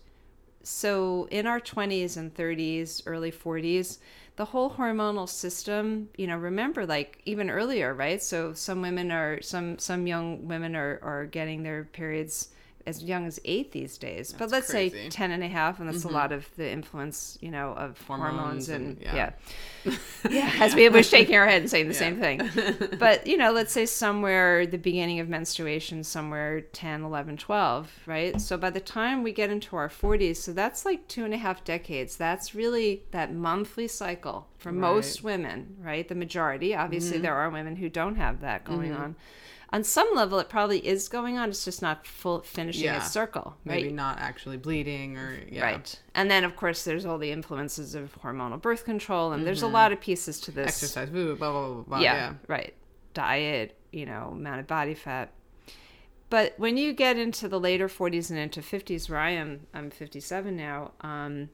so 0.62 1.28
in 1.32 1.48
our 1.48 1.60
20s 1.60 2.18
and 2.18 2.34
30s 2.36 3.02
early 3.06 3.32
40s 3.32 3.98
the 4.36 4.46
whole 4.46 4.72
hormonal 4.72 5.28
system 5.28 6.10
you 6.18 6.28
know 6.28 6.38
remember 6.38 6.86
like 6.86 7.22
even 7.26 7.50
earlier 7.50 7.94
right 7.94 8.22
so 8.22 8.54
some 8.54 8.82
women 8.82 9.12
are 9.12 9.42
some 9.42 9.78
some 9.80 10.06
young 10.08 10.48
women 10.48 10.76
are 10.76 11.00
are 11.02 11.26
getting 11.26 11.64
their 11.64 11.86
periods 11.86 12.50
as 12.88 13.04
young 13.04 13.26
as 13.28 13.40
eight 13.46 13.72
these 13.72 13.98
days 13.98 14.34
but 14.38 14.50
let's 14.52 14.72
crazy. 14.72 15.04
say 15.04 15.10
10 15.10 15.32
and 15.32 15.44
a 15.44 15.48
half 15.48 15.80
and 15.80 15.88
that's 15.90 16.04
a 16.06 16.10
lot 16.10 16.32
of 16.32 16.48
the 16.56 16.70
influence 16.70 17.38
you 17.42 17.52
know 17.52 17.72
of 17.74 18.00
hormones, 18.08 18.38
Hormones 18.38 18.70
and, 18.70 18.88
and- 18.98 19.02
yeah 19.02 19.16
yeah. 19.16 19.32
yeah, 20.30 20.52
as 20.60 20.76
we 20.76 20.90
were 20.90 21.02
shaking 21.04 21.36
our 21.38 21.46
head 21.48 21.62
and 21.62 21.70
saying 21.72 21.88
the 21.88 21.94
same 21.94 22.20
thing. 22.20 22.42
But, 23.00 23.26
you 23.26 23.38
know, 23.38 23.54
let's 23.54 23.72
say 23.72 23.86
somewhere 23.86 24.66
the 24.68 24.78
beginning 24.78 25.22
of 25.22 25.30
menstruation, 25.30 26.04
somewhere 26.04 26.60
10, 26.60 27.02
11, 27.04 27.38
12, 27.38 27.90
right? 28.06 28.42
So 28.42 28.58
by 28.58 28.72
the 28.72 28.82
time 28.82 29.24
we 29.24 29.32
get 29.32 29.50
into 29.50 29.78
our 29.78 29.88
40s, 29.88 30.36
so 30.36 30.52
that's 30.52 30.84
like 30.84 31.08
two 31.08 31.24
and 31.24 31.34
a 31.34 31.38
half 31.38 31.64
decades. 31.64 32.18
That's 32.18 32.54
really 32.54 33.04
that 33.12 33.34
monthly 33.34 33.88
cycle 33.88 34.48
for 34.58 34.74
most 34.74 35.24
women, 35.24 35.78
right? 35.82 36.06
The 36.06 36.16
majority. 36.16 36.76
Obviously, 36.76 37.14
Mm-hmm. 37.14 37.24
there 37.24 37.36
are 37.36 37.50
women 37.50 37.78
who 37.78 37.88
don't 37.88 38.16
have 38.18 38.42
that 38.42 38.66
going 38.66 38.92
on. 38.92 39.16
On 39.72 39.84
some 39.84 40.08
level, 40.16 40.40
it 40.40 40.50
probably 40.50 40.86
is 40.86 41.08
going 41.10 41.38
on. 41.38 41.50
It's 41.50 41.64
just 41.64 41.82
not 41.82 42.08
full 42.08 42.42
finishing 42.42 42.86
Yeah. 42.86 42.98
its 42.98 43.12
circle, 43.12 43.56
right? 43.66 43.84
Maybe 43.84 43.92
not 43.92 44.18
actually 44.20 44.58
bleeding 44.58 45.16
or 45.18 45.40
yeah. 45.48 45.64
Right. 45.64 46.02
And 46.16 46.30
then, 46.32 46.44
of 46.44 46.56
course, 46.56 46.84
there's 46.84 47.06
all 47.06 47.20
the 47.20 47.32
influences 47.32 47.94
of 47.94 48.18
hormonal 48.24 48.60
birth 48.60 48.84
control, 48.84 49.32
and 49.32 49.46
there's 49.46 49.62
a 49.62 49.68
lot 49.68 49.92
of 49.92 50.02
pieces 50.02 50.40
to 50.42 50.52
this. 50.52 50.68
exercise, 50.70 51.10
blah 51.10 51.36
blah 51.36 51.52
blah. 51.52 51.82
blah 51.84 52.00
yeah, 52.00 52.14
yeah. 52.16 52.34
right. 52.48 52.74
Diet, 53.14 53.78
you 53.92 54.06
know, 54.06 54.30
amount 54.32 54.60
of 54.60 54.68
body 54.68 54.94
fat. 54.96 55.32
But 56.30 56.54
when 56.58 56.78
you 56.78 56.94
get 56.94 57.18
into 57.18 57.48
the 57.48 57.60
later 57.60 57.88
40s 57.88 58.30
and 58.30 58.38
into 58.38 58.62
50s, 58.62 59.10
where 59.10 59.20
I 59.20 59.32
am, 59.32 59.62
I'm 59.74 59.90
57 59.90 60.56
now. 60.56 60.92
Um, 61.02 61.50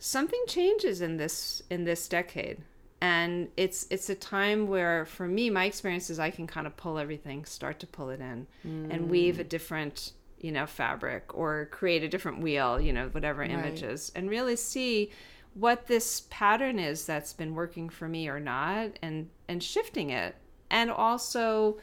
something 0.00 0.42
changes 0.48 1.00
in 1.00 1.16
this 1.16 1.62
in 1.70 1.84
this 1.84 2.08
decade, 2.08 2.58
and 3.00 3.48
it's 3.56 3.86
it's 3.90 4.08
a 4.08 4.14
time 4.14 4.68
where, 4.68 5.04
for 5.04 5.26
me, 5.26 5.50
my 5.50 5.64
experience 5.66 6.08
is 6.08 6.18
I 6.18 6.30
can 6.30 6.46
kind 6.46 6.66
of 6.66 6.76
pull 6.76 6.98
everything, 6.98 7.44
start 7.44 7.78
to 7.80 7.86
pull 7.86 8.10
it 8.10 8.20
in, 8.20 8.46
mm. 8.66 8.92
and 8.92 9.10
weave 9.10 9.38
a 9.38 9.44
different 9.44 10.12
you 10.38 10.52
know 10.52 10.66
fabric 10.66 11.34
or 11.34 11.68
create 11.70 12.02
a 12.02 12.08
different 12.08 12.40
wheel, 12.40 12.80
you 12.80 12.92
know, 12.92 13.08
whatever 13.08 13.40
right. 13.40 13.50
images, 13.50 14.12
and 14.14 14.30
really 14.30 14.56
see 14.56 15.10
what 15.54 15.86
this 15.86 16.22
pattern 16.30 16.78
is 16.78 17.06
that's 17.06 17.32
been 17.32 17.54
working 17.54 17.88
for 17.88 18.08
me 18.08 18.28
or 18.28 18.40
not, 18.40 18.98
and 19.02 19.28
and 19.48 19.62
shifting 19.62 20.10
it, 20.10 20.34
and 20.70 20.90
also 20.90 21.78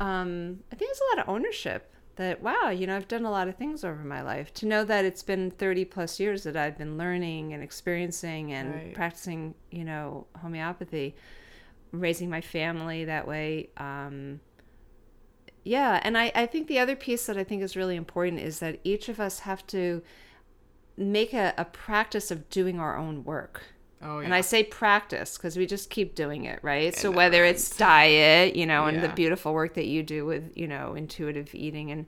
um, 0.00 0.60
I 0.72 0.76
think 0.76 0.90
there's 0.90 1.00
a 1.00 1.16
lot 1.16 1.26
of 1.26 1.34
ownership 1.34 1.89
that, 2.16 2.42
wow, 2.42 2.68
you 2.70 2.86
know, 2.86 2.96
I've 2.96 3.08
done 3.08 3.24
a 3.24 3.30
lot 3.30 3.48
of 3.48 3.56
things 3.56 3.84
over 3.84 4.02
my 4.04 4.22
life. 4.22 4.52
To 4.54 4.66
know 4.66 4.84
that 4.84 5.04
it's 5.04 5.22
been 5.22 5.50
30 5.50 5.84
plus 5.86 6.20
years 6.20 6.42
that 6.44 6.56
I've 6.56 6.76
been 6.76 6.98
learning 6.98 7.52
and 7.52 7.62
experiencing 7.62 8.52
and 8.52 8.74
right. 8.74 8.94
practicing, 8.94 9.54
you 9.70 9.84
know, 9.84 10.26
homeopathy, 10.40 11.14
raising 11.92 12.28
my 12.28 12.40
family 12.40 13.04
that 13.04 13.26
way. 13.26 13.70
Um, 13.76 14.40
yeah. 15.64 16.00
And 16.02 16.16
I, 16.16 16.32
I 16.34 16.46
think 16.46 16.68
the 16.68 16.78
other 16.78 16.96
piece 16.96 17.26
that 17.26 17.36
I 17.36 17.44
think 17.44 17.62
is 17.62 17.76
really 17.76 17.96
important 17.96 18.40
is 18.40 18.58
that 18.60 18.80
each 18.84 19.08
of 19.08 19.20
us 19.20 19.40
have 19.40 19.66
to 19.68 20.02
make 20.96 21.32
a, 21.32 21.54
a 21.56 21.64
practice 21.64 22.30
of 22.30 22.48
doing 22.50 22.78
our 22.78 22.96
own 22.96 23.24
work 23.24 23.62
Oh, 24.02 24.20
yeah. 24.20 24.24
And 24.24 24.34
I 24.34 24.40
say 24.40 24.64
practice 24.64 25.36
because 25.36 25.56
we 25.56 25.66
just 25.66 25.90
keep 25.90 26.14
doing 26.14 26.44
it, 26.44 26.58
right? 26.62 26.94
so 26.94 27.10
whether 27.10 27.44
it's 27.44 27.76
diet, 27.76 28.56
you 28.56 28.64
know, 28.64 28.86
yeah. 28.86 28.94
and 28.94 29.02
the 29.02 29.10
beautiful 29.10 29.52
work 29.52 29.74
that 29.74 29.86
you 29.86 30.02
do 30.02 30.24
with, 30.24 30.56
you 30.56 30.66
know, 30.66 30.94
intuitive 30.94 31.54
eating 31.54 31.90
and 31.90 32.06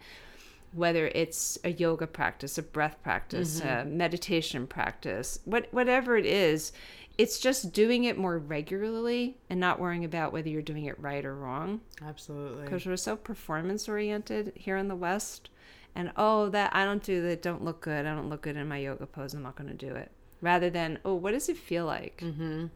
whether 0.72 1.08
it's 1.08 1.58
a 1.64 1.70
yoga 1.70 2.06
practice, 2.06 2.56
a 2.56 2.62
breath 2.62 2.96
practice, 3.02 3.60
mm-hmm. 3.60 3.68
a 3.68 3.84
meditation 3.84 4.66
practice, 4.66 5.38
what 5.44 5.68
whatever 5.70 6.16
it 6.16 6.24
is, 6.24 6.72
it's 7.18 7.38
just 7.38 7.74
doing 7.74 8.04
it 8.04 8.16
more 8.16 8.38
regularly 8.38 9.36
and 9.50 9.60
not 9.60 9.78
worrying 9.78 10.06
about 10.06 10.32
whether 10.32 10.48
you're 10.48 10.62
doing 10.62 10.86
it 10.86 10.98
right 10.98 11.26
or 11.26 11.34
wrong. 11.34 11.82
Absolutely. 12.02 12.64
Because 12.64 12.86
we're 12.86 12.96
so 12.96 13.16
performance 13.16 13.86
oriented 13.86 14.52
here 14.54 14.78
in 14.78 14.88
the 14.88 14.96
West. 14.96 15.50
And 15.94 16.10
oh, 16.16 16.48
that 16.48 16.74
I 16.74 16.86
don't 16.86 17.02
do 17.02 17.20
that, 17.20 17.42
don't 17.42 17.62
look 17.62 17.82
good. 17.82 18.06
I 18.06 18.14
don't 18.14 18.30
look 18.30 18.40
good 18.40 18.56
in 18.56 18.66
my 18.66 18.78
yoga 18.78 19.06
pose. 19.06 19.34
I'm 19.34 19.42
not 19.42 19.56
going 19.56 19.68
to 19.68 19.76
do 19.76 19.94
it 19.94 20.10
rather 20.42 20.68
than 20.68 20.98
oh 21.06 21.14
what 21.14 21.32
does 21.32 21.48
it 21.48 21.56
feel 21.56 21.86
like 21.86 22.20
mm-hmm. 22.22 22.66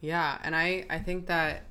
yeah 0.00 0.38
and 0.42 0.56
i 0.56 0.84
i 0.88 0.98
think 0.98 1.26
that 1.26 1.64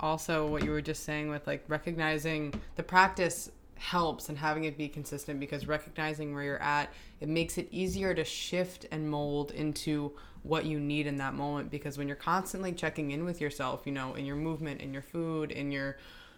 also 0.00 0.46
what 0.46 0.62
you 0.62 0.70
were 0.70 0.82
just 0.82 1.04
saying 1.04 1.30
with 1.30 1.46
like 1.46 1.64
recognizing 1.68 2.52
the 2.76 2.82
practice 2.82 3.50
helps 3.76 4.28
and 4.28 4.38
having 4.38 4.64
it 4.64 4.76
be 4.76 4.88
consistent 4.88 5.40
because 5.40 5.66
recognizing 5.66 6.34
where 6.34 6.42
you're 6.42 6.62
at 6.62 6.90
it 7.20 7.28
makes 7.28 7.58
it 7.58 7.66
easier 7.70 8.14
to 8.14 8.24
shift 8.24 8.86
and 8.90 9.08
mold 9.08 9.50
into 9.52 10.12
what 10.42 10.64
you 10.64 10.78
need 10.78 11.06
in 11.06 11.16
that 11.16 11.34
moment 11.34 11.70
because 11.70 11.96
when 11.96 12.06
you're 12.06 12.16
constantly 12.16 12.72
checking 12.72 13.12
in 13.12 13.24
with 13.24 13.40
yourself 13.40 13.82
you 13.84 13.92
know 13.92 14.14
in 14.14 14.24
your 14.24 14.36
movement 14.36 14.80
in 14.80 14.92
your 14.92 15.02
food 15.02 15.50
in 15.50 15.72
your 15.72 15.96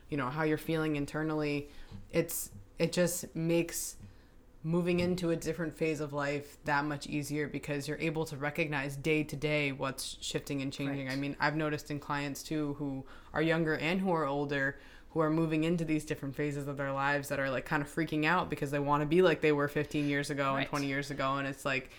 you 0.08 0.16
know 0.16 0.28
how 0.28 0.44
you're 0.44 0.56
feeling 0.56 0.96
internally 0.96 1.68
it's 2.12 2.50
it 2.78 2.92
just 2.92 3.34
makes 3.34 3.96
moving 4.66 4.98
into 4.98 5.30
a 5.30 5.36
different 5.36 5.72
phase 5.76 6.00
of 6.00 6.12
life 6.12 6.58
that 6.64 6.84
much 6.84 7.06
easier 7.06 7.46
because 7.46 7.86
you're 7.86 8.00
able 8.00 8.24
to 8.24 8.36
recognize 8.36 8.96
day 8.96 9.22
to 9.22 9.36
day 9.36 9.70
what's 9.70 10.16
shifting 10.20 10.60
and 10.60 10.72
changing. 10.72 11.06
Right. 11.06 11.12
I 11.12 11.16
mean, 11.16 11.36
I've 11.38 11.54
noticed 11.54 11.88
in 11.92 12.00
clients 12.00 12.42
too 12.42 12.74
who 12.76 13.04
are 13.32 13.40
younger 13.40 13.76
and 13.76 14.00
who 14.00 14.10
are 14.10 14.26
older 14.26 14.76
who 15.10 15.20
are 15.20 15.30
moving 15.30 15.62
into 15.62 15.84
these 15.84 16.04
different 16.04 16.34
phases 16.34 16.66
of 16.66 16.76
their 16.76 16.92
lives 16.92 17.28
that 17.28 17.38
are 17.38 17.48
like 17.48 17.64
kind 17.64 17.80
of 17.80 17.88
freaking 17.88 18.26
out 18.26 18.50
because 18.50 18.72
they 18.72 18.80
want 18.80 19.02
to 19.02 19.06
be 19.06 19.22
like 19.22 19.40
they 19.40 19.52
were 19.52 19.68
15 19.68 20.08
years 20.08 20.30
ago 20.30 20.54
right. 20.54 20.62
and 20.62 20.68
20 20.68 20.86
years 20.86 21.12
ago 21.12 21.36
and 21.36 21.46
it's 21.46 21.64
like 21.64 21.90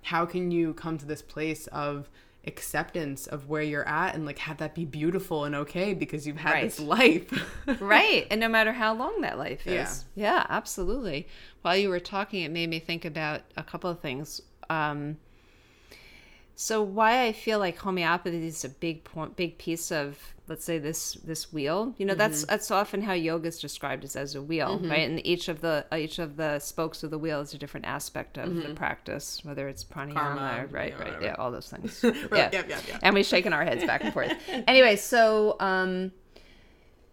how 0.00 0.24
can 0.24 0.50
you 0.50 0.72
come 0.72 0.96
to 0.96 1.04
this 1.04 1.20
place 1.20 1.66
of 1.66 2.08
acceptance 2.48 3.28
of 3.28 3.48
where 3.48 3.62
you're 3.62 3.86
at 3.86 4.16
and 4.16 4.26
like 4.26 4.38
have 4.38 4.56
that 4.56 4.74
be 4.74 4.84
beautiful 4.84 5.44
and 5.44 5.54
okay 5.54 5.94
because 5.94 6.26
you've 6.26 6.38
had 6.38 6.52
right. 6.52 6.64
this 6.64 6.80
life. 6.80 7.32
right. 7.80 8.26
And 8.30 8.40
no 8.40 8.48
matter 8.48 8.72
how 8.72 8.94
long 8.94 9.20
that 9.20 9.38
life 9.38 9.64
is. 9.66 10.04
Yeah. 10.16 10.34
yeah, 10.34 10.46
absolutely. 10.48 11.28
While 11.62 11.76
you 11.76 11.88
were 11.88 12.00
talking, 12.00 12.42
it 12.42 12.50
made 12.50 12.68
me 12.68 12.80
think 12.80 13.04
about 13.04 13.42
a 13.56 13.62
couple 13.62 13.88
of 13.88 14.00
things. 14.00 14.40
Um, 14.68 15.18
so 16.60 16.82
why 16.82 17.24
I 17.24 17.30
feel 17.30 17.60
like 17.60 17.78
homeopathy 17.78 18.44
is 18.44 18.64
a 18.64 18.68
big 18.68 19.04
point, 19.04 19.36
big 19.36 19.58
piece 19.58 19.92
of 19.92 20.34
let's 20.48 20.64
say 20.64 20.76
this 20.78 21.12
this 21.22 21.52
wheel 21.52 21.94
you 21.98 22.04
know 22.04 22.14
mm-hmm. 22.14 22.18
that's 22.18 22.44
that's 22.46 22.72
often 22.72 23.02
how 23.02 23.12
yoga 23.12 23.46
is 23.46 23.60
described 23.60 24.02
as 24.02 24.16
as 24.16 24.34
a 24.34 24.42
wheel 24.42 24.78
mm-hmm. 24.78 24.90
right 24.90 25.08
and 25.08 25.24
each 25.24 25.48
of 25.48 25.60
the 25.60 25.86
each 25.96 26.18
of 26.18 26.36
the 26.36 26.58
spokes 26.58 27.04
of 27.04 27.10
the 27.12 27.18
wheel 27.18 27.40
is 27.40 27.54
a 27.54 27.58
different 27.58 27.86
aspect 27.86 28.38
of 28.38 28.48
mm-hmm. 28.48 28.62
the 28.62 28.74
practice 28.74 29.40
whether 29.44 29.68
it's 29.68 29.84
pranayama 29.84 30.14
Karma, 30.14 30.66
right 30.70 30.94
yeah, 30.98 31.04
right 31.04 31.22
yeah 31.22 31.34
all 31.38 31.52
those 31.52 31.68
things 31.68 32.02
right, 32.02 32.16
yeah. 32.32 32.50
yeah 32.52 32.62
yeah 32.66 32.98
and 33.02 33.14
we're 33.14 33.22
shaking 33.22 33.52
our 33.52 33.62
heads 33.62 33.84
back 33.84 34.02
and 34.02 34.12
forth 34.12 34.32
anyway 34.48 34.96
so 34.96 35.54
um 35.60 36.10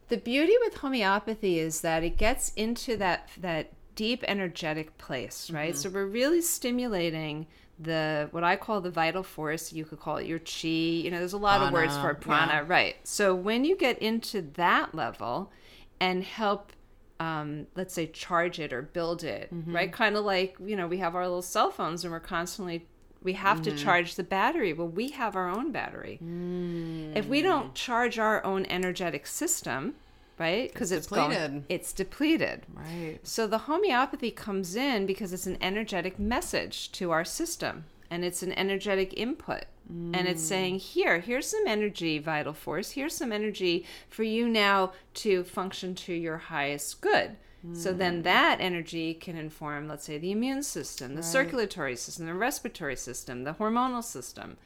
the 0.08 0.18
beauty 0.18 0.56
with 0.62 0.76
homeopathy 0.78 1.60
is 1.60 1.82
that 1.82 2.04
it 2.04 2.18
gets 2.18 2.52
into 2.56 2.98
that 2.98 3.30
that 3.38 3.74
deep 3.94 4.24
energetic 4.28 4.98
place 4.98 5.52
right 5.52 5.74
mm-hmm. 5.74 5.78
so 5.78 5.90
we're 5.90 6.06
really 6.08 6.42
stimulating 6.42 7.46
the 7.80 8.28
what 8.32 8.44
I 8.44 8.56
call 8.56 8.82
the 8.82 8.92
vital 8.92 9.24
force. 9.24 9.74
You 9.74 9.86
could 9.86 10.00
call 10.00 10.18
it 10.18 10.28
your 10.28 10.40
chi. 10.40 10.68
You 10.68 11.12
know, 11.12 11.20
there's 11.20 11.34
a 11.34 11.38
lot 11.38 11.58
prana, 11.58 11.68
of 11.68 11.74
words 11.74 11.98
for 11.98 12.12
it, 12.12 12.22
prana, 12.22 12.54
yeah. 12.54 12.64
right? 12.68 12.96
So 13.04 13.36
when 13.36 13.66
you 13.66 13.76
get 13.76 14.00
into 14.00 14.42
that 14.54 14.96
level 14.96 15.52
and 16.00 16.24
help, 16.24 16.72
um, 17.20 17.68
let's 17.76 17.94
say, 17.94 18.08
charge 18.08 18.60
it 18.60 18.72
or 18.72 18.82
build 18.82 19.24
it, 19.24 19.54
mm-hmm. 19.54 19.76
right? 19.76 19.92
Kind 19.92 20.16
of 20.16 20.26
like 20.26 20.56
you 20.64 20.76
know 20.76 20.88
we 20.88 20.98
have 20.98 21.16
our 21.16 21.24
little 21.24 21.42
cell 21.42 21.72
phones 21.72 22.04
and 22.04 22.14
we're 22.14 22.20
constantly 22.20 22.86
we 23.26 23.34
have 23.34 23.62
mm-hmm. 23.62 23.76
to 23.76 23.84
charge 23.84 24.16
the 24.16 24.24
battery. 24.24 24.72
Well, 24.72 24.88
we 24.88 25.10
have 25.10 25.36
our 25.36 25.50
own 25.50 25.72
battery. 25.72 26.20
Mm. 26.24 27.18
If 27.18 27.28
we 27.28 27.42
don't 27.42 27.74
charge 27.74 28.20
our 28.20 28.46
own 28.46 28.66
energetic 28.68 29.26
system, 29.26 29.96
right? 30.38 30.72
Because 30.72 30.92
it's, 30.92 31.06
it's, 31.06 31.08
depleted. 31.08 31.38
Going, 31.52 31.66
it's 31.70 31.94
depleted. 31.94 32.66
Right. 32.74 33.20
So 33.24 33.48
the 33.48 33.60
homeopathy 33.60 34.32
comes 34.32 34.76
in 34.76 35.06
because 35.06 35.34
it's 35.34 35.48
an 35.48 35.58
energetic 35.62 36.20
message 36.20 36.92
to 36.94 37.12
our 37.12 37.26
system 37.26 37.86
and 38.10 38.24
it's 38.24 38.44
an 38.44 38.54
energetic 38.54 39.14
input. 39.18 39.66
Mm. 39.92 40.18
And 40.18 40.28
it's 40.28 40.44
mm. 40.44 40.48
saying, 40.48 40.80
here, 40.80 41.20
here's 41.20 41.48
some 41.48 41.68
energy, 41.68 42.20
vital 42.20 42.54
force. 42.54 42.92
Here's 42.92 43.16
some 43.16 43.32
energy 43.32 43.86
for 44.10 44.24
you 44.24 44.48
now 44.48 44.94
to 45.16 45.44
function 45.44 45.96
to 45.96 46.14
your 46.14 46.38
highest 46.38 47.02
good. 47.02 47.38
So 47.74 47.94
then 47.94 48.20
mm. 48.20 48.24
that 48.24 48.62
energy 48.62 49.16
can 49.16 49.36
inform, 49.36 49.88
let's 49.88 50.06
say, 50.06 50.20
the 50.20 50.32
immune 50.32 50.62
system, 50.62 51.12
the 51.12 51.22
right. 51.22 51.26
circulatory 51.26 51.96
system, 51.96 52.28
the 52.28 52.34
respiratory 52.36 52.96
system, 52.96 53.44
the 53.44 53.54
hormonal 53.54 54.04
system. 54.04 54.58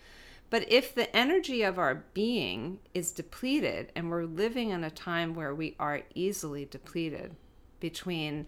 But 0.50 0.72
if 0.72 0.96
the 0.96 1.16
energy 1.16 1.62
of 1.62 1.78
our 1.78 2.06
being 2.14 2.80
is 2.94 3.12
depleted, 3.12 3.92
and 3.96 4.10
we're 4.10 4.26
living 4.26 4.72
in 4.72 4.84
a 4.84 4.90
time 4.90 5.36
where 5.36 5.54
we 5.54 5.76
are 5.80 6.02
easily 6.16 6.66
depleted 6.66 7.36
between 7.80 8.48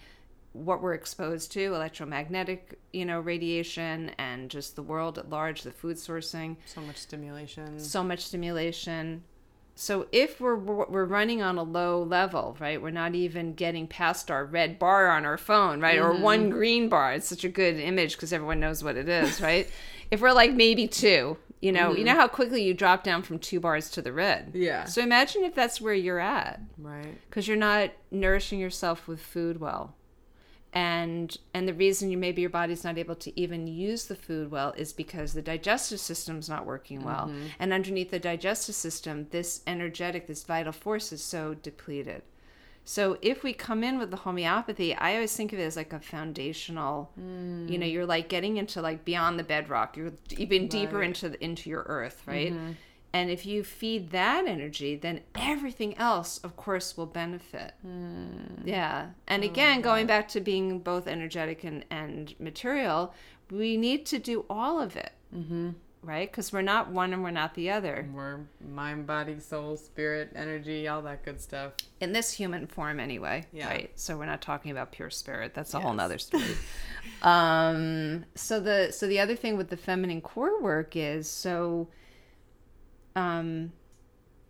what 0.54 0.82
we're 0.82 0.94
exposed 0.94 1.52
to 1.52 1.74
electromagnetic 1.74 2.78
you 2.92 3.06
know 3.06 3.22
radiation 3.22 4.12
and 4.18 4.50
just 4.50 4.76
the 4.76 4.84
world 4.84 5.18
at 5.18 5.30
large 5.30 5.62
the 5.62 5.72
food 5.72 5.96
sourcing. 5.98 6.58
So 6.66 6.82
much 6.82 6.98
stimulation. 6.98 7.80
So 7.80 8.04
much 8.04 8.26
stimulation. 8.26 9.24
So 9.76 10.08
if 10.12 10.42
we're 10.42 10.56
we're 10.56 11.06
running 11.06 11.42
on 11.42 11.58
a 11.58 11.64
low 11.64 12.04
level 12.04 12.58
right 12.60 12.82
we're 12.82 12.90
not 12.90 13.16
even 13.16 13.54
getting 13.54 13.88
past 13.88 14.30
our 14.30 14.44
red 14.44 14.78
bar 14.78 15.10
on 15.10 15.26
our 15.26 15.38
phone 15.38 15.80
right 15.80 15.98
mm-hmm. 15.98 16.20
or 16.20 16.22
one 16.22 16.50
green 16.50 16.90
bar 16.90 17.14
it's 17.14 17.28
such 17.28 17.46
a 17.46 17.50
good 17.50 17.80
image 17.80 18.16
because 18.18 18.34
everyone 18.34 18.60
knows 18.60 18.84
what 18.84 18.98
it 18.98 19.08
is 19.08 19.40
right? 19.42 19.70
If 20.12 20.20
we're 20.20 20.34
like 20.34 20.54
maybe 20.54 20.88
two 20.88 21.38
you 21.62 21.72
know, 21.72 21.90
mm-hmm. 21.90 22.00
you 22.00 22.06
know 22.06 22.16
how 22.16 22.28
quickly 22.28 22.64
you 22.64 22.74
drop 22.74 23.04
down 23.04 23.22
from 23.22 23.38
two 23.38 23.60
bars 23.60 23.90
to 23.92 24.02
the 24.02 24.12
red. 24.12 24.52
Yeah. 24.54 24.86
So 24.86 25.02
imagine 25.02 25.44
if 25.44 25.54
that's 25.54 25.80
where 25.80 25.94
you're 25.94 26.20
at. 26.20 26.60
Right. 26.78 27.18
Because 27.30 27.48
you're 27.48 27.58
not 27.58 27.92
nourishing 28.10 28.60
yourself 28.60 29.08
with 29.08 29.22
food 29.22 29.60
well. 29.60 29.96
And 30.74 31.36
and 31.54 31.68
the 31.68 31.74
reason 31.74 32.10
you 32.10 32.18
maybe 32.18 32.42
your 32.42 32.50
body's 32.50 32.84
not 32.84 32.98
able 32.98 33.16
to 33.16 33.40
even 33.40 33.68
use 33.68 34.06
the 34.06 34.16
food 34.16 34.50
well 34.50 34.74
is 34.78 34.94
because 34.94 35.34
the 35.34 35.42
digestive 35.42 36.00
system's 36.00 36.48
not 36.48 36.66
working 36.66 37.04
well. 37.04 37.28
Mm-hmm. 37.28 37.48
And 37.60 37.74
underneath 37.74 38.10
the 38.10 38.20
digestive 38.20 38.76
system, 38.76 39.28
this 39.32 39.62
energetic, 39.68 40.28
this 40.28 40.44
vital 40.44 40.72
force 40.72 41.12
is 41.12 41.22
so 41.22 41.54
depleted. 41.54 42.24
So 42.84 43.18
if 43.22 43.44
we 43.44 43.54
come 43.54 43.84
in 43.84 44.00
with 44.00 44.12
the 44.12 44.18
homeopathy, 44.18 44.96
I 44.96 45.14
always 45.14 45.36
think 45.36 45.54
of 45.54 45.60
it 45.60 45.64
as 45.64 45.76
like 45.76 45.94
a 45.94 46.00
foundational. 46.00 47.12
Mm. 47.20 47.70
You 47.70 47.78
know, 47.78 47.86
you're 47.86 48.06
like 48.06 48.28
getting 48.28 48.58
into 48.58 48.82
like 48.82 49.06
beyond 49.06 49.40
the 49.40 49.44
bedrock. 49.44 49.96
You're 49.96 50.14
even 50.38 50.64
right. 50.64 50.70
deeper 50.70 51.04
into 51.04 51.30
the, 51.30 51.44
into 51.44 51.70
your 51.70 51.84
earth, 51.88 52.24
right? 52.26 52.52
Mm-hmm. 52.52 52.72
And 53.14 53.30
if 53.30 53.46
you 53.46 53.64
feed 53.64 54.12
that 54.12 54.48
energy, 54.48 54.96
then 54.96 55.22
everything 55.36 55.98
else, 55.98 56.38
of 56.40 56.56
course, 56.56 56.96
will 56.96 57.06
benefit. 57.06 57.74
Mm. 57.86 58.66
Yeah. 58.66 59.10
And 59.28 59.44
again, 59.44 59.82
going 59.82 60.08
back 60.08 60.30
to 60.30 60.40
being 60.40 60.80
both 60.80 61.08
energetic 61.08 61.64
and, 61.66 61.84
and 61.92 62.34
material, 62.40 63.14
we 63.50 63.76
need 63.76 64.06
to 64.08 64.20
do 64.20 64.46
all 64.50 64.80
of 64.80 64.96
it. 64.96 65.12
Mm-hmm. 65.36 65.72
Right? 66.04 66.30
Because 66.30 66.52
we're 66.52 66.62
not 66.62 66.90
one 66.90 67.14
and 67.14 67.24
we're 67.24 67.32
not 67.32 67.54
the 67.54 67.70
other 67.72 68.10
We're 68.14 68.40
mind, 68.68 69.06
body, 69.06 69.40
soul, 69.40 69.78
spirit, 69.78 70.32
energy, 70.36 70.88
all 70.88 71.02
that 71.04 71.24
good 71.24 71.40
stuff. 71.40 71.74
in 72.00 72.12
this 72.12 72.32
human 72.32 72.68
form, 72.68 73.00
anyway. 73.00 73.46
Yeah. 73.54 73.68
Right. 73.68 73.92
So 73.96 74.18
we're 74.18 74.26
not 74.26 74.42
talking 74.42 74.72
about 74.72 74.92
pure 74.92 75.10
spirit. 75.10 75.54
That's 75.54 75.74
a 75.74 75.80
whole 75.80 75.94
nother 75.94 76.18
story. 76.18 76.44
um. 77.22 78.26
So 78.36 78.60
the 78.60 78.92
so 78.92 79.08
the 79.08 79.20
other 79.20 79.36
thing 79.36 79.58
with 79.58 79.70
the 79.70 79.78
feminine 79.78 80.22
core 80.22 80.62
work 80.62 80.96
is 80.96 81.30
so. 81.30 81.88
Um. 83.16 83.72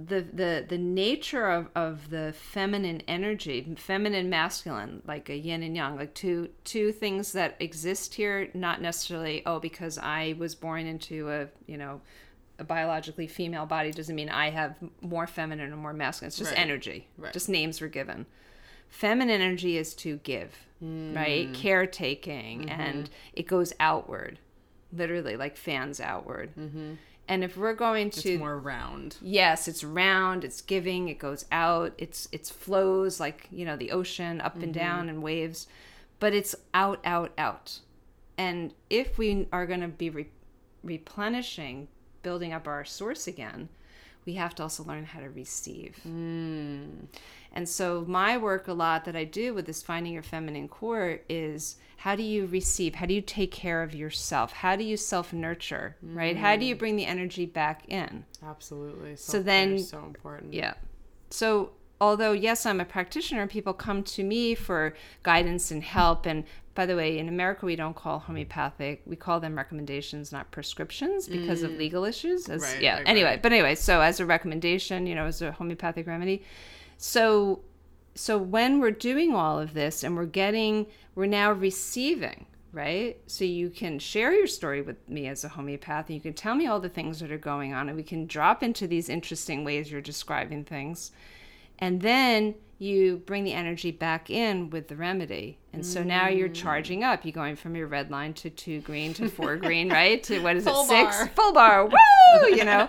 The, 0.08 0.22
the 0.34 0.66
the 0.68 0.78
nature 0.78 1.48
of, 1.50 1.68
of 1.76 2.10
the 2.10 2.34
feminine 2.38 3.02
energy 3.08 3.76
feminine 3.78 4.30
masculine 4.30 5.02
like 5.06 5.30
a 5.30 5.36
yin 5.36 5.64
and 5.64 5.76
yang 5.76 5.98
like 5.98 6.14
two 6.14 6.50
two 6.64 6.92
things 6.92 7.34
that 7.34 7.56
exist 7.60 8.14
here 8.14 8.50
not 8.54 8.82
necessarily 8.82 9.44
oh 9.46 9.60
because 9.60 9.98
i 9.98 10.34
was 10.38 10.56
born 10.56 10.86
into 10.86 11.30
a 11.30 11.48
you 11.68 11.78
know 11.78 12.00
a 12.60 12.64
biologically 12.64 13.28
female 13.28 13.66
body 13.66 13.92
doesn't 13.92 14.16
mean 14.16 14.30
I 14.30 14.52
have 14.52 14.76
more 15.02 15.26
feminine 15.26 15.74
or 15.74 15.78
more 15.78 15.94
masculine. 15.94 16.28
It's 16.28 16.38
just 16.38 16.52
Right. 16.52 16.60
energy. 16.60 17.08
Right. 17.18 17.34
Just 17.34 17.50
names 17.50 17.82
were 17.82 17.88
given. 17.88 18.28
Feminine 18.88 19.42
energy 19.42 19.78
is 19.78 19.96
to 19.96 20.18
give, 20.18 20.68
Mm. 20.84 21.16
right? 21.16 21.52
Caretaking, 21.56 22.62
Mm-hmm. 22.68 22.82
and 22.82 23.10
it 23.34 23.48
goes 23.48 23.74
outward, 23.80 24.38
literally 24.94 25.36
like 25.38 25.58
fans 25.58 26.00
outward. 26.00 26.52
Mm-hmm. 26.56 26.94
And 27.32 27.44
if 27.46 27.56
we're 27.56 27.74
going 27.88 28.10
to 28.12 28.30
It's 28.34 28.40
more 28.40 28.60
round. 28.60 29.16
yes 29.22 29.68
it's 29.70 29.84
round 29.86 30.44
it's 30.44 30.62
giving 30.62 31.08
it 31.08 31.18
goes 31.28 31.46
out 31.52 31.94
it's 31.98 32.28
it's 32.32 32.50
flows 32.50 33.20
like 33.20 33.48
you 33.52 33.64
know 33.68 33.78
the 33.78 33.92
ocean 33.92 34.42
up 34.42 34.54
Mm-hmm. 34.56 34.64
and 34.64 34.74
down 34.74 35.04
and 35.10 35.24
waves 35.24 35.60
but 36.20 36.34
it's 36.34 36.54
out 36.74 37.00
out 37.06 37.32
out 37.38 37.80
and 38.38 38.74
if 38.90 39.18
we 39.18 39.48
are 39.54 39.66
going 39.66 39.80
to 39.82 39.88
be 40.04 40.10
re- 40.10 40.28
replenishing 40.84 41.88
building 42.22 42.54
up 42.54 42.68
our 42.68 42.84
source 42.86 43.28
again 43.28 43.70
we 44.26 44.34
have 44.36 44.54
to 44.56 44.64
also 44.64 44.84
learn 44.84 45.06
how 45.06 45.20
to 45.20 45.30
receive 45.30 45.96
Mm. 46.08 47.06
and 47.54 47.68
so 47.68 48.04
my 48.08 48.38
work 48.38 48.68
a 48.68 48.74
lot 48.74 49.06
that 49.06 49.16
I 49.16 49.24
do 49.24 49.54
with 49.54 49.66
this 49.66 49.82
finding 49.84 50.14
your 50.14 50.24
feminine 50.24 50.68
core 50.68 51.20
is 51.30 51.76
how 51.98 52.16
do 52.16 52.24
you 52.24 52.48
receive? 52.48 52.96
How 52.96 53.06
do 53.06 53.14
you 53.14 53.22
take 53.22 53.52
care 53.52 53.84
of 53.84 53.94
yourself? 53.94 54.54
How 54.54 54.76
do 54.76 54.84
you 54.84 54.98
self 54.98 55.32
nurture? 55.34 55.98
Right? 56.02 56.36
How 56.36 56.56
do 56.56 56.66
you 56.66 56.76
bring 56.76 56.96
the 56.96 57.06
energy 57.06 57.46
back 57.46 57.88
in? 57.88 58.26
Absolutely. 58.44 59.16
So 59.18 59.34
Self-care 59.34 59.44
then- 59.44 59.80
so 59.80 60.04
important. 60.06 60.52
Yeah. 60.52 60.74
So, 61.30 61.74
although, 62.00 62.32
yes, 62.32 62.66
I'm 62.66 62.82
a 62.82 62.86
practitioner, 62.86 63.46
people 63.46 63.74
come 63.74 64.02
to 64.04 64.24
me 64.24 64.56
for 64.56 64.96
guidance 65.22 65.70
and 65.70 65.84
help. 65.84 66.26
And 66.26 66.44
by 66.74 66.86
the 66.86 66.96
way, 66.96 67.18
in 67.18 67.28
America, 67.28 67.66
we 67.66 67.76
don't 67.76 67.96
call 67.96 68.20
homeopathic, 68.20 69.02
we 69.06 69.16
call 69.16 69.40
them 69.40 69.56
recommendations, 69.56 70.32
not 70.32 70.52
prescriptions 70.52 71.28
because 71.28 71.64
of 71.64 71.72
mm. 71.72 71.78
legal 71.78 72.06
issues. 72.06 72.48
As, 72.48 72.62
Right, 72.62 72.82
yeah. 72.82 72.98
right, 72.98 73.08
anyway, 73.08 73.32
right. 73.32 73.42
but 73.42 73.52
anyway, 73.52 73.76
so 73.76 74.00
as 74.00 74.20
a 74.20 74.26
recommendation, 74.26 75.06
you 75.06 75.14
know, 75.14 75.26
as 75.26 75.42
a 75.42 75.52
homeopathic 75.52 76.08
remedy. 76.08 76.44
So, 76.98 77.62
so 78.16 78.38
when 78.38 78.80
we're 78.80 78.92
doing 78.92 79.36
all 79.36 79.60
of 79.60 79.74
this 79.74 80.04
and 80.04 80.16
we're 80.16 80.26
getting, 80.26 80.88
we're 81.14 81.26
now 81.26 81.52
receiving, 81.52 82.46
right? 82.72 83.20
So 83.28 83.44
you 83.44 83.70
can 83.70 84.00
share 84.00 84.34
your 84.34 84.48
story 84.48 84.82
with 84.82 85.10
me 85.10 85.28
as 85.28 85.44
a 85.44 85.50
homeopath 85.50 86.08
and 86.08 86.16
you 86.16 86.22
can 86.22 86.34
tell 86.34 86.56
me 86.56 86.68
all 86.68 86.80
the 86.80 86.90
things 86.90 87.20
that 87.20 87.32
are 87.32 87.38
going 87.38 87.74
on 87.74 87.90
and 87.90 87.98
we 87.98 88.04
can 88.04 88.28
drop 88.28 88.64
into 88.64 88.88
these 88.88 89.10
interesting 89.10 89.66
ways 89.66 89.92
you're 89.92 90.00
describing 90.00 90.64
things. 90.64 91.12
And 91.82 92.02
then 92.02 92.56
you 92.78 93.18
bring 93.28 93.44
the 93.44 93.54
energy 93.54 93.92
back 93.92 94.30
in 94.32 94.70
with 94.72 94.88
the 94.88 94.96
remedy. 94.96 95.60
And 95.74 95.86
so 95.86 96.02
now 96.04 96.28
you're 96.30 96.50
Mm. 96.50 96.54
charging 96.56 97.04
up. 97.04 97.24
You're 97.24 97.32
going 97.32 97.56
from 97.56 97.76
your 97.76 97.86
red 97.88 98.10
line 98.10 98.34
to 98.36 98.50
two 98.50 98.82
green 98.82 99.14
to 99.16 99.30
four 99.30 99.56
green, 99.56 99.90
right? 99.92 100.22
To 100.24 100.40
what 100.42 100.56
is 100.56 100.64
Full 100.64 100.84
it? 100.86 100.88
Six? 100.88 101.18
bar. 101.18 101.28
Full 101.36 101.54
bar. 101.54 101.86
Woo! 102.42 102.48
You 102.56 102.66
know? 102.66 102.88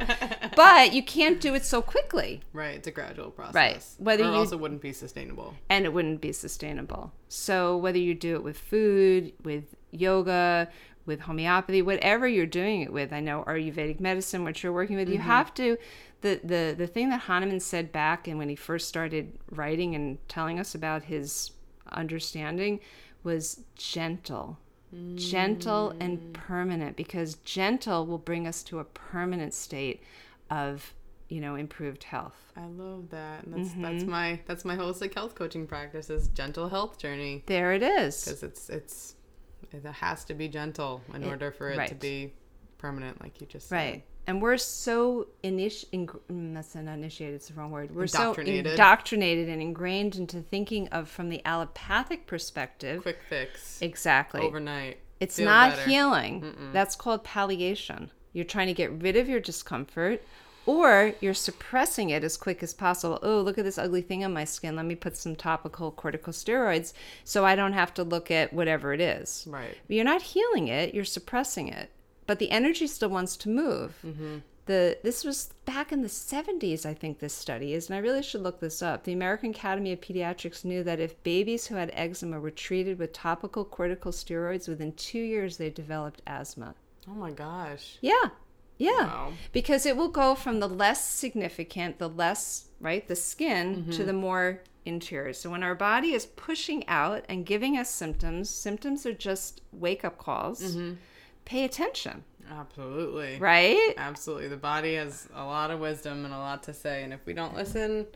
But 0.57 0.93
you 0.95 1.03
can't 1.03 1.41
do 1.41 1.55
it 1.55 1.65
so 1.65 1.83
quickly. 1.83 2.41
Right. 2.55 2.77
It's 2.77 2.89
a 2.89 2.91
gradual 2.91 3.31
process. 3.31 3.55
Right. 3.55 3.85
Whether 3.99 4.25
or 4.25 4.29
you- 4.29 4.33
also 4.39 4.57
wouldn't 4.57 4.81
be 4.81 4.93
sustainable. 4.95 5.55
and 5.69 5.85
it 5.85 5.93
wouldn't 5.93 6.21
be 6.23 6.33
sustainable. 6.33 7.13
So 7.29 7.77
whether 7.77 7.99
you 7.99 8.15
do 8.15 8.35
it 8.37 8.43
with 8.43 8.59
food, 8.59 9.33
with 9.45 9.65
yoga, 9.91 10.69
with 11.05 11.21
homeopathy, 11.21 11.83
whatever 11.83 12.27
you're 12.27 12.47
doing 12.47 12.81
it 12.81 12.93
with, 12.93 13.13
I 13.13 13.21
know 13.21 13.45
Ayurvedic 13.47 14.01
medicine, 14.01 14.43
which 14.45 14.63
you're 14.63 14.73
working 14.73 14.97
with, 14.97 15.09
you 15.09 15.19
have 15.19 15.53
to. 15.55 15.77
The, 16.23 16.41
the 16.43 16.75
the 16.77 16.87
thing 16.87 17.11
that 17.11 17.21
Hahnemann 17.23 17.61
said 17.61 17.93
back 17.93 18.27
and 18.29 18.39
when 18.39 18.49
he 18.49 18.57
first 18.57 18.89
started 18.89 19.39
writing 19.51 19.95
and 19.95 20.19
telling 20.29 20.59
us 20.59 20.75
about 20.75 21.05
his 21.05 21.51
understanding 21.91 22.81
was 23.23 23.61
gentle 23.77 24.59
gentle 25.15 25.95
and 26.01 26.35
permanent 26.35 26.97
because 26.97 27.37
gentle 27.37 28.05
will 28.07 28.19
bring 28.19 28.47
us 28.47 28.63
to 28.63 28.79
a 28.79 28.85
permanent 28.85 29.55
state 29.55 30.03
of 30.51 30.93
you 31.31 31.41
know 31.41 31.55
improved 31.55 32.05
health 32.05 32.53
I 32.57 32.67
love 32.67 33.09
that. 33.11 33.45
And 33.45 33.55
that's 33.55 33.69
Mm-hmm. 33.71 33.83
that's 33.83 34.05
my 34.05 34.41
that's 34.47 34.65
my 34.65 34.77
holistic 34.77 35.15
health 35.15 35.35
coaching 35.35 35.67
practice 35.67 36.11
is 36.11 36.29
gentle 36.29 36.69
health 36.69 36.99
journey 36.99 37.43
there 37.47 37.73
it 37.73 37.83
is 37.83 38.23
because 38.25 38.43
it's 38.43 38.69
it's 38.69 39.15
it 39.73 39.85
has 39.87 40.25
to 40.27 40.35
be 40.35 40.49
gentle 40.49 41.01
in 41.15 41.25
order 41.25 41.51
for 41.51 41.71
it 41.71 41.89
to 41.89 41.95
be 41.95 42.35
permanent, 42.83 43.23
like 43.23 43.41
you 43.41 43.47
just 43.47 43.69
said. 43.69 43.77
Right. 43.77 44.05
And 44.27 44.41
we're 44.41 44.57
so 44.57 45.27
initi- 45.43 45.87
ing- 45.91 46.07
mm, 46.31 46.55
that's 46.55 46.75
not 46.77 46.95
initiated, 46.95 47.35
it's 47.37 47.49
the 47.49 47.55
wrong 47.55 47.73
word. 47.73 47.95
We're 47.95 48.03
Indoctrinated. 48.05 48.67
so 48.67 48.71
indoctrinated 48.73 49.49
and 49.49 49.61
ingrained 49.61 50.15
into 50.15 50.41
thinking 50.43 50.87
of 50.89 51.09
from 51.09 51.29
the 51.29 51.45
allopathic 51.45 52.27
perspective. 52.27 53.03
Quick 53.03 53.19
fix 53.29 53.83
Exactly. 53.83 54.41
overnight. 54.43 54.99
It's 55.19 55.37
Feel 55.37 55.47
not 55.47 55.71
better. 55.77 55.91
healing. 55.91 56.55
That's 56.73 56.95
called 56.95 57.25
palliation. 57.25 58.11
You're 58.33 58.45
trying 58.45 58.69
to 58.69 58.75
get 58.75 58.91
rid 58.93 59.17
of 59.17 59.29
your 59.29 59.41
discomfort 59.41 60.23
or 60.67 61.15
you're 61.21 61.35
suppressing 61.35 62.11
it 62.11 62.23
as 62.23 62.37
quick 62.37 62.63
as 62.63 62.73
possible. 62.73 63.19
Oh, 63.23 63.41
look 63.41 63.59
at 63.59 63.65
this 63.65 63.79
ugly 63.79 64.03
thing 64.03 64.25
on 64.25 64.33
my 64.33 64.45
skin. 64.45 64.77
Let 64.77 64.87
me 64.87 64.95
put 64.95 65.17
some 65.17 65.35
topical 65.35 65.91
corticosteroids 65.93 66.93
so 67.25 67.45
I 67.45 67.57
don't 67.57 67.73
have 67.73 67.93
to 67.95 68.05
look 68.05 68.31
at 68.31 68.53
whatever 68.53 68.93
it 68.93 69.01
is. 69.01 69.45
Right. 69.51 69.77
But 69.89 69.97
you're 69.97 70.05
not 70.05 70.23
healing 70.23 70.69
it, 70.69 70.95
you're 70.95 71.05
suppressing 71.05 71.67
it. 71.69 71.91
But 72.33 72.39
the 72.39 72.51
energy 72.51 72.87
still 72.87 73.11
wants 73.11 73.37
to 73.37 73.51
move. 73.51 73.99
Mm-hmm. 74.03 74.39
The 74.65 74.97
this 75.03 75.23
was 75.23 75.53
back 75.67 75.93
in 75.93 76.01
the 76.01 76.09
70s, 76.09 76.87
I 76.87 76.95
think 76.95 77.19
this 77.19 77.35
study 77.35 77.75
is, 77.75 77.91
and 77.91 77.95
I 77.95 77.99
really 77.99 78.23
should 78.23 78.43
look 78.43 78.59
this 78.59 78.81
up. 78.81 79.05
The 79.05 79.13
American 79.13 79.51
Academy 79.51 79.93
of 79.93 80.01
Pediatrics 80.01 80.65
knew 80.65 80.83
that 80.83 80.99
if 80.99 81.23
babies 81.25 81.67
who 81.67 81.75
had 81.75 81.91
eczema 81.93 82.41
were 82.41 82.51
treated 82.51 82.99
with 82.99 83.13
topical 83.13 83.67
corticosteroids, 83.67 84.67
within 84.67 84.95
two 84.95 85.19
years 85.19 85.59
they 85.59 85.69
developed 85.69 86.23
asthma. 86.27 86.75
Oh 87.07 87.13
my 87.13 87.33
gosh. 87.33 87.99
Yeah, 88.01 88.31
yeah, 88.79 89.05
Wow. 89.05 89.33
because 89.53 89.85
it 89.85 89.95
will 89.95 90.09
go 90.09 90.35
from 90.35 90.59
the 90.61 90.71
less 90.71 91.07
significant, 91.07 91.99
the 91.99 92.09
less 92.09 92.69
right, 92.81 93.07
the 93.07 93.15
skin, 93.15 93.75
to 93.75 93.91
mm-hmm. 93.91 94.07
the 94.07 94.15
more 94.15 94.63
interior. 94.87 95.35
So 95.35 95.51
when 95.51 95.63
our 95.63 95.75
body 95.75 96.15
is 96.15 96.25
pushing 96.25 96.89
out 96.89 97.27
and 97.29 97.45
giving 97.45 97.77
us 97.77 97.91
symptoms, 97.91 98.49
symptoms 98.49 99.05
are 99.05 99.13
just 99.13 99.61
wake 99.71 100.03
up 100.03 100.17
calls. 100.17 100.63
Mm-hmm. 100.63 100.95
Pay 101.45 101.65
attention, 101.65 102.25
Absolutely. 102.51 103.39
right? 103.39 103.95
Absolutely. 103.97 104.49
The 104.49 104.57
body 104.57 104.95
has 104.95 105.29
a 105.35 105.45
lot 105.45 105.71
of 105.71 105.81
wisdom 105.81 106.25
and 106.25 106.33
a 106.33 106.39
lot 106.39 106.63
to 106.65 106.75
say. 106.75 107.03
And 107.03 107.13
if 107.13 107.25
we 107.27 107.33
don't 107.35 107.55
listen, 107.55 108.07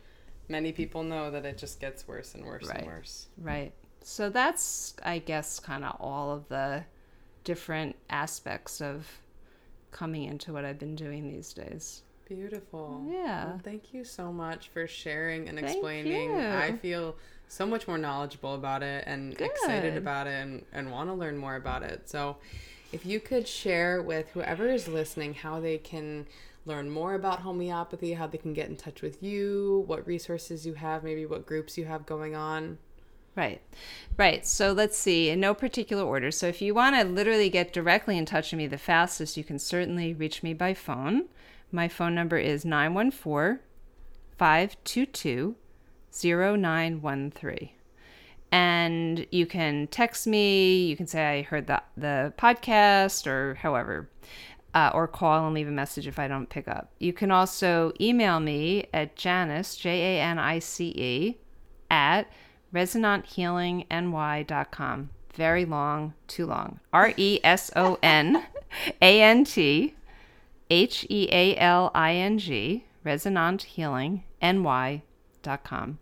many 0.49 0.71
people 0.71 1.03
know 1.03 1.29
that 1.31 1.45
it 1.45 1.57
just 1.57 1.79
gets 1.79 2.07
worse 2.07 2.35
and 2.35 2.45
worse 2.45 2.67
Right. 2.67 2.77
and 2.79 2.87
worse. 2.87 3.27
Right. 3.37 3.73
So 4.01 4.29
that's, 4.29 4.95
I 5.03 5.19
guess, 5.19 5.59
kind 5.59 5.83
of 5.83 5.97
all 5.99 6.31
of 6.33 6.47
the 6.47 6.83
different 7.43 7.95
aspects 8.09 8.81
of 8.81 9.05
coming 9.91 10.23
into 10.23 10.53
what 10.53 10.63
I've 10.65 10.79
been 10.79 10.95
doing 10.95 11.27
these 11.27 11.53
days. 11.53 12.03
Beautiful. 12.27 13.05
Yeah. 13.09 13.45
Well, 13.45 13.61
thank 13.63 13.93
you 13.93 14.03
so 14.03 14.31
much 14.33 14.67
for 14.69 14.85
sharing 14.87 15.47
and 15.47 15.57
explaining. 15.59 16.35
I 16.35 16.73
feel 16.73 17.15
so 17.47 17.65
much 17.65 17.87
more 17.87 17.97
knowledgeable 17.97 18.53
about 18.55 18.83
it 18.83 19.05
and 19.07 19.39
excited 19.39 19.95
about 19.95 20.27
it 20.27 20.33
and, 20.41 20.65
and 20.73 20.91
want 20.91 21.09
to 21.09 21.13
learn 21.13 21.37
more 21.37 21.55
about 21.55 21.83
it. 21.83 22.09
So, 22.09 22.37
if 22.91 23.05
you 23.05 23.19
could 23.19 23.47
share 23.47 24.01
with 24.01 24.29
whoever 24.29 24.67
is 24.67 24.87
listening 24.87 25.33
how 25.33 25.59
they 25.59 25.77
can 25.77 26.25
learn 26.65 26.89
more 26.89 27.15
about 27.15 27.39
homeopathy, 27.39 28.13
how 28.13 28.27
they 28.27 28.37
can 28.37 28.53
get 28.53 28.69
in 28.69 28.75
touch 28.75 29.01
with 29.01 29.23
you, 29.23 29.83
what 29.87 30.05
resources 30.05 30.65
you 30.65 30.73
have, 30.73 31.03
maybe 31.03 31.25
what 31.25 31.45
groups 31.45 31.77
you 31.77 31.85
have 31.85 32.05
going 32.05 32.35
on. 32.35 32.77
Right. 33.35 33.61
Right. 34.17 34.45
So 34.47 34.71
let's 34.71 34.97
see, 34.97 35.29
in 35.29 35.39
no 35.39 35.53
particular 35.53 36.03
order. 36.03 36.31
So 36.31 36.47
if 36.47 36.61
you 36.61 36.73
want 36.73 36.95
to 36.95 37.03
literally 37.03 37.49
get 37.49 37.71
directly 37.71 38.17
in 38.17 38.25
touch 38.25 38.51
with 38.51 38.57
me 38.57 38.67
the 38.67 38.79
fastest, 38.79 39.37
you 39.37 39.43
can 39.43 39.59
certainly 39.59 40.13
reach 40.13 40.41
me 40.41 40.53
by 40.53 40.73
phone. 40.73 41.25
My 41.71 41.87
phone 41.87 42.15
number 42.15 42.37
is 42.37 42.65
914 42.65 43.59
522 44.37 45.55
0913. 46.11 47.76
And 48.51 49.27
you 49.31 49.45
can 49.45 49.87
text 49.87 50.25
me, 50.25 50.85
you 50.85 50.95
can 50.95 51.07
say 51.07 51.39
I 51.39 51.41
heard 51.41 51.67
the, 51.67 51.81
the 51.97 52.33
podcast 52.37 53.27
or 53.27 53.55
however, 53.55 54.09
uh, 54.73 54.91
or 54.93 55.07
call 55.07 55.45
and 55.45 55.53
leave 55.53 55.67
a 55.67 55.71
message 55.71 56.07
if 56.07 56.17
I 56.19 56.27
don't 56.27 56.49
pick 56.49 56.67
up. 56.67 56.91
You 56.99 57.13
can 57.13 57.31
also 57.31 57.93
email 57.99 58.39
me 58.39 58.87
at 58.93 59.15
Janice, 59.15 59.75
J 59.75 60.17
A 60.17 60.21
N 60.21 60.37
I 60.39 60.59
C 60.59 60.89
E, 60.89 61.37
at 61.89 62.31
resonanthealingny.com. 62.73 65.09
Very 65.33 65.65
long, 65.65 66.13
too 66.27 66.45
long. 66.45 66.79
R 66.93 67.13
E 67.17 67.39
S 67.43 67.71
O 67.75 67.97
N 68.01 68.45
A 69.01 69.21
N 69.21 69.43
T 69.43 69.93
H 70.69 71.05
E 71.09 71.27
A 71.31 71.57
L 71.57 71.91
I 71.93 72.15
N 72.15 72.37
G, 72.37 72.85
Resonant 73.03 73.63
Healing, 73.63 74.23
NY.com. 74.41 75.97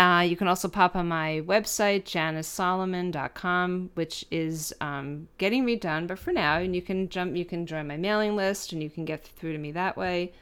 Uh, 0.00 0.22
you 0.22 0.34
can 0.34 0.48
also 0.48 0.66
pop 0.66 0.96
on 0.96 1.06
my 1.06 1.42
website, 1.44 2.04
janicesolomon.com, 2.04 3.90
which 3.92 4.24
is 4.30 4.72
um, 4.80 5.28
getting 5.36 5.66
redone, 5.66 6.06
but 6.06 6.18
for 6.18 6.32
now, 6.32 6.56
and 6.56 6.74
you 6.74 6.80
can 6.80 7.06
jump, 7.10 7.36
you 7.36 7.44
can 7.44 7.66
join 7.66 7.86
my 7.86 7.98
mailing 7.98 8.34
list 8.34 8.72
and 8.72 8.82
you 8.82 8.88
can 8.88 9.04
get 9.04 9.22
through 9.22 9.52
to 9.52 9.58
me 9.58 9.72
that 9.72 9.98
way. 9.98 10.32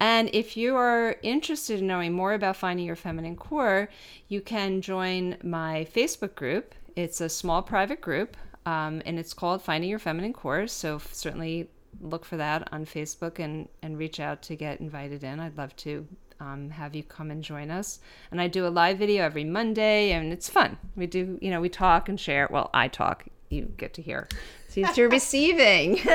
And 0.00 0.28
if 0.32 0.56
you 0.56 0.74
are 0.74 1.14
interested 1.22 1.78
in 1.78 1.86
knowing 1.86 2.12
more 2.12 2.32
about 2.32 2.56
finding 2.56 2.86
your 2.86 2.96
feminine 2.96 3.36
core, 3.36 3.88
you 4.26 4.40
can 4.40 4.80
join 4.80 5.36
my 5.44 5.86
Facebook 5.94 6.34
group. 6.34 6.74
It's 6.96 7.20
a 7.20 7.28
small 7.28 7.62
private 7.62 8.00
group, 8.00 8.36
um, 8.66 9.00
and 9.06 9.16
it's 9.16 9.32
called 9.32 9.62
Finding 9.62 9.90
Your 9.90 10.00
Feminine 10.00 10.32
Core. 10.32 10.66
So 10.66 11.00
certainly 11.12 11.70
look 12.00 12.24
for 12.24 12.36
that 12.36 12.68
on 12.72 12.84
Facebook 12.84 13.38
and, 13.38 13.68
and 13.80 13.96
reach 13.96 14.18
out 14.18 14.42
to 14.42 14.56
get 14.56 14.80
invited 14.80 15.22
in. 15.22 15.38
I'd 15.38 15.56
love 15.56 15.76
to 15.76 16.04
um, 16.40 16.70
have 16.70 16.94
you 16.94 17.02
come 17.02 17.30
and 17.30 17.42
join 17.42 17.70
us. 17.70 18.00
And 18.30 18.40
I 18.40 18.48
do 18.48 18.66
a 18.66 18.68
live 18.68 18.98
video 18.98 19.24
every 19.24 19.44
Monday, 19.44 20.12
and 20.12 20.32
it's 20.32 20.48
fun. 20.48 20.78
We 20.96 21.06
do, 21.06 21.38
you 21.40 21.50
know, 21.50 21.60
we 21.60 21.68
talk 21.68 22.08
and 22.08 22.18
share. 22.18 22.48
Well, 22.50 22.70
I 22.72 22.88
talk, 22.88 23.26
you 23.48 23.72
get 23.76 23.94
to 23.94 24.02
hear. 24.02 24.28
Since 24.68 24.96
you're 24.96 25.08
receiving. 25.10 25.98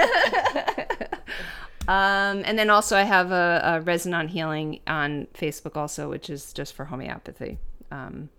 um, 1.87 2.43
and 2.45 2.57
then 2.57 2.69
also, 2.69 2.95
I 2.97 3.03
have 3.03 3.31
a, 3.31 3.61
a 3.63 3.81
Resonant 3.81 4.29
Healing 4.29 4.79
on 4.87 5.27
Facebook, 5.33 5.75
also, 5.75 6.09
which 6.09 6.29
is 6.29 6.53
just 6.53 6.73
for 6.73 6.85
homeopathy. 6.85 7.57
Um, 7.91 8.29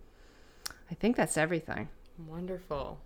I 0.91 0.95
think 0.95 1.17
that's 1.17 1.37
everything. 1.37 1.89
Wonderful. 2.27 2.99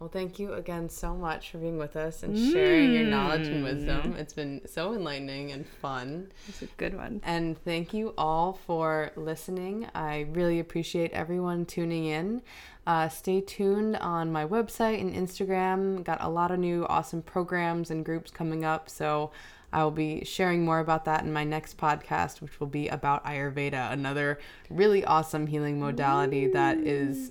Well, 0.00 0.08
thank 0.08 0.38
you 0.38 0.52
again 0.52 0.88
so 0.88 1.14
much 1.14 1.50
for 1.50 1.58
being 1.58 1.78
with 1.78 1.96
us 1.96 2.24
and 2.24 2.36
sharing 2.36 2.92
your 2.92 3.04
knowledge 3.04 3.46
and 3.46 3.62
wisdom. 3.62 4.16
It's 4.18 4.32
been 4.32 4.60
so 4.66 4.92
enlightening 4.92 5.52
and 5.52 5.66
fun. 5.66 6.32
It's 6.48 6.62
a 6.62 6.66
good 6.66 6.94
one. 6.94 7.20
And 7.24 7.56
thank 7.64 7.94
you 7.94 8.12
all 8.18 8.58
for 8.66 9.12
listening. 9.16 9.86
I 9.94 10.26
really 10.32 10.58
appreciate 10.58 11.12
everyone 11.12 11.64
tuning 11.64 12.06
in. 12.06 12.42
Uh, 12.86 13.08
stay 13.08 13.40
tuned 13.40 13.96
on 13.96 14.32
my 14.32 14.44
website 14.44 15.00
and 15.00 15.14
Instagram. 15.14 16.04
Got 16.04 16.20
a 16.20 16.28
lot 16.28 16.50
of 16.50 16.58
new 16.58 16.84
awesome 16.88 17.22
programs 17.22 17.90
and 17.90 18.04
groups 18.04 18.30
coming 18.30 18.64
up. 18.64 18.90
So 18.90 19.30
I 19.72 19.84
will 19.84 19.90
be 19.90 20.24
sharing 20.24 20.64
more 20.64 20.80
about 20.80 21.04
that 21.06 21.22
in 21.24 21.32
my 21.32 21.44
next 21.44 21.78
podcast, 21.78 22.40
which 22.40 22.60
will 22.60 22.66
be 22.66 22.88
about 22.88 23.24
Ayurveda, 23.24 23.92
another 23.92 24.38
really 24.68 25.04
awesome 25.04 25.46
healing 25.46 25.80
modality 25.80 26.48
that 26.48 26.78
is 26.78 27.30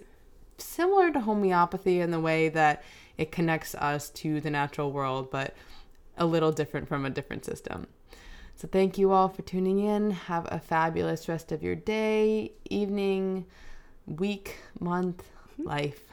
similar 0.64 1.12
to 1.12 1.20
homeopathy 1.20 2.00
in 2.00 2.12
the 2.12 2.20
way 2.20 2.50
that 2.50 2.84
it 3.18 3.32
connects 3.32 3.76
us 3.76 4.10
to 4.12 4.42
the 4.42 4.50
natural 4.50 4.92
world, 4.92 5.30
but 5.32 5.56
a 6.18 6.26
little 6.26 6.52
different 6.52 6.88
from 6.88 7.06
a 7.06 7.10
different 7.10 7.46
system. 7.46 7.88
So, 8.56 8.68
thank 8.68 8.98
you 8.98 9.12
all 9.12 9.30
for 9.30 9.42
tuning 9.42 9.80
in. 9.80 10.12
Have 10.12 10.48
a 10.52 10.60
fabulous 10.60 11.28
rest 11.28 11.52
of 11.52 11.64
your 11.64 11.76
day, 11.76 12.54
evening, 12.70 13.46
week, 14.06 14.58
month, 14.80 15.24
life. 15.58 16.13